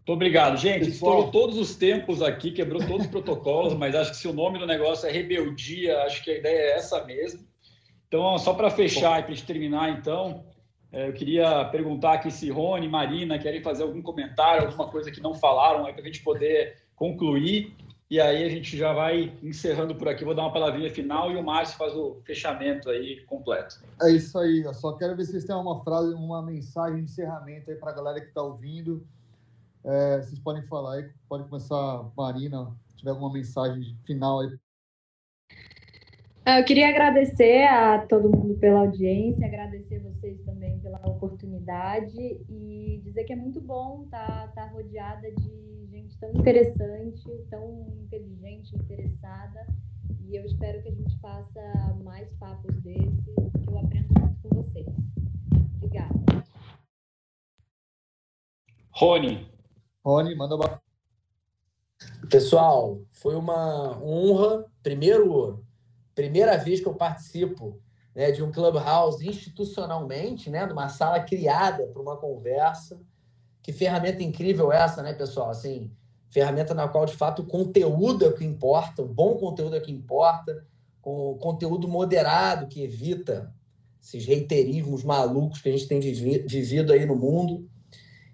[0.00, 0.56] Muito obrigado.
[0.56, 4.32] Gente, estourou todos os tempos aqui, quebrou todos os protocolos, mas acho que se o
[4.32, 7.46] nome do negócio é rebeldia, acho que a ideia é essa mesmo.
[8.08, 10.44] Então, só para fechar e para terminar, então,
[10.90, 15.20] é, eu queria perguntar aqui se Rony, Marina querem fazer algum comentário, alguma coisa que
[15.20, 17.76] não falaram, para a gente poder concluir.
[18.10, 20.24] E aí a gente já vai encerrando por aqui.
[20.24, 23.76] Vou dar uma palavrinha final e o Márcio faz o fechamento aí completo.
[24.02, 24.62] É isso aí.
[24.64, 27.92] Eu só quero ver se vocês têm uma frase, uma mensagem de encerramento aí para
[27.92, 29.06] a galera que está ouvindo.
[29.84, 34.58] É, vocês podem falar aí, pode começar, Marina, se tiver alguma mensagem final aí.
[36.46, 42.16] Eu queria agradecer a todo mundo pela audiência, agradecer vocês também pela oportunidade
[42.48, 47.86] e dizer que é muito bom estar tá, tá rodeada de gente tão interessante, tão
[48.02, 49.66] inteligente, interessada.
[50.26, 54.62] E eu espero que a gente faça mais papos desses, que eu aprendo muito com
[54.62, 54.86] vocês.
[55.76, 56.44] Obrigada.
[58.92, 59.59] Rony.
[60.04, 60.80] Rony, manda uma...
[62.30, 64.64] Pessoal, foi uma honra.
[64.82, 65.64] Primeiro,
[66.14, 67.80] primeira vez que eu participo
[68.14, 73.00] né, de um clubhouse institucionalmente, né, numa sala criada para uma conversa.
[73.62, 75.50] Que ferramenta incrível essa, né, pessoal?
[75.50, 75.90] Assim,
[76.30, 79.78] ferramenta na qual, de fato, o conteúdo é o que importa, o bom conteúdo é
[79.78, 80.66] o que importa,
[81.02, 83.52] com conteúdo moderado que evita
[84.02, 87.68] esses reiterismos malucos que a gente tem vivido aí no mundo.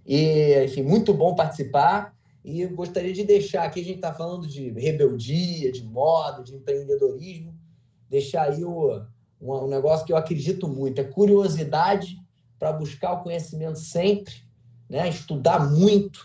[0.06, 2.14] E, enfim, muito bom participar.
[2.44, 6.54] E eu gostaria de deixar aqui, a gente está falando de rebeldia, de moda, de
[6.54, 7.52] empreendedorismo,
[8.08, 9.02] deixar aí o,
[9.40, 12.16] um, negócio que eu acredito muito, é curiosidade
[12.56, 14.32] para buscar o conhecimento sempre,
[14.88, 15.08] né?
[15.08, 16.24] estudar muito,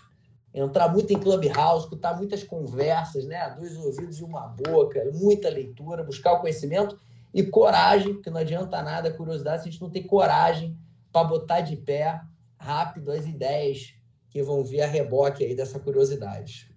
[0.53, 3.55] entrar muito em clubhouse, escutar muitas conversas, né?
[3.57, 6.99] dois ouvidos e uma boca, muita leitura, buscar o conhecimento
[7.33, 10.77] e coragem, porque não adianta nada curiosidade se a gente não tem coragem
[11.11, 12.21] para botar de pé
[12.61, 13.93] rápido as ideias
[14.29, 16.69] que vão vir a reboque aí dessa curiosidade.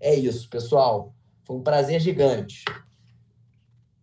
[0.00, 1.14] É isso, pessoal.
[1.44, 2.64] Foi um prazer gigante.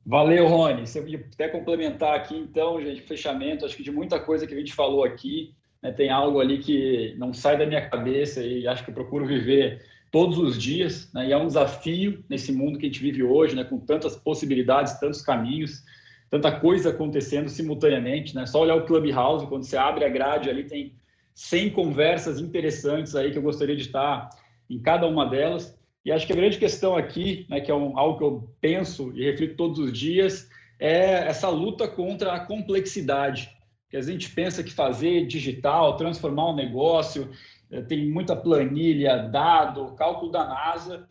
[0.05, 0.87] Valeu, Rony.
[0.87, 4.57] Se eu até complementar aqui, então, gente, fechamento, acho que de muita coisa que a
[4.57, 8.83] gente falou aqui, né, tem algo ali que não sai da minha cabeça e acho
[8.85, 12.85] que eu procuro viver todos os dias, né, e é um desafio nesse mundo que
[12.85, 15.83] a gente vive hoje, né, com tantas possibilidades, tantos caminhos,
[16.29, 20.63] tanta coisa acontecendo simultaneamente, né, só olhar o Clubhouse, quando você abre a grade ali
[20.63, 20.95] tem
[21.37, 24.27] 100 conversas interessantes aí que eu gostaria de estar
[24.67, 27.95] em cada uma delas, e acho que a grande questão aqui, né, que é um,
[27.95, 30.49] algo que eu penso e reflito todos os dias,
[30.79, 33.51] é essa luta contra a complexidade.
[33.87, 37.29] Que a gente pensa que fazer digital, transformar um negócio,
[37.69, 41.07] eh, tem muita planilha, dado, cálculo da NASA,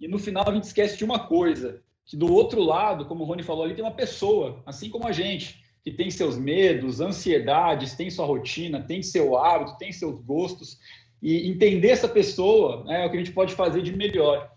[0.00, 3.26] e no final a gente esquece de uma coisa, que do outro lado, como o
[3.26, 7.94] Rony falou ali, tem uma pessoa, assim como a gente, que tem seus medos, ansiedades,
[7.94, 10.78] tem sua rotina, tem seu hábito, tem seus gostos,
[11.22, 14.50] e entender essa pessoa né, é o que a gente pode fazer de melhor.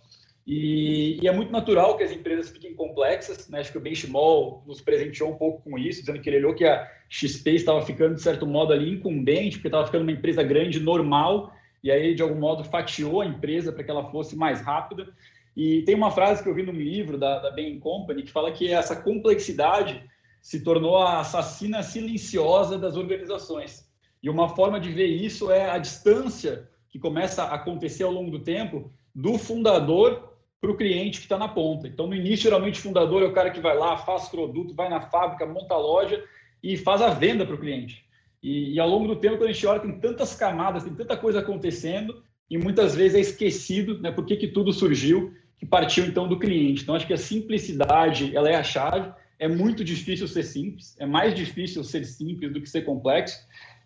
[0.46, 3.50] E, e, é muito natural que as empresas fiquem complexas.
[3.50, 3.60] Né?
[3.60, 6.64] Acho que o Benchmall nos presenteou um pouco com isso, dizendo que ele olhou que
[6.64, 10.80] a XP estava ficando, de certo modo, ali incumbente, porque estava ficando uma empresa grande,
[10.80, 15.08] normal, e aí, de algum modo, fatiou a empresa para que ela fosse mais rápida.
[15.56, 18.52] E tem uma frase que eu vi num livro da, da Bain Company que fala
[18.52, 20.02] que essa complexidade
[20.42, 23.88] se tornou a assassina silenciosa das organizações.
[24.22, 28.32] E uma forma de ver isso é a distância que começa a acontecer ao longo
[28.32, 31.88] do tempo do fundador para o cliente que está na ponta.
[31.88, 34.90] Então, no início, geralmente, o fundador é o cara que vai lá, faz produto, vai
[34.90, 36.24] na fábrica, monta a loja
[36.64, 38.06] e faz a venda para o cliente.
[38.42, 41.16] E, e, ao longo do tempo, quando a gente olha, tem tantas camadas, tem tanta
[41.16, 46.06] coisa acontecendo e muitas vezes é esquecido né, por que, que tudo surgiu, que partiu
[46.06, 46.84] então do cliente.
[46.84, 49.12] Então, acho que a simplicidade ela é a chave.
[49.40, 53.38] É muito difícil ser simples, é mais difícil ser simples do que ser complexo.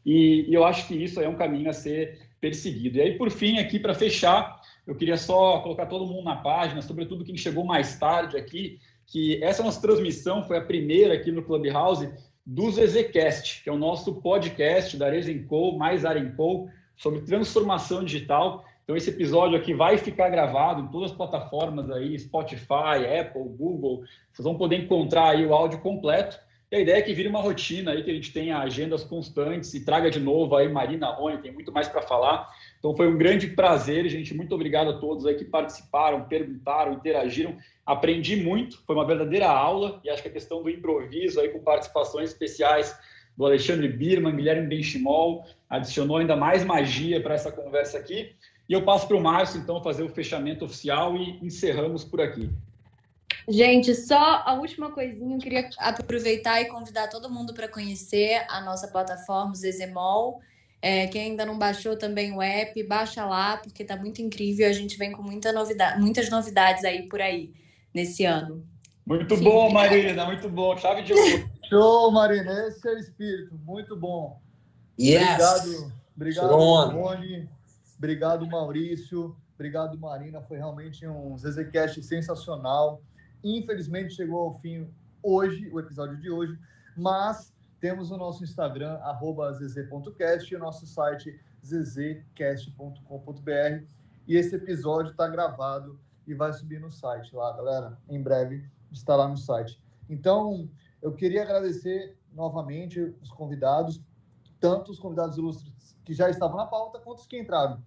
[0.05, 2.97] E, e eu acho que isso é um caminho a ser perseguido.
[2.97, 6.81] E aí, por fim, aqui para fechar, eu queria só colocar todo mundo na página,
[6.81, 11.43] sobretudo quem chegou mais tarde aqui, que essa nossa transmissão foi a primeira aqui no
[11.43, 12.09] Clubhouse
[12.45, 18.65] do ZZCast, que é o nosso podcast da Arezenco, mais Arenco, sobre transformação digital.
[18.91, 24.03] Então, esse episódio aqui vai ficar gravado em todas as plataformas aí, Spotify, Apple, Google.
[24.33, 26.37] Vocês vão poder encontrar aí o áudio completo.
[26.69, 29.73] E a ideia é que vire uma rotina aí, que a gente tenha agendas constantes
[29.73, 32.49] e traga de novo aí Marina Rony, tem muito mais para falar.
[32.79, 34.33] Então foi um grande prazer, gente.
[34.33, 37.55] Muito obrigado a todos aí que participaram, perguntaram, interagiram.
[37.85, 41.59] Aprendi muito, foi uma verdadeira aula e acho que a questão do improviso aí com
[41.59, 42.93] participações especiais
[43.37, 48.35] do Alexandre Birman, Guilherme Benchimol, adicionou ainda mais magia para essa conversa aqui.
[48.71, 52.49] E eu passo para o Márcio, então, fazer o fechamento oficial e encerramos por aqui.
[53.49, 58.61] Gente, só a última coisinha, eu queria aproveitar e convidar todo mundo para conhecer a
[58.61, 60.39] nossa plataforma Zezemol.
[60.81, 64.65] É, quem ainda não baixou também o app, baixa lá, porque tá muito incrível.
[64.69, 67.51] A gente vem com muita novidade, muitas novidades aí por aí
[67.93, 68.65] nesse ano.
[69.05, 69.43] Muito Sim.
[69.43, 70.77] bom, Marina, muito bom.
[70.77, 71.49] Chave de ouro.
[71.67, 74.39] Show, Marina, esse é o espírito, muito bom.
[74.97, 75.23] Yes.
[75.23, 77.49] Obrigado, obrigado, Rony.
[78.01, 79.37] Obrigado, Maurício.
[79.53, 80.41] Obrigado, Marina.
[80.41, 82.99] Foi realmente um ZZCast sensacional.
[83.43, 84.91] Infelizmente chegou ao fim
[85.21, 86.57] hoje, o episódio de hoje,
[86.97, 88.99] mas temos o nosso Instagram,
[89.53, 93.03] zz.cast, e o nosso site zzcast.com.br.
[94.27, 97.99] E esse episódio está gravado e vai subir no site lá, galera.
[98.09, 99.79] Em breve estará no site.
[100.09, 100.67] Então,
[101.03, 104.01] eu queria agradecer novamente os convidados,
[104.59, 107.79] tanto os convidados ilustres que já estavam na pauta, quanto os que entraram.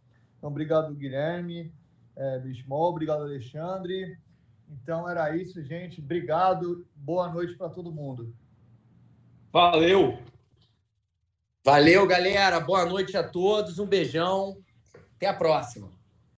[0.44, 1.72] Então, obrigado, Guilherme,
[2.14, 4.18] é, Bismol, obrigado, Alexandre.
[4.68, 6.02] Então era isso, gente.
[6.02, 6.86] Obrigado.
[6.94, 8.30] Boa noite para todo mundo.
[9.50, 10.18] Valeu!
[11.64, 12.60] Valeu, galera.
[12.60, 13.78] Boa noite a todos.
[13.78, 14.62] Um beijão.
[15.16, 15.90] Até a próxima.